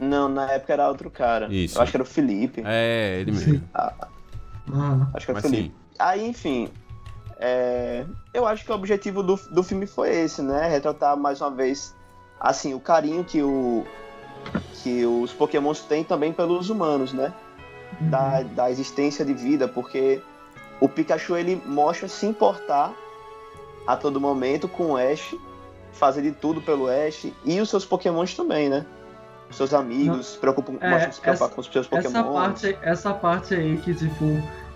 Não, 0.00 0.28
na 0.28 0.50
época 0.52 0.72
era 0.72 0.88
outro 0.88 1.10
cara. 1.10 1.52
Isso. 1.52 1.76
Eu 1.76 1.82
acho 1.82 1.90
que 1.90 1.96
era 1.96 2.04
o 2.04 2.06
Felipe. 2.06 2.62
É, 2.64 3.18
ele 3.20 3.32
mesmo. 3.32 3.62
Ah, 3.74 3.92
Acho 5.14 5.26
que 5.26 5.32
era 5.32 5.38
o 5.40 5.42
Felipe. 5.42 5.62
sim. 5.68 5.72
Aí, 5.98 6.26
enfim. 6.28 6.68
é, 7.38 8.04
Eu 8.32 8.46
acho 8.46 8.64
que 8.64 8.70
o 8.70 8.74
objetivo 8.74 9.22
do, 9.22 9.34
do 9.50 9.62
filme 9.62 9.86
foi 9.86 10.10
esse, 10.10 10.40
né? 10.42 10.68
Retratar 10.68 11.16
mais 11.16 11.40
uma 11.40 11.50
vez, 11.50 11.94
assim, 12.38 12.74
o 12.74 12.80
carinho 12.80 13.24
que 13.24 13.42
o. 13.42 13.84
Que 14.82 15.04
os 15.04 15.32
pokémons 15.32 15.80
têm 15.82 16.02
também 16.04 16.32
pelos 16.32 16.70
humanos, 16.70 17.12
né? 17.12 17.32
Da, 18.00 18.42
da 18.42 18.70
existência 18.70 19.24
de 19.24 19.34
vida, 19.34 19.66
porque 19.68 20.22
o 20.80 20.88
Pikachu 20.88 21.36
ele 21.36 21.60
mostra 21.66 22.08
se 22.08 22.24
importar 22.26 22.92
a 23.86 23.96
todo 23.96 24.20
momento 24.20 24.68
com 24.68 24.92
o 24.92 24.96
Ash, 24.96 25.34
fazer 25.92 26.22
de 26.22 26.32
tudo 26.32 26.60
pelo 26.62 26.86
Ash 26.88 27.26
e 27.44 27.60
os 27.60 27.68
seus 27.68 27.84
pokémons 27.84 28.34
também, 28.34 28.68
né? 28.68 28.86
Os 29.50 29.56
seus 29.56 29.74
amigos, 29.74 30.26
se 30.28 30.38
preocupam, 30.38 30.74
É, 30.80 31.10
se 31.10 31.20
preocupar 31.20 31.32
essa- 31.34 31.48
com 31.48 31.60
os 31.60 31.66
seus 31.66 31.88
Essa 31.90 32.08
pokémons. 32.22 32.32
parte, 32.32 32.78
essa 32.82 33.12
parte 33.12 33.54
aí 33.54 33.76
que, 33.78 33.92
tipo, 33.92 34.24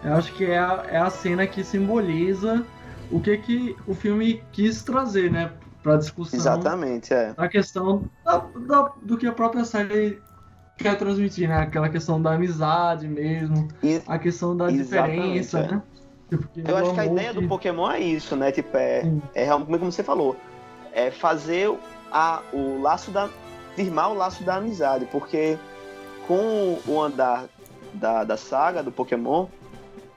eu 0.02 0.14
acho 0.14 0.32
que 0.34 0.44
é 0.44 0.58
a, 0.58 0.84
é 0.88 0.98
a 0.98 1.08
cena 1.08 1.46
que 1.46 1.62
simboliza 1.62 2.66
o 3.10 3.20
que, 3.20 3.38
que 3.38 3.76
o 3.86 3.94
filme 3.94 4.42
quis 4.52 4.82
trazer, 4.82 5.30
né? 5.30 5.52
Pra 5.84 5.96
discussão. 5.96 6.36
Exatamente, 6.40 7.12
é. 7.14 7.34
A 7.36 7.46
questão 7.46 8.04
da- 8.24 8.44
da- 8.66 8.92
do 9.02 9.16
que 9.18 9.26
a 9.26 9.32
própria 9.32 9.64
série 9.66 10.20
quer 10.78 10.96
transmitir, 10.98 11.46
né? 11.48 11.58
Aquela 11.58 11.88
questão 11.90 12.20
da 12.20 12.32
amizade 12.32 13.06
mesmo, 13.06 13.68
E 13.82 14.00
a 14.08 14.18
questão 14.18 14.56
da 14.56 14.68
diferença, 14.68 15.58
é. 15.60 15.68
né? 15.72 15.82
Tipo, 16.30 16.48
eu 16.56 16.76
acho 16.78 16.94
que 16.94 17.00
a 17.00 17.04
ideia 17.06 17.34
do 17.34 17.42
que- 17.42 17.46
Pokémon 17.46 17.90
é 17.90 18.00
isso, 18.00 18.34
né? 18.34 18.50
Tipo, 18.50 18.76
é, 18.78 19.02
Sim. 19.02 19.22
é 19.34 19.44
realmente 19.44 19.78
como 19.78 19.92
você 19.92 20.02
falou. 20.02 20.36
É 20.92 21.10
fazer 21.10 21.70
a, 22.10 22.40
o 22.52 22.80
laço 22.80 23.10
da. 23.10 23.28
firmar 23.76 24.10
o 24.10 24.14
laço 24.14 24.42
da 24.42 24.56
amizade, 24.56 25.06
porque 25.12 25.58
com 26.26 26.78
o 26.88 27.00
andar 27.02 27.44
da, 27.92 28.24
da 28.24 28.36
saga 28.38 28.82
do 28.82 28.90
Pokémon, 28.90 29.46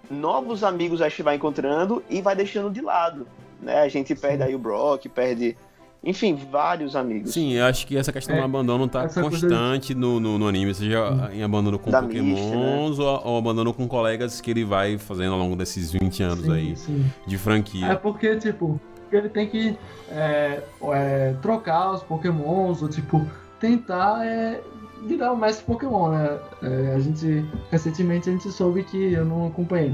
novos 0.10 0.64
amigos 0.64 1.02
a 1.02 1.10
gente 1.10 1.24
vai 1.24 1.36
encontrando 1.36 2.02
e 2.10 2.22
vai 2.22 2.36
deixando 2.36 2.70
de 2.70 2.80
lado. 2.82 3.28
Né? 3.62 3.80
A 3.80 3.88
gente 3.90 4.14
perde 4.16 4.44
aí 4.44 4.56
o 4.56 4.60
Brock, 4.60 5.08
perde. 5.10 5.58
Enfim, 6.04 6.36
vários 6.52 6.96
amigos. 6.96 7.34
Sim, 7.34 7.54
eu 7.54 7.66
acho 7.66 7.86
que 7.88 7.98
essa 7.98 8.14
questão 8.14 8.36
É, 8.36 8.40
do 8.40 8.46
abandono 8.46 8.88
tá 8.88 9.10
constante 9.10 9.96
no, 9.96 10.20
no, 10.20 10.38
no 10.38 10.48
anime, 10.48 10.74
seja 10.74 11.30
em 11.34 11.42
abandono 11.44 11.80
com 11.80 11.90
Da 11.90 12.02
pokémons 12.04 13.00
ou, 13.00 13.22
ou 13.26 13.38
abandono 13.38 13.74
com 13.74 13.88
colegas 13.88 14.40
que 14.40 14.52
ele 14.52 14.64
vai 14.64 14.98
fazendo 15.00 15.34
ao 15.34 15.40
longo 15.40 15.56
desses 15.56 15.92
20 15.92 16.24
anos 16.24 16.46
Sim, 16.46 16.52
aí 16.52 16.76
sim. 16.76 17.06
de 17.26 17.36
É 17.36 17.40
franquia. 17.40 17.96
porque, 17.96 18.36
tipo, 18.38 18.80
ele 19.12 19.28
tem 19.28 19.48
que 19.48 19.76
é, 20.12 20.62
é, 20.94 21.34
trocar 21.42 21.92
os 21.94 22.04
pokémons, 22.04 22.82
ou 22.82 22.88
tipo, 22.88 23.28
tentar 23.60 24.26
é, 24.26 24.62
virar 25.06 25.32
o 25.34 25.38
mestre 25.38 25.66
Pokémon, 25.66 26.10
né? 26.10 26.40
É, 26.64 26.94
a 26.96 27.00
gente, 27.00 27.46
recentemente 27.72 28.30
a 28.30 28.34
gente 28.34 28.52
soube 28.52 28.84
que, 28.84 29.14
eu 29.14 29.26
não 29.26 29.48
acompanhei 29.48 29.94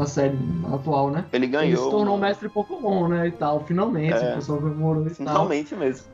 a 0.00 0.06
série 0.06 0.38
atual, 0.72 1.10
né? 1.10 1.24
Ele 1.32 1.44
Ele 1.44 1.52
ganhou. 1.52 1.84
se 1.84 1.90
tornou 1.90 2.18
né? 2.18 2.28
mestre 2.28 2.48
Pokémon, 2.48 3.08
né? 3.08 3.28
E 3.28 3.30
tal, 3.32 3.60
finalmente, 3.64 4.14
É. 4.14 4.32
o 4.32 4.34
pessoal 4.36 4.58
comemorou 4.58 5.02
e 5.06 5.10
tal. 5.10 5.16
Finalmente 5.16 5.74
mesmo. 5.74 6.06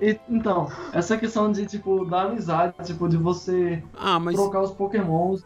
E, 0.00 0.18
então, 0.28 0.68
essa 0.92 1.16
questão 1.16 1.52
de, 1.52 1.64
tipo, 1.64 2.04
da 2.04 2.22
amizade, 2.22 2.74
tipo, 2.82 3.08
de 3.08 3.16
você 3.16 3.82
ah, 3.96 4.18
mas... 4.18 4.34
trocar 4.34 4.62
os 4.62 4.72
pokémons 4.72 5.44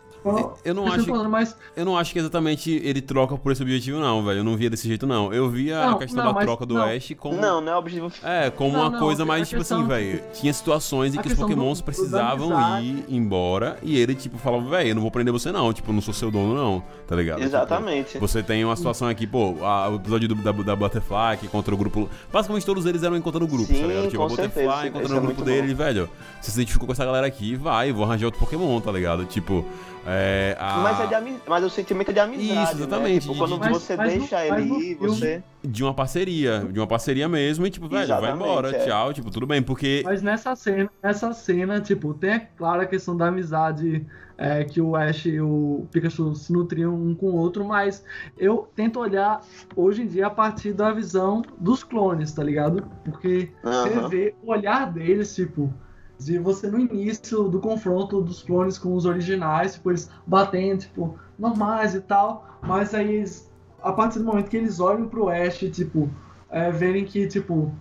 eu 0.64 0.74
não 0.74 0.86
acho. 0.86 1.04
Falando, 1.04 1.30
mas... 1.30 1.56
Eu 1.76 1.84
não 1.84 1.96
acho 1.96 2.12
que 2.12 2.18
exatamente 2.18 2.70
ele 2.84 3.00
troca 3.00 3.36
por 3.36 3.52
esse 3.52 3.62
objetivo, 3.62 3.98
não, 3.98 4.24
velho. 4.24 4.40
Eu 4.40 4.44
não 4.44 4.56
via 4.56 4.70
desse 4.70 4.88
jeito, 4.88 5.06
não. 5.06 5.32
Eu 5.32 5.48
via 5.48 5.84
não, 5.86 5.94
a 5.94 5.98
questão 5.98 6.24
não, 6.24 6.32
da 6.34 6.40
troca 6.40 6.66
do 6.66 6.74
não. 6.74 6.84
Ash 6.84 7.14
como. 7.18 7.40
Não, 7.40 7.60
não 7.60 7.72
é 7.72 7.76
objetivo. 7.76 8.12
É, 8.22 8.50
como 8.50 8.76
uma 8.78 8.98
coisa 8.98 9.24
mais, 9.24 9.48
tipo 9.48 9.62
assim, 9.62 9.86
velho. 9.86 10.22
Tinha 10.34 10.52
situações 10.52 11.14
em 11.14 11.20
que 11.20 11.28
os 11.28 11.34
Pokémons 11.34 11.80
do, 11.80 11.84
precisavam 11.84 12.48
do 12.48 12.84
ir 12.84 13.04
embora 13.08 13.78
e 13.82 13.98
ele, 13.98 14.14
tipo, 14.14 14.38
falava, 14.38 14.68
velho, 14.68 14.90
eu 14.90 14.94
não 14.94 15.02
vou 15.02 15.10
prender 15.10 15.32
você, 15.32 15.52
não. 15.52 15.72
Tipo, 15.72 15.90
eu 15.90 15.94
não 15.94 16.00
sou 16.00 16.14
seu 16.14 16.30
dono, 16.30 16.54
não. 16.54 16.82
Tá 17.06 17.14
ligado? 17.14 17.42
Exatamente. 17.42 18.12
Tipo, 18.12 18.26
você 18.26 18.42
tem 18.42 18.64
uma 18.64 18.76
situação 18.76 19.08
aqui, 19.08 19.26
pô, 19.26 19.56
a, 19.62 19.88
o 19.90 19.96
episódio 19.96 20.28
do, 20.28 20.34
da, 20.36 20.52
da 20.52 20.76
Butterfly 20.76 21.36
que 21.40 21.48
contra 21.48 21.74
o 21.74 21.78
grupo. 21.78 22.08
Basicamente 22.32 22.66
todos 22.66 22.86
eles 22.86 23.02
eram 23.02 23.16
encontrando 23.16 23.44
o 23.44 23.48
grupo, 23.48 23.66
Sim, 23.66 23.80
tá 23.80 23.86
ligado? 23.86 24.08
Tipo, 24.08 24.22
a 24.22 24.28
Butterfly 24.28 24.88
encontrando 24.88 25.14
o 25.14 25.18
é 25.18 25.26
grupo 25.26 25.42
dele, 25.42 25.74
bom. 25.74 25.84
velho. 25.84 26.10
Você 26.40 26.50
se 26.50 26.56
identificou 26.58 26.86
com 26.86 26.92
essa 26.92 27.04
galera 27.04 27.26
aqui, 27.26 27.54
vai, 27.54 27.92
vou 27.92 28.04
arranjar 28.04 28.26
outro 28.26 28.40
Pokémon, 28.40 28.80
tá 28.80 28.92
ligado? 28.92 29.24
Tipo. 29.24 29.64
É, 30.08 30.56
a... 30.58 30.78
mas, 30.78 31.00
é 31.00 31.06
de 31.06 31.14
ami... 31.14 31.36
mas 31.46 31.64
o 31.64 31.70
sentimento 31.70 32.10
é 32.10 32.14
de 32.14 32.20
amizade. 32.20 32.52
Isso, 32.52 32.76
né? 32.76 32.80
exatamente. 32.80 33.26
Né? 33.26 33.34
Tipo, 33.34 33.36
quando 33.36 33.58
mas, 33.58 33.70
você 33.70 33.96
mas 33.96 34.12
deixa 34.12 34.38
no, 34.38 34.58
ele 34.58 34.90
ir, 34.90 34.94
você. 34.94 35.42
De 35.64 35.82
uma 35.82 35.92
parceria. 35.92 36.60
De 36.60 36.78
uma 36.78 36.86
parceria 36.86 37.28
mesmo, 37.28 37.66
e 37.66 37.70
tipo, 37.70 37.88
velho, 37.88 38.04
exatamente, 38.04 38.38
vai 38.38 38.48
embora, 38.48 38.70
é. 38.70 38.84
tchau, 38.84 39.12
tipo, 39.12 39.30
tudo 39.30 39.46
bem, 39.46 39.60
porque. 39.60 40.02
Mas 40.04 40.22
nessa 40.22 40.54
cena, 40.54 40.88
nessa 41.02 41.32
cena, 41.32 41.80
tipo, 41.80 42.14
tem 42.14 42.34
a 42.34 42.40
clara 42.40 42.86
questão 42.86 43.16
da 43.16 43.26
amizade. 43.26 44.06
É, 44.38 44.64
que 44.64 44.82
o 44.82 44.94
Ash 44.94 45.24
e 45.24 45.40
o 45.40 45.86
Pikachu 45.90 46.34
se 46.34 46.52
nutriam 46.52 46.94
um 46.94 47.14
com 47.14 47.30
o 47.30 47.36
outro, 47.36 47.64
mas 47.64 48.04
eu 48.36 48.68
tento 48.76 49.00
olhar 49.00 49.40
hoje 49.74 50.02
em 50.02 50.06
dia 50.06 50.26
a 50.26 50.30
partir 50.30 50.74
da 50.74 50.92
visão 50.92 51.40
dos 51.58 51.82
clones, 51.82 52.32
tá 52.32 52.44
ligado? 52.44 52.86
Porque 53.02 53.50
uhum. 53.64 53.72
você 53.72 54.08
vê 54.08 54.34
o 54.42 54.50
olhar 54.50 54.92
deles, 54.92 55.34
tipo, 55.34 55.72
de 56.18 56.38
você 56.38 56.68
no 56.68 56.78
início 56.78 57.44
do 57.44 57.60
confronto 57.60 58.22
dos 58.22 58.42
clones 58.42 58.78
com 58.78 58.94
os 58.94 59.04
originais, 59.04 59.74
tipo, 59.74 59.90
eles 59.90 60.10
batendo, 60.26 60.80
tipo, 60.80 61.18
normais 61.38 61.94
e 61.94 62.00
tal, 62.00 62.58
mas 62.62 62.94
aí 62.94 63.24
a 63.82 63.92
partir 63.92 64.18
do 64.18 64.24
momento 64.24 64.48
que 64.48 64.56
eles 64.56 64.80
olham 64.80 65.08
pro 65.08 65.28
Ash, 65.28 65.58
tipo, 65.58 66.10
é, 66.50 66.70
verem 66.70 67.04
que, 67.04 67.26
tipo, 67.26 67.72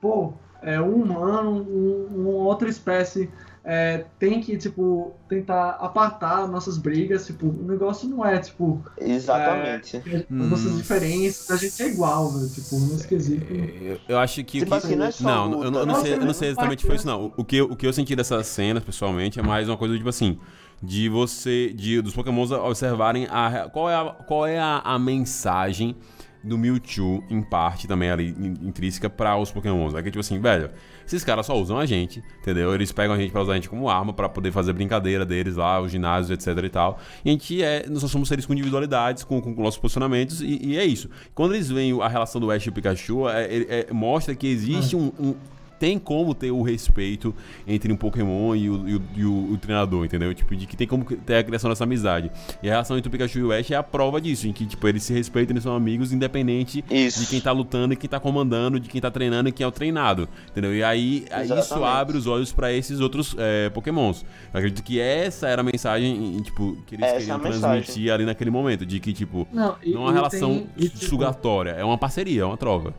pô, 0.00 0.32
é 0.62 0.80
um 0.80 1.02
humano, 1.02 1.50
um, 1.50 2.06
uma 2.14 2.44
outra 2.44 2.68
espécie 2.68 3.30
é, 3.64 4.04
tem 4.18 4.40
que, 4.40 4.56
tipo, 4.56 5.14
tentar 5.28 5.70
apartar 5.80 6.48
nossas 6.48 6.76
brigas, 6.76 7.26
tipo, 7.26 7.46
o 7.46 7.62
negócio 7.62 8.08
não 8.08 8.24
é, 8.24 8.38
tipo... 8.38 8.82
Exatamente. 8.98 9.96
É, 9.98 10.26
hum. 10.30 10.48
Nossas 10.48 10.76
diferenças, 10.76 11.50
a 11.50 11.56
gente 11.56 11.82
é 11.82 11.88
igual, 11.88 12.30
velho, 12.30 12.48
tipo, 12.48 12.78
não 12.78 12.96
esquisito. 12.96 13.46
Eu, 13.52 13.98
eu 14.08 14.18
acho 14.18 14.42
que... 14.44 14.60
Tipo 14.60 14.74
assim, 14.74 14.96
não, 14.96 15.06
é 15.06 15.12
não, 15.20 15.48
luta, 15.48 15.64
eu, 15.64 15.70
não, 15.70 15.80
eu 15.80 15.86
não 15.86 15.94
sei, 15.94 16.12
eu 16.14 16.24
não 16.26 16.34
sei 16.34 16.48
exatamente 16.50 16.86
foi 16.86 16.96
isso, 16.96 17.06
não. 17.06 17.32
O 17.36 17.44
que, 17.44 17.62
o 17.62 17.76
que 17.76 17.86
eu 17.86 17.92
senti 17.92 18.16
dessas 18.16 18.46
cenas, 18.48 18.82
pessoalmente, 18.82 19.38
é 19.38 19.42
mais 19.42 19.68
uma 19.68 19.76
coisa, 19.76 19.96
tipo 19.96 20.08
assim 20.08 20.38
de 20.82 21.08
você, 21.08 21.72
de 21.72 22.02
dos 22.02 22.12
Pokémons 22.12 22.50
observarem 22.50 23.28
a, 23.30 23.68
qual 23.72 23.88
é 23.88 23.94
a, 23.94 24.04
qual 24.06 24.46
é 24.46 24.58
a, 24.58 24.78
a 24.78 24.98
mensagem 24.98 25.94
do 26.42 26.58
Mewtwo, 26.58 27.22
em 27.30 27.40
parte 27.40 27.86
também 27.86 28.10
ali, 28.10 28.28
intrínseca, 28.62 29.08
para 29.08 29.36
os 29.36 29.50
Pokémons. 29.50 29.94
É 29.94 30.02
que, 30.02 30.10
tipo 30.10 30.20
assim, 30.20 30.40
velho, 30.40 30.70
esses 31.06 31.22
caras 31.22 31.46
só 31.46 31.56
usam 31.56 31.78
a 31.78 31.86
gente, 31.86 32.22
entendeu? 32.40 32.74
Eles 32.74 32.90
pegam 32.92 33.14
a 33.14 33.18
gente 33.18 33.30
pra 33.30 33.42
usar 33.42 33.52
a 33.52 33.54
gente 33.54 33.68
como 33.68 33.88
arma, 33.88 34.12
para 34.12 34.28
poder 34.28 34.50
fazer 34.50 34.72
brincadeira 34.72 35.24
deles 35.24 35.56
lá, 35.56 35.80
os 35.80 35.92
ginásios, 35.92 36.30
etc 36.30 36.64
e 36.64 36.68
tal. 36.68 36.98
E 37.24 37.28
a 37.28 37.32
gente 37.32 37.62
é, 37.62 37.86
nós 37.88 38.02
somos 38.10 38.28
seres 38.28 38.44
com 38.44 38.52
individualidades, 38.52 39.24
com, 39.24 39.40
com, 39.40 39.50
nossos 39.62 39.78
posicionamentos, 39.78 40.40
e, 40.40 40.58
e, 40.62 40.78
é 40.78 40.84
isso. 40.84 41.08
Quando 41.34 41.54
eles 41.54 41.70
veem 41.70 42.00
a 42.00 42.08
relação 42.08 42.40
do 42.40 42.50
Ash 42.50 42.66
e 42.66 42.68
o 42.68 42.72
Pikachu, 42.72 43.28
é, 43.28 43.44
é, 43.44 43.86
é 43.88 43.92
mostra 43.92 44.34
que 44.34 44.46
existe 44.46 44.96
um, 44.96 45.12
um 45.18 45.34
tem 45.82 45.98
como 45.98 46.32
ter 46.32 46.52
o 46.52 46.62
respeito 46.62 47.34
entre 47.66 47.92
um 47.92 47.96
Pokémon 47.96 48.54
e 48.54 48.70
o, 48.70 48.88
e 48.88 48.94
o, 48.94 49.02
e 49.16 49.24
o, 49.24 49.52
o 49.54 49.58
treinador, 49.58 50.04
entendeu? 50.04 50.32
Tipo, 50.32 50.54
de 50.54 50.64
que 50.64 50.76
tem 50.76 50.86
como 50.86 51.04
ter 51.04 51.38
a 51.38 51.42
criação 51.42 51.68
dessa 51.68 51.82
amizade. 51.82 52.30
E 52.62 52.68
a 52.68 52.70
relação 52.70 52.96
entre 52.96 53.08
o 53.08 53.10
Pikachu 53.10 53.40
e 53.40 53.42
o 53.42 53.52
Ash 53.52 53.68
é 53.72 53.74
a 53.74 53.82
prova 53.82 54.20
disso, 54.20 54.46
em 54.46 54.52
que, 54.52 54.64
tipo, 54.64 54.86
eles 54.86 55.02
se 55.02 55.12
respeitam, 55.12 55.54
eles 55.54 55.64
são 55.64 55.74
amigos, 55.74 56.12
independente 56.12 56.84
isso. 56.88 57.18
de 57.18 57.26
quem 57.26 57.40
tá 57.40 57.50
lutando 57.50 57.94
e 57.94 57.96
quem 57.96 58.08
tá 58.08 58.20
comandando, 58.20 58.78
de 58.78 58.88
quem 58.88 59.00
tá 59.00 59.10
treinando 59.10 59.48
e 59.48 59.52
quem 59.52 59.64
é 59.64 59.66
o 59.66 59.72
treinado, 59.72 60.28
entendeu? 60.48 60.72
E 60.72 60.84
aí, 60.84 61.26
isso 61.58 61.82
abre 61.82 62.16
os 62.16 62.28
olhos 62.28 62.52
para 62.52 62.72
esses 62.72 63.00
outros 63.00 63.34
é, 63.36 63.68
Pokémons. 63.70 64.24
Eu 64.54 64.58
acredito 64.58 64.84
que 64.84 65.00
essa 65.00 65.48
era 65.48 65.62
a 65.62 65.64
mensagem, 65.64 66.40
tipo, 66.42 66.76
que 66.86 66.94
eles 66.94 67.06
essa 67.06 67.18
queriam 67.18 67.38
é 67.38 67.40
transmitir 67.40 67.74
mensagem. 67.74 68.10
ali 68.12 68.24
naquele 68.24 68.52
momento, 68.52 68.86
de 68.86 69.00
que, 69.00 69.12
tipo, 69.12 69.48
não, 69.52 69.74
não 69.84 70.02
é 70.02 70.04
uma 70.04 70.12
relação 70.12 70.58
tem, 70.58 70.68
e, 70.76 70.88
tipo, 70.88 71.06
sugatória, 71.06 71.70
é 71.70 71.84
uma 71.84 71.98
parceria, 71.98 72.42
é 72.42 72.44
uma 72.44 72.56
troca. 72.56 72.94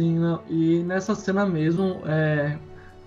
Sim, 0.00 0.18
não. 0.18 0.40
e 0.48 0.82
nessa 0.82 1.14
cena 1.14 1.44
mesmo, 1.44 2.00
é, 2.06 2.56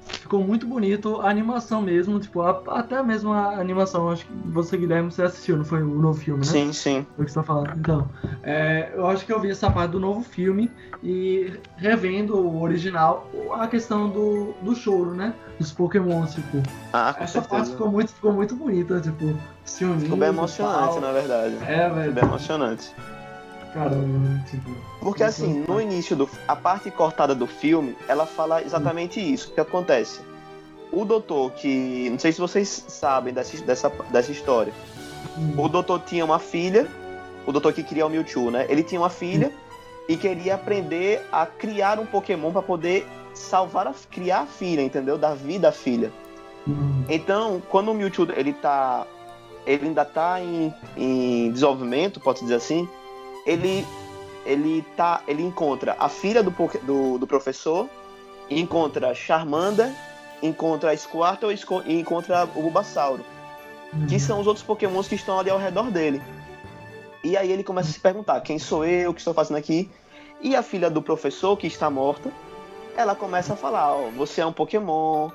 ficou 0.06 0.44
muito 0.44 0.68
bonito 0.68 1.20
a 1.22 1.28
animação 1.28 1.82
mesmo, 1.82 2.20
tipo, 2.20 2.42
a, 2.42 2.62
até 2.68 3.02
mesmo 3.02 3.34
a 3.34 3.60
animação, 3.60 4.12
acho 4.12 4.28
que 4.28 4.34
você, 4.46 4.78
Guilherme, 4.78 5.12
você 5.12 5.24
assistiu, 5.24 5.58
não 5.58 5.66
foi 5.66 5.82
o 5.82 5.88
novo 5.88 6.20
filme, 6.20 6.42
né? 6.42 6.52
Sim, 6.52 6.72
sim. 6.72 7.08
Foi 7.16 7.24
o 7.24 7.26
que 7.26 7.32
você 7.32 7.40
tá 7.40 7.44
falando. 7.44 7.72
Então, 7.80 8.08
é, 8.44 8.92
eu 8.94 9.08
acho 9.08 9.26
que 9.26 9.34
eu 9.34 9.40
vi 9.40 9.50
essa 9.50 9.72
parte 9.72 9.90
do 9.90 10.00
novo 10.00 10.22
filme 10.22 10.70
e 11.02 11.60
revendo 11.78 12.38
o 12.38 12.62
original, 12.62 13.28
a 13.54 13.68
questão 13.68 14.08
do, 14.08 14.54
do 14.62 14.76
choro, 14.76 15.16
né? 15.16 15.34
Dos 15.58 15.72
Pokémon, 15.72 16.28
tipo. 16.28 16.62
Ah, 16.94 17.16
essa 17.18 17.42
certeza. 17.42 17.48
parte 17.50 17.72
ficou 17.72 17.92
muito, 17.92 18.14
ficou 18.14 18.34
muito 18.34 18.56
bonita, 18.56 19.02
tipo, 19.02 19.36
se 19.66 19.84
unindo. 19.84 20.02
Ficou 20.02 20.18
bem 20.20 20.30
emocionante, 20.30 21.00
na 21.00 21.12
verdade. 21.12 21.56
É, 21.68 21.90
velho. 21.90 22.14
Ficou 22.14 22.14
bem 22.14 22.24
emocionante. 22.24 22.94
Caramba, 23.74 24.44
tipo. 24.50 24.70
Porque 25.00 25.24
assim, 25.24 25.66
no 25.68 25.82
início 25.82 26.16
do. 26.16 26.30
A 26.48 26.56
parte 26.56 26.92
cortada 26.92 27.34
do 27.34 27.48
filme, 27.48 27.98
ela 28.08 28.26
fala 28.26 28.62
exatamente 28.62 29.20
hum. 29.20 29.34
isso. 29.34 29.50
O 29.50 29.54
que 29.54 29.60
acontece? 29.60 30.22
O 30.92 31.04
doutor, 31.04 31.52
que. 31.52 32.10
Não 32.10 32.20
sei 32.20 32.32
se 32.32 32.40
vocês 32.40 32.86
sabem 32.88 33.34
dessa, 33.34 33.58
dessa, 33.64 33.90
dessa 34.12 34.32
história. 34.32 34.72
Hum. 35.38 35.56
O 35.58 35.68
doutor 35.68 36.02
tinha 36.06 36.24
uma 36.24 36.40
filha. 36.40 36.88
O 37.46 37.52
doutor 37.52 37.74
que 37.74 37.84
queria 37.84 38.06
o 38.06 38.10
Mewtwo, 38.10 38.52
né? 38.52 38.66
Ele 38.70 38.84
tinha 38.84 39.02
uma 39.02 39.10
filha 39.10 39.48
hum. 39.48 40.04
e 40.08 40.16
queria 40.16 40.56
aprender 40.56 41.26
a 41.32 41.46
criar 41.46 42.00
um 42.00 42.06
Pokémon 42.06 42.52
para 42.52 42.62
poder 42.62 43.08
salvar 43.34 43.88
a, 43.88 43.94
criar 44.12 44.42
a 44.42 44.46
filha, 44.46 44.82
entendeu? 44.82 45.18
Dar 45.18 45.36
vida 45.36 45.70
à 45.70 45.72
filha. 45.72 46.12
Hum. 46.68 47.04
Então, 47.10 47.62
quando 47.70 47.90
o 47.90 47.94
Mewtwo 47.94 48.28
ele 48.36 48.54
tá. 48.54 49.08
Ele 49.66 49.88
ainda 49.88 50.04
tá 50.04 50.42
em, 50.42 50.74
em 50.98 51.50
desenvolvimento, 51.50 52.20
pode 52.20 52.42
dizer 52.42 52.56
assim 52.56 52.88
ele 53.46 53.86
ele 54.46 54.82
tá 54.98 55.22
ele 55.28 55.42
encontra 55.42 55.96
a 56.00 56.10
filha 56.10 56.44
do, 56.44 56.54
do, 56.84 57.18
do 57.18 57.28
professor, 57.28 57.90
encontra 58.50 59.14
Charmander, 59.14 59.92
encontra 60.42 60.92
a 60.92 60.98
Squirtle 60.98 61.54
e 61.86 62.00
encontra 62.00 62.44
o 62.44 62.62
Bulbasauro, 62.62 63.24
uhum. 63.94 64.08
que 64.08 64.20
são 64.20 64.40
os 64.42 64.48
outros 64.48 64.66
Pokémons 64.66 65.08
que 65.08 65.16
estão 65.16 65.40
ali 65.40 65.50
ao 65.50 65.58
redor 65.58 65.90
dele. 65.90 66.22
E 67.24 67.38
aí 67.38 67.52
ele 67.52 67.64
começa 67.64 67.90
a 67.90 67.94
se 67.94 68.00
perguntar: 68.00 68.42
quem 68.42 68.60
sou 68.60 68.84
eu? 68.84 69.12
O 69.12 69.14
que 69.14 69.22
estou 69.22 69.34
fazendo 69.34 69.58
aqui? 69.58 69.90
E 70.42 70.56
a 70.56 70.62
filha 70.62 70.90
do 70.90 71.02
professor, 71.02 71.56
que 71.56 71.68
está 71.68 71.90
morta, 71.90 72.30
ela 72.98 73.16
começa 73.16 73.54
a 73.54 73.56
falar: 73.56 73.96
ó, 73.96 74.10
você 74.10 74.42
é 74.42 74.46
um 74.46 74.52
Pokémon, 74.52 75.30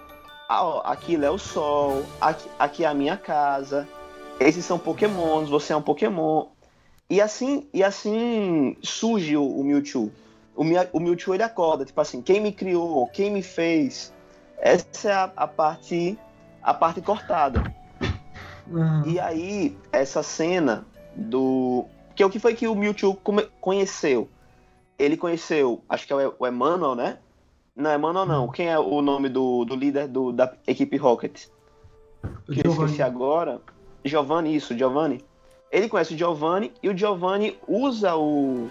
ó, 0.51 0.83
aquilo 0.85 1.25
é 1.25 1.31
o 1.31 1.39
sol, 1.39 2.05
aqui, 2.21 2.49
aqui 2.59 2.85
é 2.85 2.89
a 2.89 2.95
minha 2.95 3.17
casa, 3.17 3.89
esses 4.39 4.65
são 4.65 4.79
Pokémons, 4.79 5.49
você 5.49 5.73
é 5.73 5.77
um 5.77 5.83
Pokémon. 5.83 6.47
E 7.11 7.21
assim, 7.21 7.67
e 7.73 7.83
assim 7.83 8.77
surge 8.83 9.37
o, 9.37 9.45
o 9.45 9.65
Mewtwo. 9.65 10.13
O, 10.55 10.63
o 10.93 11.01
Mewtwo 11.01 11.35
ele 11.35 11.43
acorda, 11.43 11.85
tipo 11.85 12.01
assim, 12.01 12.21
quem 12.21 12.41
me 12.41 12.53
criou, 12.53 13.07
quem 13.09 13.31
me 13.31 13.43
fez. 13.43 14.13
Essa 14.59 15.09
é 15.09 15.13
a, 15.13 15.33
a 15.37 15.47
parte 15.47 16.19
a 16.63 16.75
parte 16.75 17.01
cortada. 17.01 17.63
Uhum. 18.71 19.07
E 19.07 19.19
aí, 19.19 19.77
essa 19.91 20.23
cena 20.23 20.87
do. 21.17 21.87
Que 22.15 22.23
é 22.23 22.27
o 22.27 22.31
que 22.31 22.39
foi 22.39 22.55
que 22.55 22.67
o 22.67 22.75
Mewtwo 22.75 23.19
conheceu? 23.61 24.29
Ele 24.99 25.17
conheceu, 25.17 25.81
acho 25.89 26.07
que 26.07 26.13
é 26.13 26.17
o 26.39 26.47
Emmanuel, 26.47 26.95
né? 26.95 27.19
Não, 27.75 27.95
Emmanuel 27.95 28.27
não. 28.27 28.45
Uhum. 28.47 28.53
Quem 28.53 28.69
é 28.69 28.79
o 28.79 29.01
nome 29.01 29.29
do, 29.29 29.65
do 29.65 29.77
líder 29.77 30.09
do, 30.09 30.33
da 30.33 30.53
equipe 30.67 30.97
Rocket? 30.97 31.47
Que 32.53 32.67
eu 32.67 32.73
esqueci 32.73 33.01
agora. 33.01 33.63
Giovanni, 34.05 34.55
isso, 34.55 34.77
Giovanni. 34.77 35.25
Ele 35.71 35.89
conhece 35.89 36.15
o 36.15 36.19
Giovanni 36.19 36.73
e 36.83 36.89
o 36.89 36.97
Giovanni 36.97 37.59
usa 37.67 38.17
o, 38.17 38.69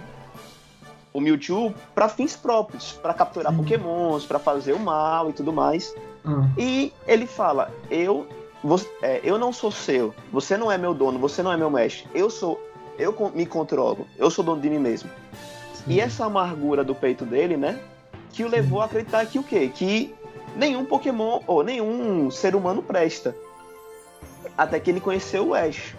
o 1.14 1.22
Mewtwo 1.22 1.74
para 1.94 2.10
fins 2.10 2.36
próprios, 2.36 2.94
para 2.94 3.14
capturar 3.14 3.52
Sim. 3.52 3.60
pokémons, 3.60 4.26
para 4.26 4.40
fazer 4.40 4.74
o 4.74 4.80
mal 4.80 5.30
e 5.30 5.34
tudo 5.34 5.54
mais. 5.54 5.94
Hum. 6.26 6.50
E 6.58 6.92
ele 7.08 7.26
fala: 7.26 7.72
eu, 7.90 8.28
você, 8.64 8.90
é, 9.02 9.22
eu 9.24 9.38
não 9.38 9.54
sou 9.54 9.72
seu, 9.72 10.14
você 10.32 10.58
não 10.58 10.72
é 10.72 10.78
meu 10.78 10.94
dono, 10.94 11.20
você 11.20 11.44
não 11.44 11.52
é 11.52 11.58
meu 11.58 11.70
mestre, 11.70 12.08
eu 12.14 12.30
sou, 12.30 12.60
eu 12.98 13.16
me 13.34 13.46
controlo, 13.46 14.08
eu 14.18 14.30
sou 14.32 14.44
dono 14.44 14.62
de 14.62 14.70
mim 14.70 14.80
mesmo. 14.80 15.10
Sim. 15.74 15.84
E 15.88 16.00
essa 16.00 16.26
amargura 16.26 16.84
do 16.84 16.96
peito 16.96 17.26
dele, 17.26 17.56
né, 17.58 17.80
que 18.32 18.44
o 18.44 18.48
levou 18.48 18.82
a 18.82 18.86
acreditar 18.86 19.26
que 19.26 19.40
o 19.40 19.44
quê? 19.44 19.72
Que 19.74 20.14
nenhum 20.56 20.86
Pokémon 20.86 21.42
ou 21.48 21.64
nenhum 21.64 22.30
ser 22.32 22.56
humano 22.56 22.82
presta. 22.82 23.36
Até 24.58 24.80
que 24.80 24.90
ele 24.90 25.00
conheceu 25.00 25.50
o 25.50 25.54
Ash. 25.54 25.96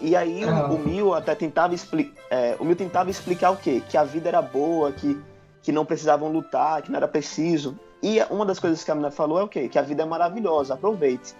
E 0.00 0.14
aí 0.14 0.44
o, 0.44 0.74
o 0.74 0.78
Mil 0.78 1.14
até 1.14 1.34
tentava 1.34 1.74
explicar. 1.74 2.20
É, 2.30 2.56
o 2.58 2.64
Mil 2.64 2.76
tentava 2.76 3.10
explicar 3.10 3.50
o 3.50 3.56
quê? 3.56 3.82
Que 3.88 3.96
a 3.96 4.04
vida 4.04 4.28
era 4.28 4.42
boa, 4.42 4.92
que, 4.92 5.20
que 5.62 5.72
não 5.72 5.84
precisavam 5.84 6.30
lutar, 6.30 6.82
que 6.82 6.90
não 6.90 6.96
era 6.96 7.08
preciso. 7.08 7.78
E 8.02 8.20
uma 8.30 8.44
das 8.44 8.58
coisas 8.58 8.84
que 8.84 8.90
a 8.90 8.94
menina 8.94 9.10
falou 9.10 9.40
é 9.40 9.42
o 9.42 9.48
quê? 9.48 9.68
Que 9.68 9.78
a 9.78 9.82
vida 9.82 10.02
é 10.02 10.06
maravilhosa, 10.06 10.74
aproveite. 10.74 11.34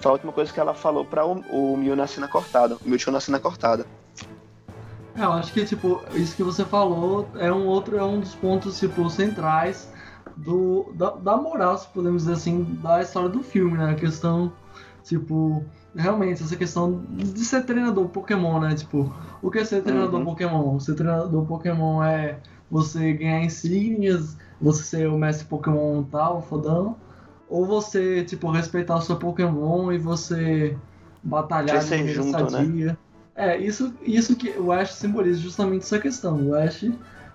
Foi 0.00 0.10
a 0.10 0.12
última 0.12 0.32
coisa 0.32 0.52
que 0.52 0.60
ela 0.60 0.74
falou 0.74 1.04
para 1.04 1.26
o, 1.26 1.40
o 1.50 1.76
Mil 1.76 1.96
na 1.96 2.06
cena 2.06 2.28
cortada, 2.28 2.76
o 2.76 2.88
Mewtwo 2.88 3.10
na 3.10 3.20
cena 3.20 3.40
cortada. 3.40 3.84
É, 5.16 5.24
eu 5.24 5.32
acho 5.32 5.52
que, 5.52 5.64
tipo, 5.64 6.00
isso 6.14 6.36
que 6.36 6.44
você 6.44 6.64
falou 6.64 7.28
é 7.36 7.52
um 7.52 7.66
outro, 7.66 7.98
é 7.98 8.04
um 8.04 8.20
dos 8.20 8.34
pontos, 8.36 8.78
tipo, 8.78 9.10
centrais 9.10 9.88
do, 10.36 10.92
da, 10.94 11.10
da 11.10 11.36
moral, 11.36 11.76
se 11.76 11.88
podemos 11.88 12.22
dizer 12.22 12.34
assim, 12.34 12.62
da 12.80 13.02
história 13.02 13.28
do 13.28 13.42
filme, 13.42 13.76
né? 13.76 13.90
A 13.90 13.94
questão, 13.96 14.52
tipo, 15.02 15.64
realmente, 15.94 16.42
essa 16.42 16.56
questão 16.56 17.02
de 17.10 17.44
ser 17.44 17.64
treinador 17.64 18.08
Pokémon, 18.08 18.60
né? 18.60 18.74
Tipo, 18.74 19.12
o 19.42 19.50
que 19.50 19.58
é 19.58 19.64
ser 19.64 19.82
treinador 19.82 20.20
uhum. 20.20 20.24
Pokémon? 20.24 20.80
Ser 20.80 20.94
treinador 20.94 21.46
Pokémon 21.46 22.02
é 22.02 22.38
você 22.70 23.12
ganhar 23.12 23.42
insígnias, 23.42 24.36
você 24.60 24.82
ser 24.82 25.08
o 25.08 25.18
mestre 25.18 25.46
Pokémon 25.46 26.02
tal, 26.04 26.42
fodão, 26.42 26.96
ou 27.48 27.64
você, 27.64 28.24
tipo, 28.24 28.50
respeitar 28.50 28.96
o 28.96 29.00
seu 29.00 29.16
Pokémon 29.16 29.90
e 29.90 29.98
você 29.98 30.76
batalhar 31.22 31.82
de 31.82 32.12
junto, 32.12 32.50
sadia. 32.50 32.86
Né? 32.86 32.96
É, 33.34 33.56
isso, 33.56 33.94
isso 34.02 34.36
que 34.36 34.50
o 34.58 34.72
Ash 34.72 34.94
simboliza 34.94 35.40
justamente 35.40 35.82
essa 35.82 35.98
questão. 35.98 36.48
O 36.48 36.54
Ash 36.54 36.90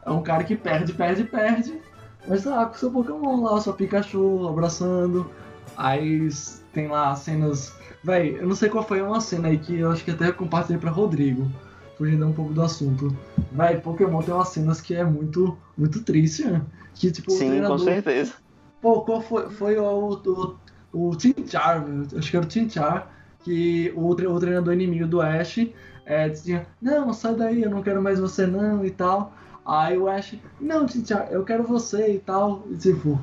é 0.05 0.11
um 0.11 0.21
cara 0.21 0.43
que 0.43 0.55
perde, 0.55 0.93
perde, 0.93 1.23
perde, 1.23 1.79
mas 2.27 2.43
tá 2.43 2.65
com 2.65 2.73
seu 2.75 2.91
Pokémon 2.91 3.43
lá, 3.43 3.59
sua 3.59 3.73
Pikachu 3.73 4.47
abraçando. 4.47 5.29
Aí 5.75 6.29
tem 6.73 6.87
lá 6.87 7.15
cenas. 7.15 7.73
Véi, 8.03 8.37
eu 8.39 8.47
não 8.47 8.55
sei 8.55 8.69
qual 8.69 8.83
foi 8.83 9.01
uma 9.01 9.21
cena 9.21 9.47
aí 9.47 9.57
que 9.57 9.79
eu 9.79 9.91
acho 9.91 10.03
que 10.03 10.11
até 10.11 10.31
compartilhei 10.31 10.79
pra 10.79 10.91
Rodrigo. 10.91 11.49
Fugindo 11.97 12.25
um 12.27 12.33
pouco 12.33 12.53
do 12.53 12.61
assunto. 12.61 13.15
Véi, 13.51 13.79
Pokémon 13.79 14.21
tem 14.21 14.33
umas 14.33 14.49
cenas 14.49 14.81
que 14.81 14.95
é 14.95 15.03
muito, 15.03 15.55
muito 15.77 16.03
triste, 16.03 16.43
né? 16.43 16.61
Que, 16.95 17.11
tipo, 17.11 17.31
Sim, 17.31 17.49
treinador... 17.49 17.77
com 17.77 17.83
certeza. 17.83 18.33
Pô, 18.81 19.01
qual 19.01 19.21
foi, 19.21 19.49
foi 19.51 19.77
o, 19.77 20.19
o, 20.25 20.55
o 20.91 21.15
Tinchar, 21.15 21.85
acho 22.17 22.29
que 22.29 22.35
era 22.35 22.45
o 22.45 22.49
Tinchar, 22.49 23.09
que 23.43 23.93
o, 23.95 24.09
o 24.09 24.39
treinador 24.39 24.73
inimigo 24.73 25.07
do 25.07 25.21
Ash 25.21 25.59
é, 26.05 26.27
dizia, 26.27 26.67
não, 26.81 27.13
sai 27.13 27.35
daí, 27.35 27.63
eu 27.63 27.69
não 27.69 27.83
quero 27.83 28.01
mais 28.01 28.19
você 28.19 28.45
não 28.45 28.83
e 28.83 28.89
tal. 28.89 29.33
Aí 29.65 29.97
o 29.97 30.09
Ash, 30.09 30.35
não, 30.59 30.85
Tinchar, 30.85 31.27
eu 31.31 31.43
quero 31.45 31.63
você 31.63 32.15
e 32.15 32.19
tal. 32.19 32.63
E 32.69 32.75
tipo, 32.75 33.19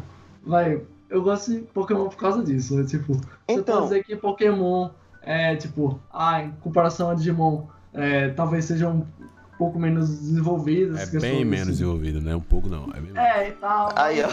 vai, 0.47 0.81
eu 1.11 1.23
gosto 1.23 1.53
de 1.53 1.61
Pokémon 1.61 2.09
por 2.09 2.17
causa 2.17 2.43
disso. 2.43 2.77
Né? 2.77 2.85
Tipo, 2.85 3.15
você 3.15 3.23
então... 3.49 3.77
pode 3.77 3.89
dizer 3.89 4.05
que 4.05 4.17
Pokémon 4.17 4.91
é 5.23 5.57
tipo, 5.57 6.01
ah, 6.13 6.43
em 6.43 6.53
comparação 6.61 7.11
a 7.11 7.15
Digimon, 7.15 7.67
é, 7.93 8.29
talvez 8.31 8.65
seja 8.65 8.89
um 8.89 9.05
pouco 9.59 9.79
menos 9.79 10.09
desenvolvido. 10.09 10.97
É 10.97 11.05
bem 11.07 11.45
menos 11.45 11.69
assim. 11.69 11.73
desenvolvido, 11.73 12.21
né? 12.23 12.35
Um 12.35 12.41
pouco 12.41 12.69
não. 12.69 12.89
É, 12.95 13.01
bem 13.01 13.13
é 13.15 13.49
e 13.49 13.53
tal. 13.53 13.93
Aí, 13.95 14.23
ó. 14.23 14.29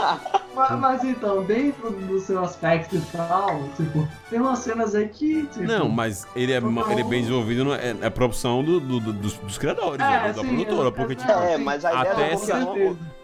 mas, 0.56 0.80
mas, 0.80 1.04
então, 1.04 1.44
dentro 1.44 1.90
do 1.90 2.18
seu 2.18 2.42
aspecto 2.42 2.96
e 2.96 3.00
tal, 3.12 3.62
tipo, 3.76 4.08
tem 4.30 4.40
umas 4.40 4.60
cenas 4.60 4.94
aí 4.94 5.08
que. 5.08 5.46
Tipo, 5.48 5.64
não, 5.64 5.90
mas 5.90 6.26
ele 6.34 6.52
é, 6.52 6.56
ele 6.56 7.00
é 7.00 7.04
bem 7.04 7.20
desenvolvido 7.20 7.64
no, 7.64 7.74
é, 7.74 7.94
é 8.00 8.08
pra 8.08 8.24
opção 8.24 8.64
do, 8.64 8.80
do, 8.80 8.98
do 8.98 9.12
dos, 9.12 9.34
dos, 9.34 9.58
criadores, 9.58 10.00
é, 10.00 10.08
né? 10.08 10.32
da 10.32 10.42
sim, 10.42 10.48
produtora. 10.48 10.90
Porque, 10.90 11.16
tipo, 11.16 11.30
é, 11.30 11.58
mas 11.58 11.84
a 11.84 11.90
ideia 11.90 12.12
até 12.12 12.32
essa, 12.32 12.54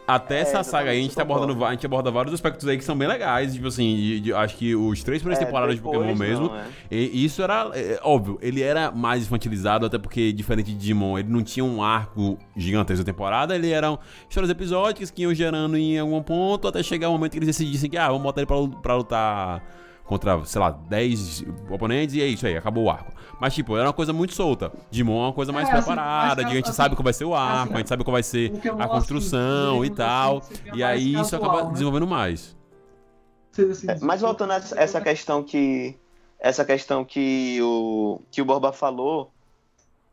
até 0.09 0.39
é, 0.39 0.41
essa 0.41 0.63
saga 0.63 0.91
aí, 0.91 1.01
a 1.01 1.03
gente, 1.03 1.21
abordando, 1.21 1.63
a 1.63 1.71
gente 1.71 1.85
aborda 1.85 2.11
vários 2.11 2.33
aspectos 2.33 2.67
aí 2.67 2.79
que 2.79 2.85
são 2.85 2.97
bem 2.97 3.07
legais. 3.07 3.53
Tipo 3.53 3.69
assim, 3.69 3.95
de, 3.95 4.21
de, 4.21 4.33
acho 4.33 4.57
que 4.57 4.75
os 4.75 5.03
três 5.03 5.21
primeiras 5.21 5.43
é, 5.43 5.45
temporadas 5.45 5.77
de 5.77 5.83
Pokémon 5.83 6.15
mesmo. 6.15 6.49
Não, 6.49 6.57
é. 6.57 6.65
e 6.91 7.23
isso 7.23 7.43
era, 7.43 7.71
óbvio, 8.03 8.39
ele 8.41 8.63
era 8.63 8.91
mais 8.91 9.25
infantilizado, 9.25 9.85
até 9.85 9.99
porque, 9.99 10.33
diferente 10.33 10.73
de 10.73 10.79
Digimon, 10.79 11.19
ele 11.19 11.29
não 11.29 11.43
tinha 11.43 11.63
um 11.63 11.83
arco 11.83 12.39
gigantesco 12.57 13.05
da 13.05 13.13
temporada. 13.13 13.55
Ele 13.55 13.71
eram 13.71 13.99
histórias 14.27 14.51
episódicas 14.51 15.11
que 15.11 15.23
iam 15.23 15.35
gerando 15.35 15.77
em 15.77 15.99
algum 15.99 16.23
ponto, 16.23 16.67
até 16.67 16.83
chegar 16.83 17.11
o 17.11 17.13
momento 17.13 17.33
que 17.33 17.39
eles 17.39 17.49
decidissem 17.49 17.91
que, 17.91 17.99
ah, 17.99 18.09
vamos 18.09 18.23
botar 18.23 18.41
ele 18.41 18.47
pra, 18.47 18.57
pra 18.81 18.95
lutar 18.97 19.63
contra, 20.09 20.43
sei 20.47 20.59
lá, 20.59 20.71
10 20.71 21.45
oponentes 21.71 22.15
e 22.15 22.23
é 22.23 22.27
isso 22.27 22.47
aí, 22.47 22.57
acabou 22.57 22.85
o 22.85 22.91
arco. 22.91 23.13
Mas, 23.39 23.55
tipo, 23.55 23.77
era 23.77 23.87
uma 23.87 23.93
coisa 23.93 24.11
muito 24.11 24.33
solta. 24.33 24.73
Digimon 24.91 25.23
é 25.23 25.27
uma 25.27 25.33
coisa 25.35 25.53
mais 25.53 25.69
é, 25.69 25.73
assim, 25.73 25.85
preparada, 25.85 26.43
assim, 26.43 26.51
a 26.51 26.55
gente 26.55 26.65
assim, 26.65 26.77
sabe 26.77 26.97
como 26.97 27.05
vai 27.05 27.13
ser 27.13 27.27
o 27.27 27.35
arco, 27.35 27.65
assim, 27.65 27.75
a 27.75 27.79
gente 27.79 27.89
sabe 27.89 28.05
como 28.05 28.15
vai 28.15 28.23
ser 28.23 28.53
a 28.79 28.89
construção 28.89 29.85
e 29.85 29.91
tal. 29.91 30.43
E 30.75 30.83
aí 30.83 31.15
isso 31.15 31.37
acaba 31.37 31.65
né? 31.65 31.73
desenvolvendo 31.73 32.07
mais. 32.07 32.57
É, 33.87 33.99
mas 34.01 34.23
voltando 34.23 34.53
a 34.53 34.57
essa 34.77 35.01
questão 35.01 35.43
que. 35.43 35.95
Essa 36.41 36.65
questão 36.65 37.05
que 37.05 37.59
o, 37.61 38.21
que 38.31 38.41
o 38.41 38.45
Borba 38.45 38.73
falou, 38.73 39.33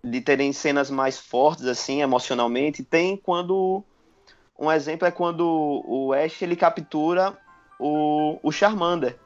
de 0.04 0.20
terem 0.22 0.52
cenas 0.52 0.89
mais 0.89 1.20
fortes, 1.20 1.66
assim, 1.68 2.02
emocionalmente, 2.02 2.84
tem 2.84 3.16
quando. 3.16 3.82
Um 4.58 4.72
exemplo 4.72 5.08
é 5.08 5.12
quando 5.12 5.84
o 5.86 6.14
Ash 6.14 6.41
ele 6.41 6.56
captura 6.56 7.38
o, 7.80 8.39
o 8.41 8.52
Charmander 8.52 9.20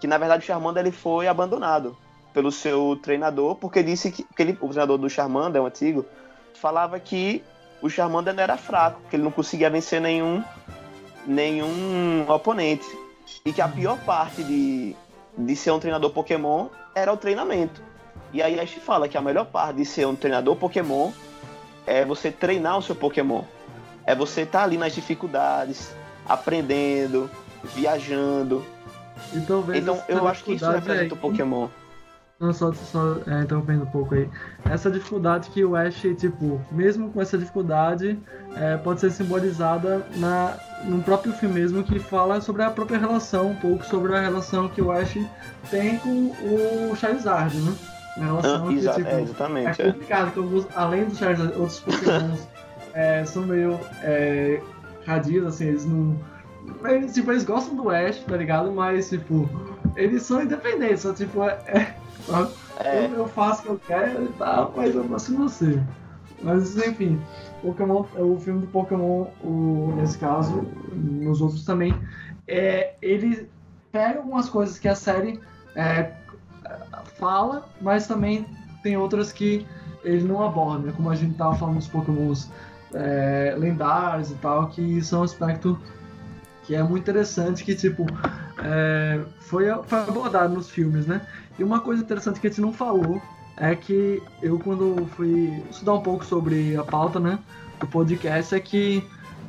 que 0.00 0.06
na 0.06 0.18
verdade 0.18 0.42
o 0.42 0.46
Charmander 0.46 0.84
ele 0.84 0.92
foi 0.92 1.28
abandonado 1.28 1.96
pelo 2.32 2.52
seu 2.52 2.98
treinador, 3.02 3.56
porque 3.56 3.82
disse 3.82 4.10
que, 4.10 4.22
que 4.22 4.42
ele, 4.42 4.56
o 4.60 4.68
treinador 4.68 4.98
do 4.98 5.10
Charmander, 5.10 5.62
o 5.62 5.66
antigo, 5.66 6.04
falava 6.54 6.98
que 7.00 7.42
o 7.82 7.88
Charmander 7.88 8.34
não 8.34 8.42
era 8.42 8.56
fraco, 8.56 9.00
que 9.08 9.16
ele 9.16 9.22
não 9.22 9.30
conseguia 9.30 9.70
vencer 9.70 10.00
nenhum, 10.00 10.42
nenhum 11.26 12.24
oponente. 12.28 12.86
E 13.44 13.52
que 13.52 13.60
a 13.60 13.68
pior 13.68 13.98
parte 14.04 14.42
de, 14.42 14.96
de 15.36 15.56
ser 15.56 15.70
um 15.70 15.78
treinador 15.78 16.10
Pokémon 16.10 16.68
era 16.94 17.12
o 17.12 17.16
treinamento. 17.16 17.82
E 18.32 18.42
aí 18.42 18.58
a 18.58 18.64
gente 18.64 18.80
fala 18.80 19.08
que 19.08 19.16
a 19.16 19.20
melhor 19.20 19.46
parte 19.46 19.76
de 19.76 19.84
ser 19.84 20.06
um 20.06 20.14
treinador 20.14 20.56
Pokémon 20.56 21.10
é 21.86 22.04
você 22.04 22.30
treinar 22.30 22.78
o 22.78 22.82
seu 22.82 22.94
Pokémon. 22.94 23.42
É 24.04 24.14
você 24.14 24.42
estar 24.42 24.60
tá 24.60 24.64
ali 24.64 24.76
nas 24.76 24.94
dificuldades, 24.94 25.92
aprendendo, 26.26 27.30
viajando, 27.74 28.64
então, 29.34 29.64
então 29.74 29.98
eu 30.08 30.28
acho 30.28 30.44
que 30.44 30.54
isso 30.54 30.70
representa 30.70 31.14
o 31.14 31.18
Pokémon. 31.18 31.68
Não, 32.40 32.52
só, 32.52 32.72
só 32.72 33.16
é, 33.26 33.42
interrompendo 33.42 33.82
um 33.82 33.86
pouco 33.86 34.14
aí. 34.14 34.28
Essa 34.64 34.88
dificuldade 34.88 35.50
que 35.50 35.64
o 35.64 35.74
Ash, 35.74 36.00
tipo, 36.16 36.60
mesmo 36.70 37.10
com 37.10 37.20
essa 37.20 37.36
dificuldade, 37.36 38.16
é, 38.54 38.76
pode 38.76 39.00
ser 39.00 39.10
simbolizada 39.10 40.06
na, 40.16 40.56
no 40.84 41.02
próprio 41.02 41.32
filme 41.32 41.56
mesmo, 41.56 41.82
que 41.82 41.98
fala 41.98 42.40
sobre 42.40 42.62
a 42.62 42.70
própria 42.70 42.96
relação, 42.96 43.50
um 43.50 43.56
pouco 43.56 43.84
sobre 43.84 44.14
a 44.14 44.20
relação 44.20 44.68
que 44.68 44.80
o 44.80 44.92
Ash 44.92 45.18
tem 45.68 45.98
com 45.98 46.30
o 46.30 46.94
Charizard, 46.94 47.56
né? 47.56 47.74
A 48.18 48.24
relação 48.24 48.68
ah, 48.68 48.68
que, 48.68 48.80
tipo, 48.80 49.08
é, 49.08 49.22
exatamente, 49.22 49.82
é 49.82 49.92
complicado, 49.92 50.32
que 50.32 50.66
além 50.76 51.04
do 51.06 51.16
Charizard, 51.16 51.58
outros 51.58 51.80
Pokémons 51.80 52.48
é, 52.94 53.24
são 53.24 53.42
meio 53.42 53.80
é, 54.02 54.60
radios, 55.04 55.44
assim, 55.44 55.66
eles 55.66 55.84
não 55.84 56.16
eles, 56.84 57.14
tipo, 57.14 57.30
eles 57.30 57.44
gostam 57.44 57.76
do 57.76 57.90
Ash, 57.90 58.18
tá 58.20 58.36
ligado? 58.36 58.72
Mas, 58.72 59.08
tipo, 59.08 59.48
eles 59.96 60.22
são 60.22 60.42
independentes, 60.42 61.00
só, 61.00 61.12
tipo, 61.12 61.42
é, 61.44 61.58
é, 61.66 61.94
é. 62.84 63.06
Eu, 63.06 63.14
eu, 63.14 63.28
faço 63.28 63.60
o 63.60 63.64
que 63.64 63.68
eu 63.70 63.80
quero 63.86 64.24
e 64.24 64.28
tal, 64.34 64.72
mas 64.76 64.94
eu 64.94 65.04
faço 65.04 65.36
você. 65.36 65.80
Mas, 66.42 66.76
enfim, 66.76 67.20
Pokémon, 67.62 68.04
o 68.16 68.38
filme 68.38 68.60
do 68.60 68.66
Pokémon, 68.68 69.26
o, 69.42 69.92
nesse 69.96 70.18
caso, 70.18 70.66
nos 70.92 71.40
outros 71.40 71.64
também, 71.64 71.94
é, 72.46 72.94
ele 73.02 73.48
pega 73.90 74.18
algumas 74.18 74.48
coisas 74.48 74.78
que 74.78 74.88
a 74.88 74.94
série 74.94 75.40
é, 75.74 76.12
fala, 77.18 77.68
mas 77.80 78.06
também 78.06 78.46
tem 78.82 78.96
outras 78.96 79.32
que 79.32 79.66
ele 80.04 80.22
não 80.22 80.42
aborda, 80.42 80.92
como 80.92 81.10
a 81.10 81.14
gente 81.14 81.36
tava 81.36 81.56
falando 81.56 81.76
dos 81.76 81.88
Pokémons 81.88 82.50
é, 82.94 83.54
lendários 83.58 84.30
e 84.30 84.34
tal, 84.36 84.68
que 84.68 85.02
são 85.02 85.22
aspecto 85.22 85.78
que 86.68 86.74
é 86.74 86.82
muito 86.82 87.00
interessante, 87.00 87.64
que 87.64 87.74
tipo 87.74 88.04
é, 88.62 89.22
foi, 89.40 89.64
foi 89.86 89.98
abordado 90.00 90.52
nos 90.52 90.68
filmes, 90.68 91.06
né? 91.06 91.26
E 91.58 91.64
uma 91.64 91.80
coisa 91.80 92.02
interessante 92.02 92.38
que 92.38 92.46
a 92.46 92.50
gente 92.50 92.60
não 92.60 92.74
falou 92.74 93.22
é 93.56 93.74
que 93.74 94.22
eu 94.42 94.58
quando 94.58 95.06
fui 95.16 95.64
estudar 95.70 95.94
um 95.94 96.02
pouco 96.02 96.26
sobre 96.26 96.76
a 96.76 96.84
pauta, 96.84 97.18
né, 97.18 97.38
do 97.80 97.86
podcast, 97.86 98.54
é 98.54 98.60
que 98.60 99.02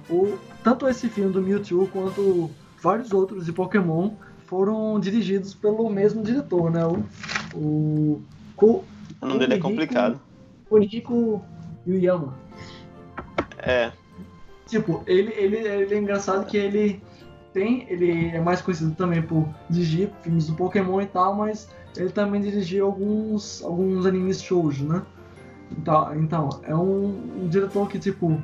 o, 0.09 0.37
tanto 0.63 0.87
esse 0.87 1.09
filme 1.09 1.33
do 1.33 1.41
Mewtwo 1.41 1.89
quanto 1.89 2.49
vários 2.81 3.11
outros 3.11 3.45
de 3.45 3.51
Pokémon 3.51 4.11
foram 4.45 4.97
dirigidos 4.97 5.53
pelo 5.53 5.89
mesmo 5.89 6.23
diretor, 6.23 6.71
né? 6.71 6.85
O, 6.85 7.03
o, 7.53 8.21
o, 8.61 8.65
o 9.21 9.25
nome 9.25 9.39
dele 9.39 9.55
é 9.55 9.59
complicado. 9.59 10.21
Kunihiko 10.69 11.43
Yuyama. 11.85 12.33
É. 13.57 13.91
Tipo, 14.65 15.03
ele, 15.05 15.33
ele, 15.33 15.57
ele 15.57 15.93
é 15.93 15.97
engraçado 15.97 16.45
que 16.45 16.55
ele 16.55 17.01
tem, 17.53 17.85
ele 17.89 18.27
é 18.29 18.39
mais 18.39 18.61
conhecido 18.61 18.91
também 18.95 19.21
por 19.21 19.47
dirigir 19.69 20.11
filmes 20.21 20.47
do 20.47 20.55
Pokémon 20.55 21.01
e 21.01 21.05
tal, 21.05 21.35
mas 21.35 21.69
ele 21.97 22.09
também 22.09 22.41
dirigiu 22.41 22.85
alguns, 22.85 23.63
alguns 23.63 24.05
animes 24.05 24.41
shoujo, 24.41 24.85
né? 24.85 25.01
Então, 25.71 26.15
então 26.15 26.49
é 26.63 26.75
um, 26.75 27.43
um, 27.43 27.47
diretor 27.47 27.87
que, 27.87 27.99
tipo, 27.99 28.41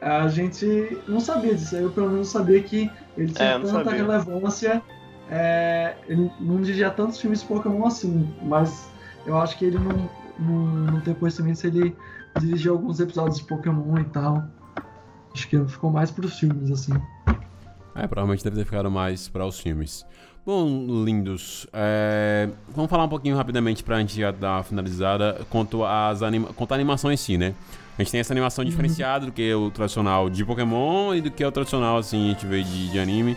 a 0.00 0.28
gente 0.28 0.98
não 1.06 1.20
sabia 1.20 1.54
disso. 1.54 1.76
Eu, 1.76 1.90
pelo 1.90 2.10
menos, 2.10 2.28
sabia 2.28 2.62
que 2.62 2.90
ele 3.16 3.32
tinha 3.32 3.48
é, 3.48 3.58
tanta 3.58 3.84
sabia. 3.84 3.92
relevância. 3.92 4.82
É, 5.28 5.94
ele 6.08 6.30
não 6.40 6.60
dirigia 6.60 6.90
tantos 6.90 7.20
filmes 7.20 7.42
de 7.42 7.46
Pokémon 7.46 7.86
assim, 7.86 8.28
mas 8.42 8.90
eu 9.24 9.38
acho 9.38 9.56
que 9.56 9.64
ele 9.64 9.78
não, 9.78 10.10
não, 10.38 10.66
não 10.66 11.00
tem 11.00 11.14
conhecimento 11.14 11.60
se 11.60 11.68
ele 11.68 11.96
dirigiu 12.40 12.72
alguns 12.72 12.98
episódios 12.98 13.38
de 13.38 13.44
Pokémon 13.44 13.98
e 13.98 14.04
tal. 14.04 14.44
Acho 15.32 15.48
que 15.48 15.64
ficou 15.66 15.90
mais 15.90 16.10
pros 16.10 16.38
filmes, 16.38 16.70
assim. 16.72 16.92
É, 17.94 18.06
provavelmente 18.06 18.44
deve 18.44 18.56
ter 18.56 18.64
ficado 18.64 18.90
mais 18.90 19.28
para 19.28 19.44
os 19.44 19.58
filmes. 19.58 20.06
Bom, 20.44 21.04
lindos, 21.04 21.66
é... 21.72 22.48
vamos 22.74 22.90
falar 22.90 23.04
um 23.04 23.08
pouquinho 23.08 23.36
rapidamente 23.36 23.84
pra 23.84 23.98
gente 23.98 24.18
já 24.18 24.30
dar 24.30 24.56
uma 24.56 24.62
finalizada 24.62 25.40
quanto, 25.50 25.84
às 25.84 26.22
anima... 26.22 26.48
quanto 26.54 26.72
à 26.72 26.74
animação 26.74 27.12
em 27.12 27.16
si, 27.16 27.36
né? 27.36 27.54
A 27.98 28.02
gente 28.02 28.10
tem 28.10 28.20
essa 28.20 28.32
animação 28.32 28.64
uhum. 28.64 28.70
diferenciada 28.70 29.26
do 29.26 29.32
que 29.32 29.52
o 29.52 29.70
tradicional 29.70 30.30
de 30.30 30.44
Pokémon 30.44 31.14
e 31.14 31.20
do 31.20 31.30
que 31.30 31.44
é 31.44 31.46
o 31.46 31.52
tradicional, 31.52 31.98
assim, 31.98 32.26
a 32.26 32.32
gente 32.32 32.46
vê 32.46 32.62
de, 32.62 32.90
de 32.90 32.98
anime. 32.98 33.36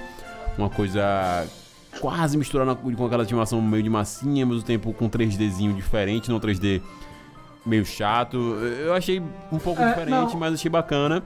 Uma 0.58 0.70
coisa 0.70 1.46
quase 2.00 2.38
misturando 2.38 2.76
com 2.76 3.06
aquela 3.06 3.24
animação 3.24 3.62
meio 3.62 3.84
de 3.84 3.90
massinha, 3.90 4.46
mas 4.46 4.60
o 4.60 4.64
tempo 4.64 4.94
com 4.94 5.10
3Dzinho 5.10 5.76
diferente, 5.76 6.30
não 6.30 6.40
3D 6.40 6.82
meio 7.66 7.86
chato. 7.86 8.38
Eu 8.38 8.94
achei 8.94 9.22
um 9.52 9.60
pouco 9.60 9.82
é, 9.82 9.90
diferente, 9.90 10.34
não. 10.34 10.40
mas 10.40 10.54
achei 10.54 10.70
bacana. 10.70 11.24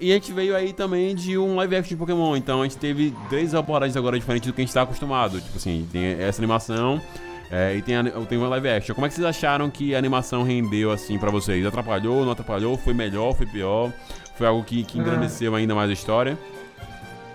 E 0.00 0.10
a 0.10 0.14
gente 0.14 0.32
veio 0.32 0.56
aí 0.56 0.72
também 0.72 1.14
de 1.14 1.36
um 1.36 1.56
live 1.56 1.76
action 1.76 1.90
de 1.90 1.96
Pokémon. 1.96 2.34
Então 2.34 2.62
a 2.62 2.64
gente 2.64 2.78
teve 2.78 3.14
três 3.28 3.54
abordagens 3.54 3.96
agora 3.96 4.18
diferentes 4.18 4.50
do 4.50 4.54
que 4.54 4.62
a 4.62 4.64
gente 4.64 4.72
tá 4.72 4.82
acostumado. 4.82 5.40
Tipo 5.40 5.58
assim, 5.58 5.86
tem 5.92 6.04
essa 6.04 6.40
animação 6.40 7.00
é, 7.50 7.76
e 7.76 7.82
tem, 7.82 7.96
tem 8.26 8.38
uma 8.38 8.48
live 8.48 8.68
action. 8.70 8.94
Como 8.94 9.06
é 9.06 9.10
que 9.10 9.14
vocês 9.14 9.26
acharam 9.26 9.68
que 9.68 9.94
a 9.94 9.98
animação 9.98 10.42
rendeu 10.42 10.90
assim 10.90 11.18
para 11.18 11.30
vocês? 11.30 11.66
Atrapalhou, 11.66 12.24
não 12.24 12.32
atrapalhou? 12.32 12.78
Foi 12.78 12.94
melhor, 12.94 13.34
foi 13.34 13.44
pior? 13.44 13.92
Foi 14.36 14.46
algo 14.46 14.64
que, 14.64 14.84
que 14.84 14.98
engrandeceu 14.98 15.54
ainda 15.54 15.74
mais 15.74 15.90
a 15.90 15.92
história? 15.92 16.38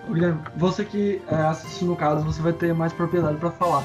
Guilherme, 0.10 0.40
você 0.56 0.84
que 0.84 1.22
é, 1.28 1.36
assistiu 1.36 1.88
no 1.88 1.96
caso, 1.96 2.26
você 2.26 2.42
vai 2.42 2.54
ter 2.54 2.74
mais 2.74 2.92
propriedade 2.94 3.38
para 3.38 3.52
falar. 3.52 3.84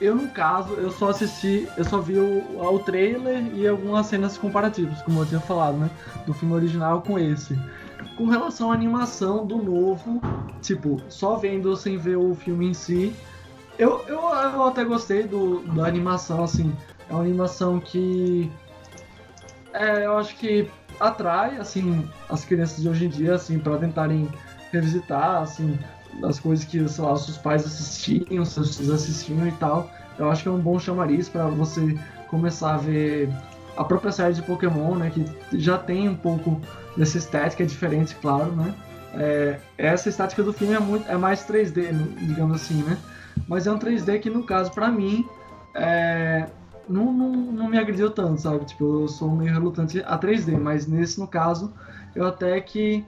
Eu, 0.00 0.14
no 0.14 0.28
caso, 0.28 0.74
eu 0.74 0.90
só 0.90 1.10
assisti, 1.10 1.66
eu 1.76 1.84
só 1.84 1.98
vi 1.98 2.18
o, 2.18 2.60
o 2.60 2.78
trailer 2.80 3.44
e 3.54 3.66
algumas 3.66 4.06
cenas 4.06 4.36
comparativas, 4.38 5.00
como 5.02 5.20
eu 5.20 5.26
tinha 5.26 5.40
falado, 5.40 5.76
né? 5.76 5.90
Do 6.26 6.34
filme 6.34 6.54
original 6.54 7.02
com 7.02 7.18
esse. 7.18 7.58
Com 8.16 8.26
relação 8.26 8.70
à 8.70 8.74
animação 8.74 9.46
do 9.46 9.56
novo, 9.56 10.22
tipo, 10.60 11.00
só 11.08 11.36
vendo 11.36 11.74
sem 11.76 11.96
ver 11.96 12.16
o 12.16 12.34
filme 12.34 12.68
em 12.68 12.74
si, 12.74 13.14
eu, 13.78 14.04
eu, 14.06 14.20
eu 14.20 14.64
até 14.64 14.84
gostei 14.84 15.24
do, 15.24 15.60
da 15.74 15.86
animação, 15.86 16.44
assim. 16.44 16.72
É 17.08 17.12
uma 17.12 17.22
animação 17.22 17.80
que. 17.80 18.50
É, 19.72 20.04
eu 20.04 20.18
acho 20.18 20.36
que 20.36 20.68
atrai, 21.00 21.56
assim, 21.56 22.08
as 22.28 22.44
crianças 22.44 22.82
de 22.82 22.88
hoje 22.88 23.06
em 23.06 23.08
dia, 23.08 23.34
assim, 23.34 23.58
para 23.58 23.78
tentarem 23.78 24.28
revisitar, 24.70 25.42
assim, 25.42 25.78
as 26.22 26.38
coisas 26.38 26.64
que, 26.64 26.86
sei 26.88 27.04
lá, 27.04 27.16
seus 27.16 27.38
pais 27.38 27.64
assistiam, 27.64 28.44
seus 28.44 28.76
filhos 28.76 28.94
assistiam 28.94 29.48
e 29.48 29.52
tal. 29.52 29.90
Eu 30.18 30.30
acho 30.30 30.42
que 30.42 30.48
é 30.48 30.52
um 30.52 30.60
bom 30.60 30.78
chamariz 30.78 31.28
para 31.28 31.46
você 31.46 31.98
começar 32.28 32.74
a 32.74 32.78
ver 32.78 33.30
a 33.76 33.84
própria 33.84 34.12
série 34.12 34.34
de 34.34 34.42
Pokémon, 34.42 34.94
né, 34.96 35.10
que 35.10 35.24
já 35.58 35.78
tem 35.78 36.08
um 36.08 36.14
pouco 36.14 36.60
dessa 36.96 37.18
estética 37.18 37.64
diferente, 37.64 38.14
claro, 38.16 38.52
né? 38.52 38.74
É, 39.14 39.58
essa 39.76 40.08
estética 40.08 40.42
do 40.42 40.52
filme 40.52 40.74
é, 40.74 40.80
muito, 40.80 41.10
é 41.10 41.16
mais 41.16 41.46
3D, 41.46 41.92
digamos 42.26 42.62
assim, 42.62 42.82
né? 42.82 42.98
Mas 43.48 43.66
é 43.66 43.72
um 43.72 43.78
3D 43.78 44.20
que, 44.20 44.30
no 44.30 44.42
caso, 44.44 44.70
para 44.72 44.88
mim, 44.90 45.26
é, 45.74 46.46
não, 46.88 47.12
não, 47.12 47.30
não 47.30 47.68
me 47.68 47.78
agrediu 47.78 48.10
tanto, 48.10 48.40
sabe? 48.40 48.64
Tipo, 48.64 49.02
eu 49.02 49.08
sou 49.08 49.30
meio 49.30 49.52
relutante 49.52 50.02
a 50.06 50.18
3D, 50.18 50.58
mas 50.58 50.86
nesse, 50.86 51.18
no 51.20 51.26
caso, 51.26 51.72
eu 52.14 52.26
até 52.26 52.60
que 52.60 53.04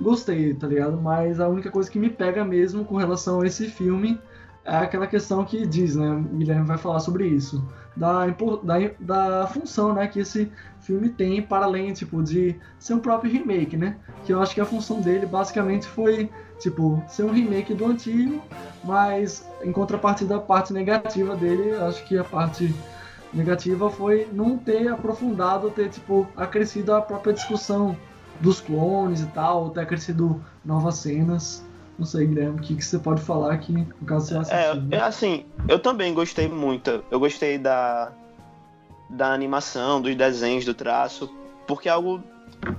gostei, 0.00 0.54
tá 0.54 0.66
ligado? 0.66 0.96
Mas 1.00 1.40
a 1.40 1.48
única 1.48 1.70
coisa 1.70 1.90
que 1.90 1.98
me 1.98 2.10
pega 2.10 2.44
mesmo 2.44 2.84
com 2.84 2.96
relação 2.96 3.40
a 3.40 3.46
esse 3.46 3.68
filme 3.68 4.18
é 4.64 4.76
aquela 4.76 5.06
questão 5.06 5.44
que 5.44 5.66
diz, 5.66 5.96
né? 5.96 6.08
O 6.08 6.36
Guilherme 6.36 6.66
vai 6.66 6.78
falar 6.78 7.00
sobre 7.00 7.26
isso. 7.26 7.64
Da, 7.98 8.26
da, 8.26 8.74
da 9.00 9.46
função 9.48 9.92
né, 9.92 10.06
que 10.06 10.20
esse 10.20 10.52
filme 10.80 11.08
tem 11.08 11.42
para 11.42 11.64
além 11.64 11.92
tipo, 11.92 12.22
de 12.22 12.54
ser 12.78 12.94
um 12.94 13.00
próprio 13.00 13.30
remake, 13.30 13.76
né? 13.76 13.96
Que 14.24 14.32
eu 14.32 14.40
acho 14.40 14.54
que 14.54 14.60
a 14.60 14.64
função 14.64 15.00
dele 15.00 15.26
basicamente 15.26 15.86
foi 15.88 16.30
tipo, 16.60 17.02
ser 17.08 17.24
um 17.24 17.32
remake 17.32 17.74
do 17.74 17.86
antigo, 17.86 18.42
mas 18.84 19.44
em 19.62 19.72
contrapartida 19.72 20.36
a 20.36 20.40
parte 20.40 20.72
negativa 20.72 21.34
dele, 21.36 21.72
acho 21.74 22.04
que 22.06 22.16
a 22.16 22.24
parte 22.24 22.74
negativa 23.32 23.90
foi 23.90 24.28
não 24.32 24.56
ter 24.56 24.88
aprofundado, 24.88 25.70
ter 25.70 25.88
tipo 25.88 26.26
acrescido 26.36 26.94
a 26.94 27.00
própria 27.00 27.32
discussão 27.32 27.96
dos 28.40 28.60
clones 28.60 29.20
e 29.20 29.26
tal, 29.26 29.70
ter 29.70 29.80
acrescido 29.80 30.40
novas 30.64 30.96
cenas. 30.96 31.64
Não 31.98 32.06
sei, 32.06 32.26
Guilherme, 32.26 32.58
o 32.58 32.62
que, 32.62 32.76
que 32.76 32.84
você 32.84 32.98
pode 32.98 33.20
falar 33.20 33.52
aqui, 33.52 33.72
no 33.72 34.06
caso 34.06 34.28
você 34.28 34.36
assistiu? 34.36 34.88
É, 34.92 34.96
é 34.96 35.00
assim, 35.00 35.44
eu 35.66 35.80
também 35.80 36.14
gostei 36.14 36.48
muito. 36.48 37.04
Eu 37.10 37.18
gostei 37.18 37.58
da, 37.58 38.12
da 39.10 39.32
animação, 39.32 40.00
dos 40.00 40.14
desenhos, 40.14 40.64
do 40.64 40.72
traço, 40.72 41.28
porque 41.66 41.88
é 41.88 41.92
algo 41.92 42.22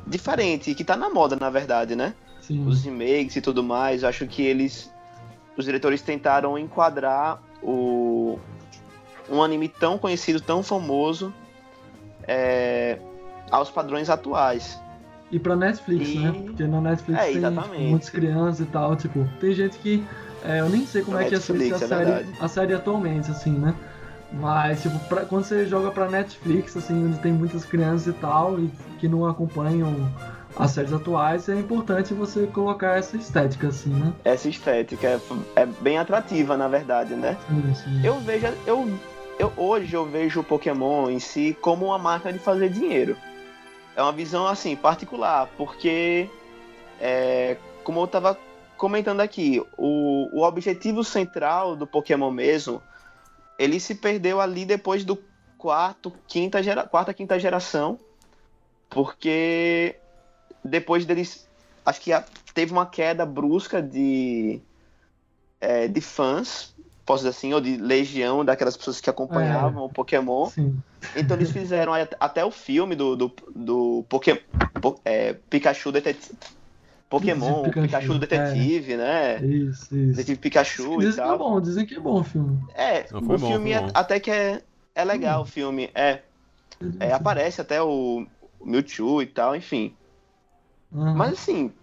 diferente, 0.08 0.74
que 0.74 0.86
tá 0.86 0.96
na 0.96 1.10
moda, 1.10 1.36
na 1.36 1.50
verdade, 1.50 1.98
né? 1.98 2.14
Sim. 2.40 2.66
Os 2.66 2.84
remakes 2.84 3.36
e 3.36 3.42
tudo 3.42 3.62
mais, 3.62 4.06
acho 4.06 4.26
que 4.26 4.42
eles. 4.42 4.90
Os 5.58 5.66
diretores 5.66 6.02
tentaram 6.02 6.58
enquadrar 6.58 7.42
o, 7.62 8.40
um 9.30 9.44
anime 9.44 9.68
tão 9.68 9.98
conhecido, 9.98 10.40
tão 10.40 10.64
famoso, 10.64 11.34
é, 12.26 13.00
aos 13.52 13.70
padrões 13.70 14.10
atuais. 14.10 14.80
E 15.32 15.40
pra 15.40 15.56
Netflix, 15.56 16.10
e... 16.10 16.20
né? 16.20 16.34
Porque 16.46 16.66
na 16.66 16.82
Netflix 16.82 17.22
é, 17.22 17.32
tem 17.32 17.90
muitas 17.90 18.10
crianças 18.10 18.68
e 18.68 18.70
tal, 18.70 18.96
tipo, 18.96 19.28
tem 19.40 19.54
gente 19.54 19.78
que. 19.78 20.04
É, 20.44 20.62
eu 20.62 20.70
nem 20.70 20.86
sei 20.86 21.02
como 21.04 21.18
pra 21.18 21.28
é 21.28 21.30
Netflix, 21.30 21.68
que 21.68 21.74
assiste 21.74 21.94
a, 21.94 21.98
é 21.98 22.06
série, 22.06 22.30
a 22.40 22.48
série 22.48 22.74
atualmente, 22.74 23.30
assim, 23.30 23.52
né? 23.52 23.76
Mas, 24.32 24.82
tipo, 24.82 24.98
pra, 25.08 25.26
quando 25.26 25.44
você 25.44 25.66
joga 25.66 25.92
pra 25.92 26.08
Netflix, 26.10 26.78
assim, 26.78 27.08
onde 27.08 27.20
tem 27.20 27.32
muitas 27.32 27.66
crianças 27.66 28.08
e 28.08 28.14
tal, 28.14 28.60
e 28.60 28.70
que 29.00 29.08
não 29.08 29.26
acompanham 29.26 29.94
as 30.56 30.72
séries 30.72 30.94
atuais, 30.94 31.50
é 31.50 31.56
importante 31.56 32.14
você 32.14 32.48
colocar 32.48 32.98
essa 32.98 33.18
estética, 33.18 33.68
assim, 33.68 33.92
né? 33.92 34.14
Essa 34.24 34.50
estética 34.50 35.08
é, 35.08 35.20
é 35.56 35.66
bem 35.66 35.98
atrativa, 35.98 36.56
na 36.56 36.68
verdade, 36.68 37.16
né? 37.16 37.38
Sim, 37.48 37.74
sim. 37.76 38.06
Eu 38.06 38.20
vejo. 38.20 38.48
Eu, 38.66 38.88
eu, 39.38 39.54
hoje 39.56 39.94
eu 39.94 40.06
vejo 40.06 40.40
o 40.40 40.44
Pokémon 40.44 41.10
em 41.10 41.20
si 41.20 41.58
como 41.62 41.88
uma 41.88 41.98
marca 41.98 42.32
de 42.32 42.40
fazer 42.40 42.70
dinheiro 42.70 43.16
é 44.00 44.02
uma 44.02 44.14
visão 44.14 44.48
assim 44.48 44.78
particular, 44.78 45.50
porque 45.58 46.30
é, 47.02 47.58
como 47.84 48.00
eu 48.00 48.06
estava 48.06 48.40
comentando 48.78 49.20
aqui, 49.20 49.62
o, 49.78 50.30
o 50.32 50.42
objetivo 50.42 51.04
central 51.04 51.76
do 51.76 51.86
Pokémon 51.86 52.32
mesmo, 52.32 52.82
ele 53.58 53.78
se 53.78 53.94
perdeu 53.94 54.40
ali 54.40 54.64
depois 54.64 55.04
do 55.04 55.22
quarto, 55.58 56.14
quinta 56.30 56.64
gera, 56.64 56.84
quarta, 56.84 57.14
quinta 57.14 57.38
geração, 57.38 58.00
porque 58.90 59.98
depois 60.64 61.06
deles, 61.06 61.50
acho 61.86 62.00
que 62.00 62.12
teve 62.54 62.72
uma 62.72 62.86
queda 62.86 63.26
brusca 63.26 63.82
de 63.82 64.62
é, 65.60 65.90
de 65.90 66.00
fãs 66.00 66.74
posso 67.10 67.24
dizer 67.24 67.30
assim, 67.30 67.52
ou 67.56 67.60
de 67.60 67.76
legião 67.76 68.46
daquelas 68.46 68.78
pessoas 68.78 69.02
que 69.02 69.10
acompanhavam 69.10 69.82
é. 69.82 69.86
o 69.88 69.90
Pokémon. 69.90 70.46
Sim. 70.46 70.80
Então 71.16 71.36
eles 71.36 71.50
fizeram 71.52 71.92
até 72.20 72.46
o 72.46 72.52
filme 72.52 72.96
do, 72.96 73.16
do, 73.16 73.34
do 73.56 74.06
Pokémon, 74.08 74.38
é, 75.04 75.34
Pikachu 75.50 75.92
Detetive. 75.92 76.38
Pokémon, 77.10 77.64
Pikachu, 77.64 77.82
Pikachu 77.82 78.14
é. 78.14 78.20
Detetive, 78.20 78.94
é. 78.94 78.98
né? 78.98 79.44
Isso, 79.44 79.96
isso. 79.96 80.18
Detetive 80.18 80.38
Pikachu 80.38 81.00
dizem 81.00 81.14
e 81.14 81.16
tal. 81.16 81.28
que 81.30 81.34
é 81.34 81.38
bom, 81.40 81.62
dizem 81.62 81.86
que 81.88 81.96
é 81.96 82.00
bom 82.00 82.20
o 82.20 82.24
filme. 82.24 82.60
É, 82.76 83.08
o 83.12 83.22
bom, 83.22 83.40
filme 83.40 83.72
é, 83.72 83.90
até 83.92 84.20
que 84.20 84.30
é, 84.30 84.62
é 84.94 85.04
legal 85.04 85.40
hum. 85.40 85.44
o 85.44 85.48
filme. 85.48 85.90
É, 85.96 86.20
é, 87.00 87.12
aparece 87.12 87.60
até 87.60 87.82
o, 87.82 88.28
o 88.60 88.66
Mewtwo 88.68 89.24
e 89.24 89.26
tal, 89.26 89.56
enfim. 89.56 89.96
Uhum. 90.92 91.16
Mas 91.16 91.34
assim, 91.34 91.74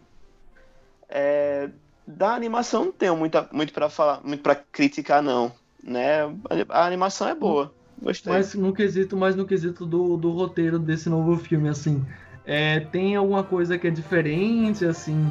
é, 1.08 1.68
da 2.06 2.34
animação 2.34 2.86
não 2.86 2.92
tenho 2.92 3.16
muita, 3.16 3.48
muito 3.50 3.72
para 3.72 3.88
falar, 3.88 4.20
muito 4.22 4.42
para 4.42 4.54
criticar 4.54 5.22
não, 5.22 5.52
né? 5.82 6.20
A 6.68 6.86
animação 6.86 7.28
é 7.28 7.34
boa. 7.34 7.72
Gostei. 8.00 8.32
Mas 8.32 8.54
no 8.54 8.72
quesito, 8.72 9.16
mas 9.16 9.34
no 9.34 9.46
quesito 9.46 9.86
do, 9.86 10.16
do 10.16 10.30
roteiro 10.30 10.78
desse 10.78 11.08
novo 11.08 11.36
filme, 11.36 11.68
assim, 11.68 12.04
é, 12.44 12.80
tem 12.80 13.16
alguma 13.16 13.42
coisa 13.42 13.78
que 13.78 13.88
é 13.88 13.90
diferente, 13.90 14.84
assim, 14.84 15.30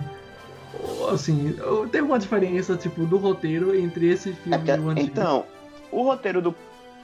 assim, 1.11 1.55
tem 1.91 2.01
alguma 2.01 2.19
diferença 2.19 2.75
tipo 2.75 3.05
do 3.05 3.17
roteiro 3.17 3.75
entre 3.75 4.09
esse 4.09 4.33
filme 4.33 4.69
é 4.69 4.75
e 4.75 4.79
o 4.79 4.89
antigo? 4.89 5.07
Então, 5.07 5.45
o 5.91 6.03
roteiro 6.03 6.41
do 6.41 6.55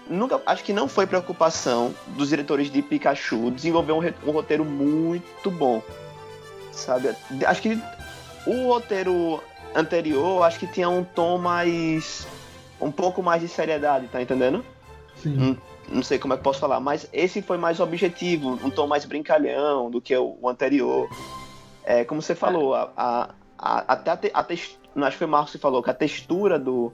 nunca 0.09 0.41
acho 0.45 0.63
que 0.63 0.73
não 0.73 0.87
foi 0.87 1.07
preocupação 1.07 1.93
dos 2.17 2.29
diretores 2.29 2.69
de 2.69 2.81
Pikachu 2.81 3.51
desenvolver 3.51 3.93
um, 3.93 4.01
um 4.27 4.31
roteiro 4.31 4.65
muito 4.65 5.49
bom, 5.49 5.81
sabe? 6.71 7.15
Acho 7.45 7.61
que 7.61 7.79
o 8.45 8.67
roteiro 8.67 9.41
anterior, 9.75 10.43
acho 10.43 10.59
que 10.59 10.67
tinha 10.67 10.89
um 10.89 11.03
tom 11.03 11.37
mais. 11.37 12.27
um 12.79 12.91
pouco 12.91 13.21
mais 13.21 13.41
de 13.41 13.47
seriedade, 13.47 14.07
tá 14.07 14.21
entendendo? 14.21 14.63
Sim. 15.15 15.35
Não, 15.35 15.57
não 15.97 16.03
sei 16.03 16.17
como 16.17 16.33
é 16.33 16.37
que 16.37 16.43
posso 16.43 16.59
falar, 16.59 16.79
mas 16.79 17.07
esse 17.11 17.41
foi 17.41 17.57
mais 17.57 17.79
objetivo, 17.79 18.59
um 18.63 18.69
tom 18.69 18.87
mais 18.87 19.05
brincalhão 19.05 19.89
do 19.91 20.01
que 20.01 20.15
o, 20.15 20.37
o 20.41 20.49
anterior. 20.49 21.09
É, 21.83 22.03
como 22.03 22.21
você 22.21 22.35
falou, 22.35 22.73
a, 22.75 22.91
a, 22.95 23.29
a, 23.57 23.93
até 23.93 24.11
a, 24.11 24.17
te, 24.17 24.31
a 24.33 24.43
textura. 24.43 24.81
Acho 25.07 25.11
que 25.11 25.17
foi 25.19 25.27
o 25.27 25.29
Marcos 25.29 25.51
que 25.51 25.57
falou 25.57 25.81
que 25.81 25.89
a 25.89 25.93
textura 25.93 26.59
do. 26.59 26.91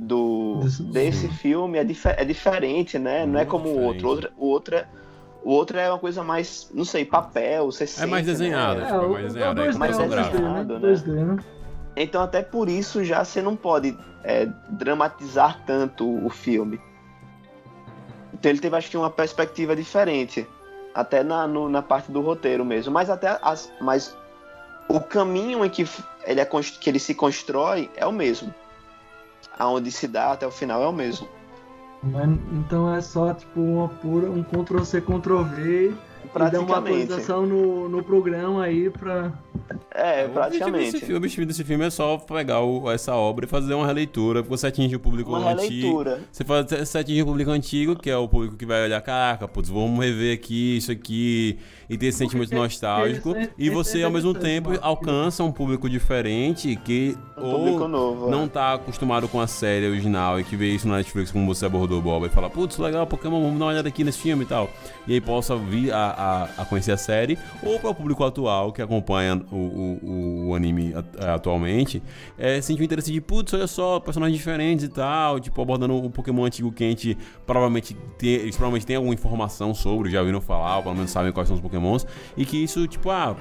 Do, 0.00 0.60
desse, 0.62 0.82
desse 0.84 1.28
filme 1.28 1.76
é, 1.76 1.82
dif 1.82 2.06
é 2.06 2.24
diferente, 2.24 3.00
né? 3.00 3.26
Não 3.26 3.40
é 3.40 3.44
como 3.44 3.68
o 3.68 3.82
outro. 3.82 4.06
O 4.06 4.10
outro, 4.10 4.30
o 4.36 4.46
outro, 4.46 4.76
O 5.42 5.50
outro 5.50 5.78
é 5.78 5.88
uma 5.88 5.98
coisa 5.98 6.22
mais, 6.22 6.70
não 6.72 6.84
sei, 6.84 7.04
papel, 7.04 7.66
você 7.66 7.84
É 8.00 8.06
mais 8.06 8.24
desenhado, 8.24 8.80
né? 8.80 8.86
tipo, 8.86 9.04
é 9.04 9.08
mais 9.08 9.24
desenhado, 9.24 9.60
é 9.60 9.64
mais 9.64 9.96
computação 9.96 10.08
gráfica. 10.08 10.36
desenhado, 10.38 10.78
né? 10.78 10.88
2D, 10.92 11.06
né? 11.08 11.44
Então 12.02 12.22
até 12.22 12.42
por 12.42 12.68
isso 12.68 13.04
já 13.04 13.24
você 13.24 13.40
não 13.42 13.56
pode 13.56 13.96
é, 14.24 14.46
dramatizar 14.70 15.62
tanto 15.66 16.24
o 16.24 16.28
filme. 16.28 16.80
Então 18.32 18.50
ele 18.50 18.60
teve 18.60 18.76
acho 18.76 18.90
que 18.90 18.96
uma 18.96 19.10
perspectiva 19.10 19.74
diferente. 19.74 20.46
Até 20.94 21.22
na, 21.22 21.46
no- 21.46 21.68
na 21.68 21.82
parte 21.82 22.10
do 22.10 22.20
roteiro 22.20 22.64
mesmo. 22.64 22.92
Mas 22.92 23.10
até 23.10 23.38
as, 23.42 23.72
mas 23.80 24.16
o 24.88 25.00
caminho 25.00 25.64
em 25.64 25.70
que 25.70 25.86
ele, 26.24 26.40
é, 26.40 26.44
que 26.44 26.90
ele 26.90 26.98
se 26.98 27.14
constrói 27.14 27.90
é 27.96 28.06
o 28.06 28.12
mesmo. 28.12 28.52
Aonde 29.58 29.90
se 29.90 30.06
dá 30.08 30.32
até 30.32 30.46
o 30.46 30.50
final 30.50 30.82
é 30.82 30.86
o 30.86 30.92
mesmo. 30.92 31.28
Mas, 32.02 32.28
então 32.52 32.94
é 32.94 33.00
só 33.00 33.34
tipo 33.34 33.60
uma 33.60 33.88
pura, 33.88 34.30
um 34.30 34.42
Ctrl-C, 34.42 35.00
Ctrl-V 35.00 35.94
e 36.24 36.28
dar 36.50 36.60
uma 36.60 36.76
atualização 36.78 37.46
no, 37.46 37.88
no 37.88 38.02
programa 38.04 38.64
aí 38.64 38.88
pra. 38.88 39.32
É, 39.94 40.22
O 40.22 40.26
objetivo, 40.26 40.32
praticamente. 40.34 40.84
desse 40.92 40.98
filme, 41.00 41.14
o 41.14 41.16
objetivo 41.16 41.46
desse 41.46 41.64
filme 41.64 41.84
é 41.84 41.90
só 41.90 42.16
pegar 42.18 42.60
o- 42.62 42.90
essa 42.90 43.14
obra 43.14 43.44
e 43.44 43.48
fazer 43.48 43.74
uma 43.74 43.86
releitura, 43.86 44.42
porque 44.42 44.56
você 44.56 44.66
atinge 44.68 44.94
o 44.96 45.00
público 45.00 45.30
Uma 45.30 45.50
antigo. 45.52 45.62
releitura. 45.98 46.20
Você, 46.30 46.44
faz, 46.44 46.66
você 46.70 46.98
atinge 46.98 47.22
o 47.22 47.26
público 47.26 47.50
antigo, 47.50 47.96
que 47.96 48.08
é 48.10 48.16
o 48.16 48.28
público 48.28 48.56
que 48.56 48.64
vai 48.66 48.84
olhar, 48.84 49.00
caraca, 49.00 49.48
putz, 49.48 49.68
vamos 49.68 49.98
rever 50.04 50.34
aqui, 50.34 50.76
isso 50.76 50.92
aqui, 50.92 51.58
e 51.90 51.96
ter 51.98 52.06
esse 52.06 52.18
sentimento 52.18 52.54
nostálgico. 52.54 53.36
esse- 53.36 53.50
E 53.58 53.70
você, 53.70 54.00
é 54.00 54.04
ao 54.04 54.10
mesmo 54.10 54.32
tempo, 54.34 54.70
alcança 54.80 55.42
um 55.42 55.50
público 55.52 55.88
diferente 55.88 56.76
que 56.76 57.16
Um 57.36 57.40
público 57.50 57.82
ou 57.82 57.88
novo. 57.88 58.30
não 58.30 58.44
é. 58.44 58.48
tá 58.48 58.74
acostumado 58.74 59.26
com 59.28 59.40
a 59.40 59.46
série 59.46 59.86
original 59.88 60.38
e 60.38 60.44
que 60.44 60.56
vê 60.56 60.68
isso 60.68 60.86
na 60.86 60.96
Netflix, 60.98 61.30
como 61.30 61.46
você 61.46 61.66
abordou, 61.66 62.00
Bob, 62.00 62.26
e 62.26 62.28
fala, 62.28 62.48
putz, 62.50 62.78
legal, 62.78 63.06
Pokémon, 63.06 63.40
vamos 63.42 63.58
dar 63.58 63.64
uma 63.66 63.72
olhada 63.72 63.88
aqui 63.88 64.04
nesse 64.04 64.18
filme 64.18 64.44
e 64.44 64.46
tal. 64.46 64.70
E 65.06 65.14
aí 65.14 65.20
possa 65.20 65.56
vir 65.56 65.92
a, 65.92 66.48
a, 66.58 66.62
a 66.62 66.64
conhecer 66.64 66.92
a 66.92 66.96
série, 66.96 67.38
ou 67.62 67.78
para 67.78 67.90
o 67.90 67.94
público 67.94 68.22
atual 68.24 68.72
que 68.72 68.82
acompanha 68.82 69.40
o, 69.50 69.56
o, 69.56 70.46
o 70.48 70.54
anime 70.54 70.94
at- 70.94 71.24
atualmente, 71.24 72.02
é, 72.36 72.60
sentir 72.60 72.82
o 72.82 72.84
interesse 72.84 73.12
de, 73.12 73.20
putz, 73.20 73.52
olha 73.54 73.66
só, 73.66 73.98
personagens 74.00 74.36
diferentes 74.36 74.84
e 74.84 74.88
tal, 74.88 75.40
tipo, 75.40 75.60
abordando 75.60 75.96
o 75.96 76.10
Pokémon 76.10 76.44
antigo 76.44 76.70
que 76.72 76.84
a 76.84 76.88
gente 76.88 77.16
provavelmente 77.46 77.96
tem, 78.16 78.30
eles 78.30 78.56
provavelmente 78.56 78.86
têm 78.86 78.96
alguma 78.96 79.14
informação 79.14 79.74
sobre, 79.74 80.10
já 80.10 80.20
ouviram 80.20 80.40
falar, 80.40 80.76
ou 80.76 80.82
pelo 80.82 80.94
menos 80.94 81.10
sabem 81.10 81.32
quais 81.32 81.48
são 81.48 81.56
os 81.56 81.62
Pokémons, 81.62 82.06
e 82.36 82.44
que 82.44 82.56
isso, 82.56 82.86
tipo, 82.86 83.10
ah, 83.10 83.36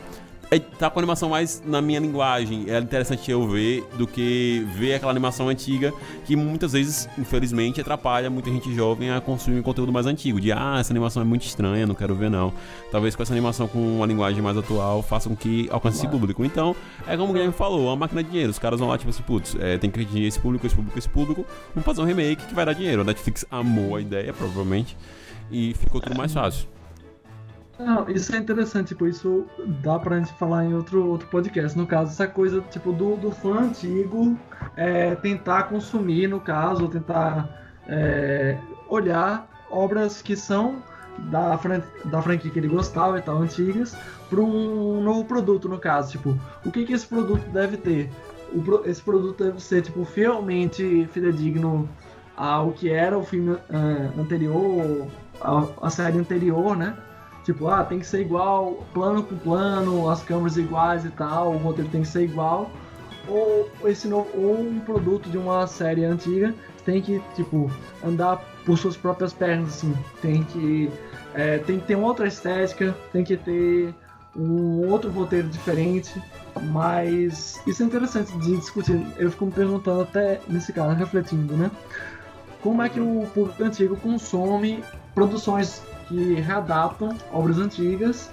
é, 0.50 0.60
tá 0.60 0.90
com 0.90 1.00
a 1.00 1.02
animação 1.02 1.30
mais 1.30 1.62
na 1.66 1.82
minha 1.82 2.00
linguagem. 2.00 2.66
É 2.70 2.80
interessante 2.80 3.30
eu 3.30 3.46
ver 3.48 3.86
do 3.98 4.08
que 4.08 4.66
ver 4.76 4.96
aquela 4.96 5.12
animação 5.12 5.50
antiga 5.50 5.94
que 6.26 6.36
muitas 6.36 6.72
vezes, 6.72 7.10
infelizmente, 7.18 7.82
atrapalha 7.82 8.30
muita 8.30 8.50
gente 8.50 8.74
jovem 8.74 9.12
a 9.12 9.20
consumir 9.20 9.62
conteúdo 9.62 9.92
mais 9.92 10.06
antigo. 10.06 10.40
De 10.40 10.52
ah, 10.52 10.78
essa 10.80 10.94
animação 10.94 11.22
é 11.22 11.26
muito 11.26 11.46
estranha, 11.46 11.86
não 11.86 11.96
quero 11.96 12.16
ver 12.16 12.30
não. 12.30 12.54
Talvez 12.92 13.16
com 13.16 13.24
essa 13.24 13.34
animação 13.34 13.68
com 13.68 13.98
uma 13.98 14.06
linguagem 14.06 14.42
mais 14.42 14.58
atual 14.58 15.02
faça 15.04 15.28
com 15.28 15.36
que 15.36 15.68
alcance 15.70 15.98
esse 15.98 16.08
público. 16.08 16.46
Então, 16.46 16.76
é 17.06 17.18
como 17.18 17.32
o 17.32 17.34
Guilherme 17.34 17.54
falou, 17.54 17.82
é 17.82 17.90
uma 17.90 17.98
máquina 17.98 18.24
de 18.24 18.30
dinheiro. 18.30 18.52
Os 18.52 18.60
caras 18.60 18.80
vão 18.80 18.88
lá, 18.88 18.98
tipo 18.98 19.10
assim, 19.10 19.24
putz, 19.24 19.56
é, 19.60 19.78
tem 19.78 19.92
que 19.92 20.00
atingir 20.00 20.26
esse 20.26 20.40
público, 20.40 20.66
esse 20.66 20.76
público, 20.76 20.98
esse 20.98 21.10
público. 21.10 21.46
Vamos 21.76 21.86
fazer 21.86 22.02
um 22.02 22.06
remake 22.06 22.46
que 22.46 22.56
vai 22.56 22.66
dar 22.66 22.74
dinheiro. 22.74 23.02
A 23.02 23.04
Netflix 23.04 23.46
amou 23.52 23.98
a 23.98 24.02
ideia, 24.02 24.32
provavelmente, 24.32 24.96
e 25.52 25.74
ficou 25.74 26.00
tudo 26.00 26.16
mais 26.16 26.34
fácil. 26.34 26.77
Não, 27.80 28.10
isso 28.10 28.34
é 28.36 28.40
interessante, 28.40 28.88
tipo, 28.90 29.06
isso 29.08 29.48
dá 29.84 30.00
pra 30.00 30.18
gente 30.18 30.34
falar 30.34 30.66
em 30.66 30.74
outro, 30.74 31.06
outro 31.08 31.28
podcast. 31.30 31.78
No 31.78 31.86
caso, 31.86 32.12
essa 32.12 32.28
coisa, 32.28 32.62
tipo, 32.62 32.92
do, 32.92 33.16
do 33.18 33.32
fã 33.32 33.60
antigo 33.66 34.40
é, 34.76 35.16
tentar 35.16 35.64
consumir, 35.64 36.28
no 36.28 36.42
caso, 36.42 36.88
tentar 36.90 37.48
é, 37.86 38.60
olhar 38.88 39.48
obras 39.70 40.22
que 40.24 40.36
são 40.36 40.84
da, 41.18 41.56
fran 41.58 41.84
da 42.06 42.20
franquia 42.22 42.50
que 42.50 42.58
ele 42.60 42.68
gostava 42.68 43.20
e 43.20 43.22
tal, 43.22 43.38
antigas, 43.38 43.96
para 44.28 44.42
um 44.42 45.02
novo 45.04 45.26
produto, 45.26 45.70
no 45.70 45.78
caso. 45.80 46.12
Tipo, 46.14 46.36
o 46.66 46.72
que, 46.72 46.84
que 46.84 46.94
esse 46.94 47.06
produto 47.08 47.48
deve 47.52 47.78
ter? 47.78 48.10
Pro- 48.66 48.84
esse 48.86 49.02
produto 49.04 49.44
deve 49.44 49.62
ser, 49.62 49.84
tipo, 49.84 50.04
fielmente 50.04 51.08
fidedigno 51.12 51.88
ao 52.36 52.72
que 52.72 52.90
era 52.90 53.18
o 53.18 53.24
filme 53.24 53.56
ah, 53.70 54.14
anterior, 54.20 55.08
a, 55.42 55.68
a 55.88 55.90
série 55.92 56.18
anterior, 56.18 56.76
né? 56.76 56.98
Tipo, 57.48 57.70
ah, 57.70 57.82
tem 57.82 57.98
que 57.98 58.06
ser 58.06 58.20
igual, 58.20 58.86
plano 58.94 59.24
com 59.24 59.38
plano, 59.38 60.10
as 60.10 60.22
câmeras 60.22 60.58
iguais 60.58 61.06
e 61.06 61.10
tal, 61.10 61.54
o 61.54 61.58
roteiro 61.58 61.90
tem 61.90 62.02
que 62.02 62.08
ser 62.10 62.24
igual. 62.24 62.70
Ou 63.26 63.72
esse 63.86 64.06
novo, 64.06 64.28
ou 64.36 64.60
um 64.60 64.82
produto 64.82 65.30
de 65.30 65.38
uma 65.38 65.66
série 65.66 66.04
antiga 66.04 66.54
tem 66.84 67.02
que, 67.02 67.22
tipo, 67.36 67.72
andar 68.06 68.36
por 68.66 68.78
suas 68.78 68.98
próprias 68.98 69.32
pernas, 69.32 69.70
assim. 69.70 69.96
Tem 70.22 70.44
que, 70.44 70.92
é, 71.34 71.60
tem 71.60 71.80
que 71.80 71.88
ter 71.88 71.96
uma 71.96 72.08
outra 72.08 72.28
estética, 72.28 72.94
tem 73.14 73.24
que 73.24 73.38
ter 73.38 73.96
um 74.36 74.86
outro 74.90 75.10
roteiro 75.10 75.48
diferente. 75.48 76.22
Mas 76.64 77.62
isso 77.66 77.82
é 77.82 77.86
interessante 77.86 78.38
de 78.40 78.58
discutir. 78.58 79.02
Eu 79.18 79.32
fico 79.32 79.46
me 79.46 79.54
perguntando 79.54 80.02
até 80.02 80.42
nesse 80.50 80.74
caso, 80.74 80.94
refletindo, 80.98 81.56
né? 81.56 81.72
Como 82.62 82.82
é 82.82 82.90
que 82.90 83.00
o 83.00 83.26
público 83.34 83.64
antigo 83.64 83.96
consome 83.96 84.84
produções 85.16 85.82
que 86.08 86.36
readaptam 86.36 87.10
obras 87.32 87.58
antigas, 87.58 88.32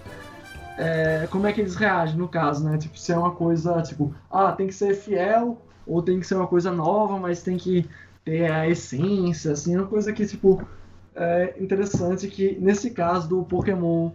é, 0.76 1.26
como 1.30 1.46
é 1.46 1.52
que 1.52 1.60
eles 1.60 1.76
reagem 1.76 2.16
no 2.16 2.28
caso, 2.28 2.68
né? 2.68 2.76
Tipo, 2.78 2.98
se 2.98 3.12
é 3.12 3.16
uma 3.16 3.30
coisa, 3.30 3.80
tipo, 3.82 4.14
ah, 4.30 4.52
tem 4.52 4.66
que 4.66 4.74
ser 4.74 4.94
fiel, 4.94 5.58
ou 5.86 6.02
tem 6.02 6.18
que 6.18 6.26
ser 6.26 6.34
uma 6.34 6.46
coisa 6.46 6.72
nova, 6.72 7.18
mas 7.18 7.42
tem 7.42 7.56
que 7.56 7.88
ter 8.24 8.50
a 8.50 8.68
essência, 8.68 9.52
assim, 9.52 9.76
uma 9.76 9.86
coisa 9.86 10.12
que, 10.12 10.26
tipo, 10.26 10.66
é 11.14 11.54
interessante 11.60 12.26
que, 12.28 12.58
nesse 12.60 12.90
caso 12.90 13.28
do 13.28 13.44
Pokémon 13.44 14.10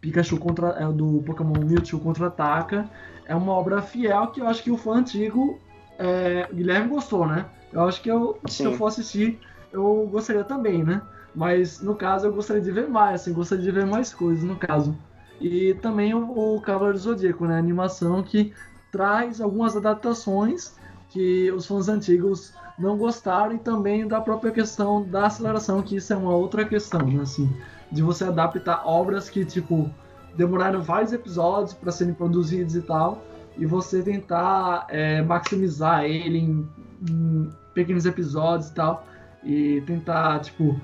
Pikachu 0.00 0.38
contra, 0.38 0.68
é, 0.78 0.92
do 0.92 1.22
Pokémon 1.26 1.64
Mewtwo 1.64 1.98
contra-ataca, 1.98 2.88
é 3.26 3.34
uma 3.34 3.52
obra 3.52 3.82
fiel 3.82 4.28
que 4.28 4.40
eu 4.40 4.46
acho 4.46 4.62
que 4.62 4.70
o 4.70 4.76
fã 4.76 4.98
antigo, 4.98 5.58
é, 5.98 6.48
Guilherme 6.52 6.88
gostou, 6.88 7.26
né? 7.26 7.46
Eu 7.72 7.82
acho 7.82 8.00
que 8.00 8.10
eu, 8.10 8.38
se 8.48 8.64
eu 8.64 8.72
for 8.74 8.86
assistir, 8.86 9.38
eu 9.72 10.08
gostaria 10.10 10.44
também, 10.44 10.84
né? 10.84 11.02
Mas 11.38 11.80
no 11.80 11.94
caso 11.94 12.26
eu 12.26 12.32
gostaria 12.32 12.60
de 12.60 12.72
ver 12.72 12.88
mais, 12.88 13.20
assim, 13.20 13.32
gostaria 13.32 13.62
de 13.62 13.70
ver 13.70 13.86
mais 13.86 14.12
coisas 14.12 14.42
no 14.42 14.56
caso. 14.56 14.98
E 15.40 15.72
também 15.74 16.12
o, 16.12 16.56
o 16.56 16.60
Cavaleiro 16.60 16.98
do 16.98 17.00
Zodíaco, 17.00 17.46
né? 17.46 17.54
A 17.54 17.58
animação 17.58 18.24
que 18.24 18.52
traz 18.90 19.40
algumas 19.40 19.76
adaptações 19.76 20.76
que 21.10 21.48
os 21.52 21.64
fãs 21.64 21.88
antigos 21.88 22.52
não 22.76 22.98
gostaram 22.98 23.54
e 23.54 23.58
também 23.58 24.04
da 24.04 24.20
própria 24.20 24.50
questão 24.50 25.04
da 25.04 25.26
aceleração, 25.26 25.80
que 25.80 25.94
isso 25.94 26.12
é 26.12 26.16
uma 26.16 26.34
outra 26.34 26.64
questão, 26.64 27.06
né? 27.06 27.22
Assim, 27.22 27.48
de 27.92 28.02
você 28.02 28.24
adaptar 28.24 28.82
obras 28.84 29.30
que, 29.30 29.44
tipo, 29.44 29.88
demoraram 30.34 30.82
vários 30.82 31.12
episódios 31.12 31.72
para 31.72 31.92
serem 31.92 32.14
produzidos 32.14 32.74
e 32.74 32.82
tal, 32.82 33.22
e 33.56 33.64
você 33.64 34.02
tentar 34.02 34.86
é, 34.88 35.22
maximizar 35.22 36.02
ele 36.02 36.38
em, 36.38 36.68
em 37.08 37.48
pequenos 37.74 38.06
episódios 38.06 38.70
e 38.70 38.74
tal, 38.74 39.06
e 39.44 39.80
tentar, 39.86 40.40
tipo, 40.40 40.80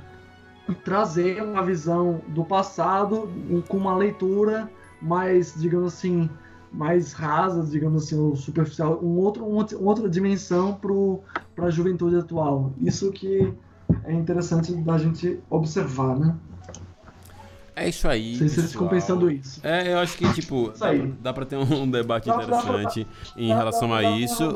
trazer 0.73 1.43
uma 1.43 1.63
visão 1.63 2.23
do 2.29 2.45
passado 2.45 3.31
com 3.69 3.77
uma 3.77 3.97
leitura 3.97 4.71
mais, 5.01 5.55
digamos 5.61 5.95
assim, 5.95 6.29
mais 6.73 7.13
rasa, 7.13 7.63
digamos 7.65 8.05
assim, 8.05 8.19
ou 8.19 8.35
superficial, 8.35 8.99
um 9.03 9.17
outro, 9.19 9.45
um 9.45 9.55
outro- 9.55 9.79
uma 9.79 9.89
outra 9.91 10.09
dimensão 10.09 10.79
para 11.55 11.67
a 11.67 11.71
juventude 11.71 12.17
atual. 12.17 12.73
Isso 12.81 13.11
que 13.13 13.53
é 14.05 14.13
interessante 14.13 14.75
da 14.75 14.97
gente 14.99 15.39
observar, 15.51 16.19
né? 16.19 16.35
É 17.77 17.89
isso 17.89 18.07
aí. 18.09 18.33
Não 18.33 18.39
sei 18.39 18.49
se 18.49 18.61
eles 18.61 18.73
ficam 18.73 18.89
pessoal. 18.89 19.19
pensando 19.19 19.31
isso. 19.31 19.61
É, 19.63 19.93
eu 19.93 19.99
acho 19.99 20.17
que, 20.17 20.33
tipo, 20.33 20.73
dá, 20.79 20.91
dá 21.21 21.33
pra 21.33 21.45
ter 21.45 21.57
um 21.57 21.91
debate 21.91 22.31
interessante 22.31 23.07
em 23.37 23.49
relação 23.49 23.93
a 23.93 24.03
isso. 24.05 24.49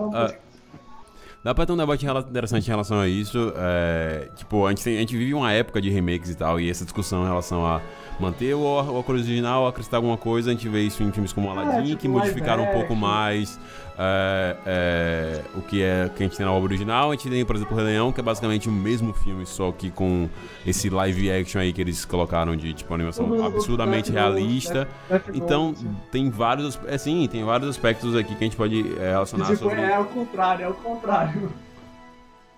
Dá- 1.49 1.55
pra 1.55 1.65
ter 1.67 1.73
um 1.73 1.77
debate 1.77 2.07
interessante 2.07 2.67
em 2.67 2.71
relação 2.71 3.01
a 3.01 3.09
isso. 3.09 3.53
é, 3.57 4.29
tipo, 4.37 4.67
a 4.67 4.71
gente, 4.71 4.85
tem- 4.85 4.97
a 4.97 5.01
gente 5.01 5.17
vive 5.17 5.33
uma 5.35 5.51
época 5.53 5.81
de 5.81 5.89
remakes 5.91 6.31
e 6.31 6.35
tal, 6.37 6.61
e 6.61 6.69
essa 6.71 6.85
discussão 6.85 7.25
em 7.25 7.27
relação 7.27 7.65
a 7.65 7.81
manter 8.21 8.55
o, 8.55 8.61
o 8.99 9.03
cor 9.03 9.15
original, 9.15 9.67
acrescentar 9.67 9.99
alguma 9.99 10.17
coisa, 10.17 10.51
a 10.51 10.53
gente 10.53 10.69
vê 10.69 10.83
isso 10.83 11.03
em 11.03 11.11
filmes 11.13 11.33
como 11.33 11.51
Aladdin, 11.51 11.87
tipo, 11.91 12.01
que 12.01 12.09
modificaram 12.09 12.65
um 12.65 12.73
pouco 12.73 12.95
mais 12.95 13.59
é, 14.01 14.57
é, 14.65 15.41
o 15.57 15.61
que 15.61 15.83
é 15.83 16.09
que 16.15 16.23
a 16.23 16.27
gente 16.27 16.37
tem 16.37 16.47
na 16.47 16.53
obra 16.53 16.69
original. 16.69 17.11
A 17.11 17.15
gente 17.15 17.29
tem, 17.29 17.45
por 17.45 17.57
exemplo, 17.57 17.75
o 17.75 17.77
Rei 17.77 17.87
Leão, 17.89 18.13
que 18.13 18.21
é 18.21 18.23
basicamente 18.23 18.69
o 18.69 18.73
mesmo 18.73 19.13
filme, 19.13 19.45
só 19.45 19.73
que 19.73 19.91
com 19.91 20.29
esse 20.65 20.89
live 20.89 21.31
action 21.33 21.61
aí 21.61 21.73
que 21.73 21.81
eles 21.81 22.05
colocaram 22.05 22.55
de 22.57 22.73
tipo 22.75 22.95
animação 22.95 23.45
absurdamente 23.45 24.13
realista. 24.13 24.87
Então, 25.35 25.75
tem 26.13 26.31
vários, 26.31 26.79
é 26.87 26.97
sim, 26.97 27.27
tem 27.31 27.43
vários 27.45 27.69
aspectos 27.71 28.15
aqui 28.15 28.35
que 28.37 28.45
a 28.45 28.47
gente 28.47 28.57
pode 28.57 28.81
é, 29.01 29.11
relacionar 29.11 29.47
sobre. 29.57 29.81
é 29.81 29.99
o 29.99 30.05
contrário, 30.05 30.65
é 30.65 30.69
o 30.69 30.75
contrário. 30.75 31.38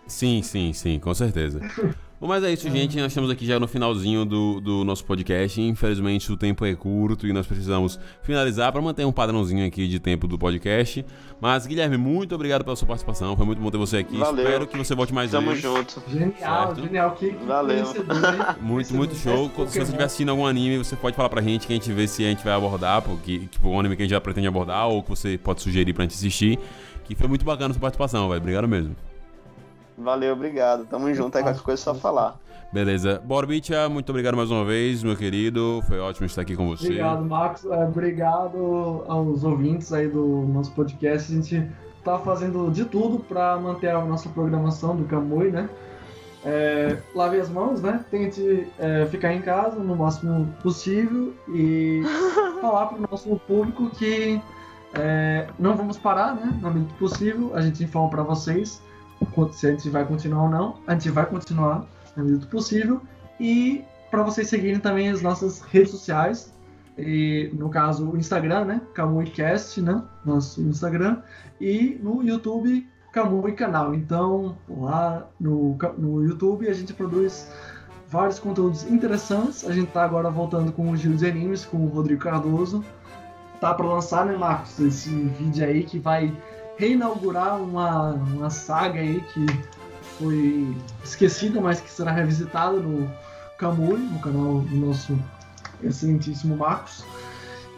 Sim, 0.07 0.43
sim, 0.43 0.73
sim, 0.73 0.99
com 0.99 1.15
certeza. 1.15 1.61
Bom, 2.21 2.27
mas 2.27 2.45
é 2.45 2.53
isso, 2.53 2.69
gente. 2.69 2.99
Nós 2.99 3.07
estamos 3.13 3.31
aqui 3.31 3.47
já 3.47 3.59
no 3.59 3.67
finalzinho 3.67 4.27
do, 4.27 4.61
do 4.61 4.85
nosso 4.85 5.03
podcast. 5.07 5.59
Infelizmente, 5.59 6.31
o 6.31 6.37
tempo 6.37 6.67
é 6.67 6.75
curto 6.75 7.27
e 7.27 7.33
nós 7.33 7.47
precisamos 7.47 7.99
finalizar 8.23 8.71
para 8.73 8.83
manter 8.83 9.07
um 9.07 9.13
padrãozinho 9.13 9.67
aqui 9.67 9.89
de 9.89 9.99
tempo 9.99 10.27
do 10.27 10.37
podcast. 10.39 11.03
Mas, 11.41 11.65
Guilherme, 11.67 11.97
muito 11.97 12.35
obrigado 12.35 12.63
pela 12.63 12.77
sua 12.77 12.87
participação. 12.89 13.35
Foi 13.39 13.47
muito 13.47 13.63
bom 13.63 13.71
ter 13.71 13.79
você 13.79 13.99
aqui. 13.99 14.19
Valeu. 14.19 14.45
Espero 14.45 14.67
que 14.67 14.77
você 14.77 14.95
volte 14.95 15.15
mais 15.15 15.31
Tamo 15.31 15.47
vezes. 15.49 15.63
junto. 15.63 16.03
Genial, 16.13 16.67
Certo. 16.67 16.83
genial. 16.83 17.13
Que, 17.13 17.33
que 17.33 17.45
Valeu. 17.47 17.87
Muito, 18.61 18.93
muito 18.95 19.15
show. 19.15 19.49
Se 19.69 19.79
você 19.79 19.83
estiver 19.83 20.05
assistindo 20.05 20.29
algum 20.29 20.45
anime, 20.45 20.77
você 20.77 20.97
pode 20.97 21.17
falar 21.17 21.31
pra 21.31 21.41
gente 21.41 21.67
que 21.67 21.73
a 21.73 21.77
gente 21.77 21.91
vê 21.91 22.07
se 22.07 22.23
a 22.23 22.29
gente 22.29 22.45
vai 22.45 22.53
abordar, 22.53 23.01
porque, 23.01 23.39
tipo, 23.47 23.69
um 23.69 23.81
anime 23.81 23.97
que 23.97 24.03
a 24.03 24.05
gente 24.05 24.11
já 24.11 24.21
pretende 24.21 24.47
abordar, 24.47 24.89
ou 24.89 25.03
que 25.03 25.09
você 25.09 25.39
pode 25.39 25.63
sugerir 25.63 25.95
pra 25.95 26.03
gente 26.05 26.15
assistir. 26.17 26.59
Que 27.11 27.17
foi 27.17 27.27
muito 27.27 27.45
bacana 27.45 27.71
a 27.71 27.75
sua 27.75 27.81
participação, 27.81 28.29
velho. 28.29 28.41
Obrigado 28.41 28.69
mesmo. 28.69 28.95
Valeu, 29.99 30.33
obrigado. 30.33 30.87
Tamo 30.87 31.13
junto 31.13 31.37
aí, 31.37 31.43
qualquer 31.43 31.61
coisa 31.61 31.83
é 31.83 31.85
só 31.85 31.93
falar. 31.93 32.39
Beleza. 32.73 33.21
Borbicha, 33.25 33.89
muito 33.89 34.11
obrigado 34.11 34.37
mais 34.37 34.49
uma 34.49 34.65
vez, 34.65 35.03
meu 35.03 35.17
querido. 35.17 35.83
Foi 35.89 35.99
ótimo 35.99 36.27
estar 36.27 36.43
aqui 36.43 36.55
com 36.55 36.69
você. 36.69 36.85
Obrigado, 36.85 37.25
Marcos. 37.25 37.65
É, 37.65 37.85
Obrigado 37.85 39.05
aos 39.09 39.43
ouvintes 39.43 39.93
aí 39.93 40.07
do 40.07 40.47
nosso 40.53 40.71
podcast. 40.71 41.33
A 41.33 41.35
gente 41.35 41.69
tá 42.05 42.17
fazendo 42.21 42.71
de 42.71 42.85
tudo 42.85 43.19
para 43.19 43.59
manter 43.59 43.91
a 43.91 44.05
nossa 44.05 44.29
programação 44.29 44.95
do 44.95 45.05
Camui, 45.05 45.51
né? 45.51 45.69
É, 46.45 46.97
lave 47.13 47.41
as 47.41 47.51
mãos, 47.51 47.83
né? 47.83 48.05
Tente 48.09 48.69
é, 48.79 49.05
ficar 49.07 49.35
em 49.35 49.43
casa 49.43 49.81
no 49.81 49.97
máximo 49.97 50.47
possível 50.63 51.35
e 51.49 52.03
falar 52.63 52.87
para 52.87 52.99
o 52.99 53.07
nosso 53.11 53.37
público 53.49 53.91
que 53.91 54.41
é, 54.95 55.47
não 55.59 55.77
vamos 55.77 55.99
parar, 55.99 56.35
né? 56.35 56.59
Na 56.61 56.71
medida 56.71 56.93
do 56.93 56.99
possível, 56.99 57.53
a 57.55 57.61
gente 57.61 57.83
informa 57.85 58.11
para 58.11 58.23
vocês 58.23 58.83
se 59.53 59.67
a 59.67 59.71
gente 59.71 59.89
vai 59.91 60.05
continuar 60.05 60.45
ou 60.45 60.49
não. 60.49 60.77
A 60.87 60.93
gente 60.95 61.11
vai 61.11 61.27
continuar 61.27 61.87
na 62.17 62.23
medida 62.23 62.41
do 62.41 62.47
possível 62.49 63.01
e 63.39 63.85
para 64.11 64.23
vocês 64.23 64.49
seguirem 64.49 64.81
também 64.81 65.09
as 65.09 65.23
nossas 65.23 65.61
redes 65.61 65.91
sociais. 65.91 66.53
E, 66.99 67.51
no 67.55 67.71
caso, 67.71 68.11
o 68.11 68.17
Instagram, 68.17 68.65
né? 68.65 68.81
CamuiCast, 68.95 69.81
né? 69.81 70.03
Nosso 70.25 70.61
Instagram. 70.61 71.23
E 71.61 71.99
no 72.03 72.23
YouTube, 72.23 72.87
Camui 73.13 73.53
Canal. 73.53 73.95
Então, 73.95 74.57
lá 74.69 75.27
no, 75.39 75.77
no 75.97 76.25
YouTube 76.25 76.69
a 76.69 76.73
gente 76.73 76.93
produz 76.93 77.51
vários 78.09 78.39
conteúdos 78.39 78.85
interessantes. 78.85 79.65
A 79.65 79.73
gente 79.73 79.91
tá 79.93 80.03
agora 80.03 80.31
voltando 80.31 80.73
com 80.73 80.91
o 80.91 80.97
Giro 80.97 81.17
de 81.17 81.27
Animes, 81.27 81.65
com 81.65 81.79
o 81.79 81.89
Rodrigo 81.89 82.21
Cardoso. 82.21 82.85
Tá 83.61 83.75
para 83.75 83.87
lançar, 83.87 84.25
né, 84.25 84.37
Marcos? 84.37 84.79
Esse 84.79 85.11
vídeo 85.11 85.65
aí 85.65 85.83
que 85.85 85.99
vai 85.99 86.33
reinaugurar 86.77 87.61
uma, 87.61 88.13
uma 88.13 88.49
saga 88.49 89.01
aí 89.01 89.21
que 89.33 89.47
foi 90.19 90.75
esquecida, 91.05 91.61
mas 91.61 91.81
que 91.81 91.91
será 91.91 92.11
revisitada 92.11 92.79
no 92.79 93.11
Camui, 93.59 93.99
no 93.99 94.19
canal 94.21 94.61
do 94.61 94.77
nosso 94.77 95.19
excelentíssimo 95.83 96.57
Marcos. 96.57 97.05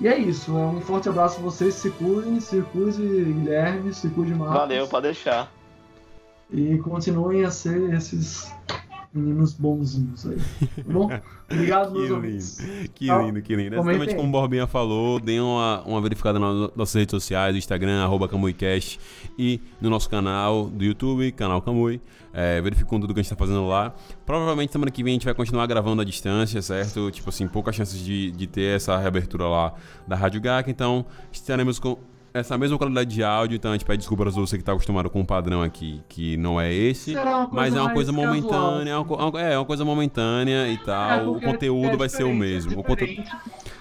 E 0.00 0.06
é 0.08 0.16
isso, 0.16 0.56
é 0.56 0.60
um 0.60 0.80
forte 0.80 1.08
abraço 1.08 1.38
a 1.38 1.42
vocês, 1.42 1.74
se 1.74 1.90
cuidem, 1.90 2.40
se 2.40 2.60
cuide 2.72 3.02
Guilherme, 3.02 3.92
se 3.92 4.08
cuide 4.08 4.34
Marcos. 4.34 4.58
Valeu, 4.58 4.88
pode 4.88 5.04
deixar. 5.04 5.50
E 6.50 6.78
continuem 6.78 7.44
a 7.44 7.50
ser 7.50 7.92
esses 7.94 8.52
meninos 9.14 9.52
bonzinhos 9.52 10.26
aí. 10.26 10.38
Tá 10.38 10.92
bom? 10.92 11.08
Obrigado, 11.50 11.92
meus 11.92 12.06
Que 12.06 12.12
ouvintes. 12.12 12.58
Que 12.94 13.06
Tchau. 13.06 13.26
lindo, 13.26 13.42
que 13.42 13.54
lindo. 13.54 13.74
Exatamente 13.76 14.14
como 14.14 14.28
o 14.28 14.32
Borbinha 14.32 14.66
falou, 14.66 15.20
deem 15.20 15.40
uma, 15.40 15.82
uma 15.82 16.00
verificada 16.00 16.38
nas 16.38 16.74
nossas 16.74 16.94
redes 16.94 17.10
sociais, 17.10 17.54
Instagram, 17.54 18.02
arroba 18.02 18.26
CamuiCast 18.26 18.98
e 19.38 19.60
no 19.80 19.90
nosso 19.90 20.08
canal 20.08 20.66
do 20.66 20.84
YouTube, 20.84 21.30
canal 21.32 21.60
Camui. 21.60 22.00
É, 22.32 22.62
verificam 22.62 22.98
tudo 22.98 23.12
que 23.12 23.20
a 23.20 23.22
gente 23.22 23.30
tá 23.30 23.36
fazendo 23.36 23.66
lá. 23.68 23.94
Provavelmente 24.24 24.72
semana 24.72 24.90
que 24.90 25.02
vem 25.04 25.12
a 25.12 25.14
gente 25.16 25.24
vai 25.26 25.34
continuar 25.34 25.66
gravando 25.66 26.00
à 26.00 26.04
distância, 26.04 26.62
certo? 26.62 27.10
Tipo 27.10 27.28
assim, 27.28 27.46
poucas 27.46 27.74
chances 27.74 28.00
de, 28.02 28.30
de 28.30 28.46
ter 28.46 28.76
essa 28.76 28.96
reabertura 28.96 29.46
lá 29.46 29.74
da 30.08 30.16
Rádio 30.16 30.40
GAC, 30.40 30.70
então 30.70 31.04
estaremos 31.30 31.78
com 31.78 31.98
essa 32.34 32.56
mesma 32.56 32.78
qualidade 32.78 33.10
de 33.14 33.22
áudio, 33.22 33.56
então 33.56 33.70
a 33.70 33.74
gente 33.74 33.84
pede 33.84 33.98
desculpas 33.98 34.36
a 34.36 34.40
você 34.40 34.56
que 34.56 34.64
tá 34.64 34.72
acostumado 34.72 35.10
com 35.10 35.20
um 35.20 35.24
padrão 35.24 35.62
aqui 35.62 36.02
que 36.08 36.36
não 36.36 36.60
é 36.60 36.72
esse. 36.72 37.14
Uma 37.14 37.48
Mas 37.52 37.74
é 37.74 37.80
uma 37.80 37.92
coisa 37.92 38.12
momentânea, 38.12 38.92
é 38.92 38.96
uma, 38.96 39.04
co- 39.04 39.38
é 39.38 39.58
uma 39.58 39.64
coisa 39.64 39.84
momentânea 39.84 40.68
e 40.68 40.78
tal. 40.78 41.10
É, 41.10 41.22
o 41.26 41.40
conteúdo 41.40 41.94
é 41.94 41.96
vai 41.96 42.08
ser 42.08 42.24
o 42.24 42.34
mesmo. 42.34 42.74
É 42.74 42.78
O 42.78 42.82
conteúdo... 42.82 43.22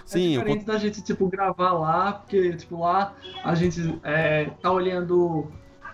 Sim, 0.06 0.36
é 0.36 0.38
o 0.38 0.41
diferente 0.41 0.66
da 0.66 0.78
gente, 0.78 1.02
tipo, 1.02 1.28
gravar 1.30 1.72
lá, 1.74 2.12
porque, 2.14 2.54
tipo, 2.54 2.80
lá 2.80 3.14
a 3.43 3.56
gente 3.56 3.97
é, 4.04 4.45
tá 4.62 4.72
olhando 4.72 5.47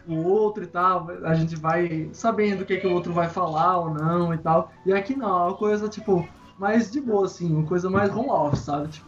o 0.08 0.16
outro 0.16 0.64
e 0.64 0.68
tal, 0.68 1.08
a 1.24 1.36
gente 1.36 1.56
vai 1.56 2.10
sabendo 2.14 2.62
o 2.62 2.66
que, 2.66 2.78
que 2.78 2.88
o 2.88 2.94
outro 2.94 3.14
vai 3.14 3.30
falar 3.30 3.78
ou 3.78 3.90
não 3.94 4.34
e 4.34 4.38
tal. 4.38 4.72
E 4.86 4.94
aqui 4.94 5.16
não, 5.16 5.28
é 5.28 5.44
uma 5.50 5.54
coisa, 5.54 5.88
tipo, 5.88 6.28
mais 6.58 6.90
de 6.90 7.00
boa, 7.00 7.26
assim, 7.26 7.54
uma 7.54 7.68
coisa 7.68 7.90
mais 7.90 8.10
home 8.16 8.30
office, 8.30 8.62
sabe? 8.62 8.88
Tipo, 8.88 9.08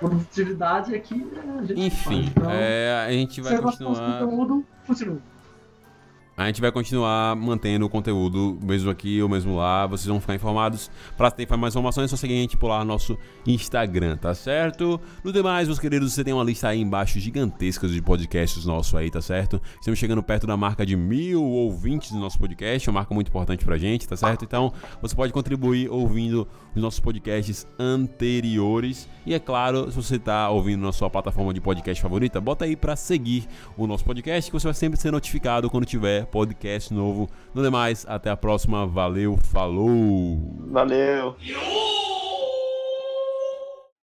produtividade 0.00 0.94
aqui 0.94 1.26
a 1.58 1.62
gente 1.62 1.80
Enfim, 1.80 2.24
faz. 2.24 2.28
Então, 2.28 2.50
é, 2.50 3.04
a 3.06 3.12
gente 3.12 3.40
vai 3.40 3.58
continuar. 3.60 4.20
conteúdo, 4.20 4.66
continua. 4.86 5.18
A 6.40 6.46
gente 6.46 6.58
vai 6.58 6.72
continuar 6.72 7.36
mantendo 7.36 7.84
o 7.84 7.88
conteúdo, 7.90 8.58
mesmo 8.62 8.88
aqui 8.88 9.20
ou 9.20 9.28
mesmo 9.28 9.56
lá. 9.56 9.86
Vocês 9.86 10.06
vão 10.06 10.18
ficar 10.18 10.34
informados. 10.34 10.90
Pra 11.14 11.30
ter 11.30 11.46
mais 11.58 11.74
informações, 11.74 12.06
é 12.06 12.08
só 12.08 12.16
seguir 12.16 12.32
a 12.32 12.36
gente 12.38 12.56
por 12.56 12.68
lá 12.68 12.78
no 12.78 12.86
nosso 12.86 13.18
Instagram, 13.46 14.16
tá 14.16 14.34
certo? 14.34 14.98
No 15.22 15.34
demais, 15.34 15.68
meus 15.68 15.78
queridos, 15.78 16.14
você 16.14 16.24
tem 16.24 16.32
uma 16.32 16.42
lista 16.42 16.68
aí 16.68 16.80
embaixo 16.80 17.20
gigantesca 17.20 17.86
de 17.86 18.00
podcasts 18.00 18.64
nossos 18.64 18.94
aí, 18.94 19.10
tá 19.10 19.20
certo? 19.20 19.60
Estamos 19.78 19.98
chegando 19.98 20.22
perto 20.22 20.46
da 20.46 20.56
marca 20.56 20.86
de 20.86 20.96
mil 20.96 21.44
ouvintes 21.44 22.10
do 22.10 22.18
nosso 22.18 22.38
podcast, 22.38 22.88
uma 22.88 23.00
marca 23.00 23.12
muito 23.12 23.28
importante 23.28 23.62
pra 23.62 23.76
gente, 23.76 24.08
tá 24.08 24.16
certo? 24.16 24.42
Então, 24.42 24.72
você 25.02 25.14
pode 25.14 25.34
contribuir 25.34 25.90
ouvindo 25.90 26.48
os 26.74 26.80
nossos 26.80 27.00
podcasts 27.00 27.66
anteriores. 27.78 29.06
E 29.26 29.34
é 29.34 29.38
claro, 29.38 29.90
se 29.90 29.96
você 29.96 30.18
tá 30.18 30.48
ouvindo 30.48 30.80
na 30.86 30.92
sua 30.92 31.10
plataforma 31.10 31.52
de 31.52 31.60
podcast 31.60 32.00
favorita, 32.02 32.40
bota 32.40 32.64
aí 32.64 32.76
pra 32.76 32.96
seguir 32.96 33.46
o 33.76 33.86
nosso 33.86 34.06
podcast, 34.06 34.50
que 34.50 34.58
você 34.58 34.66
vai 34.66 34.72
sempre 34.72 34.98
ser 34.98 35.12
notificado 35.12 35.68
quando 35.68 35.84
tiver 35.84 36.29
podcast 36.30 36.92
novo. 36.94 37.28
No 37.54 37.62
demais, 37.62 38.06
até 38.08 38.30
a 38.30 38.36
próxima. 38.36 38.86
Valeu, 38.86 39.36
falou! 39.52 40.38
Valeu. 40.70 41.36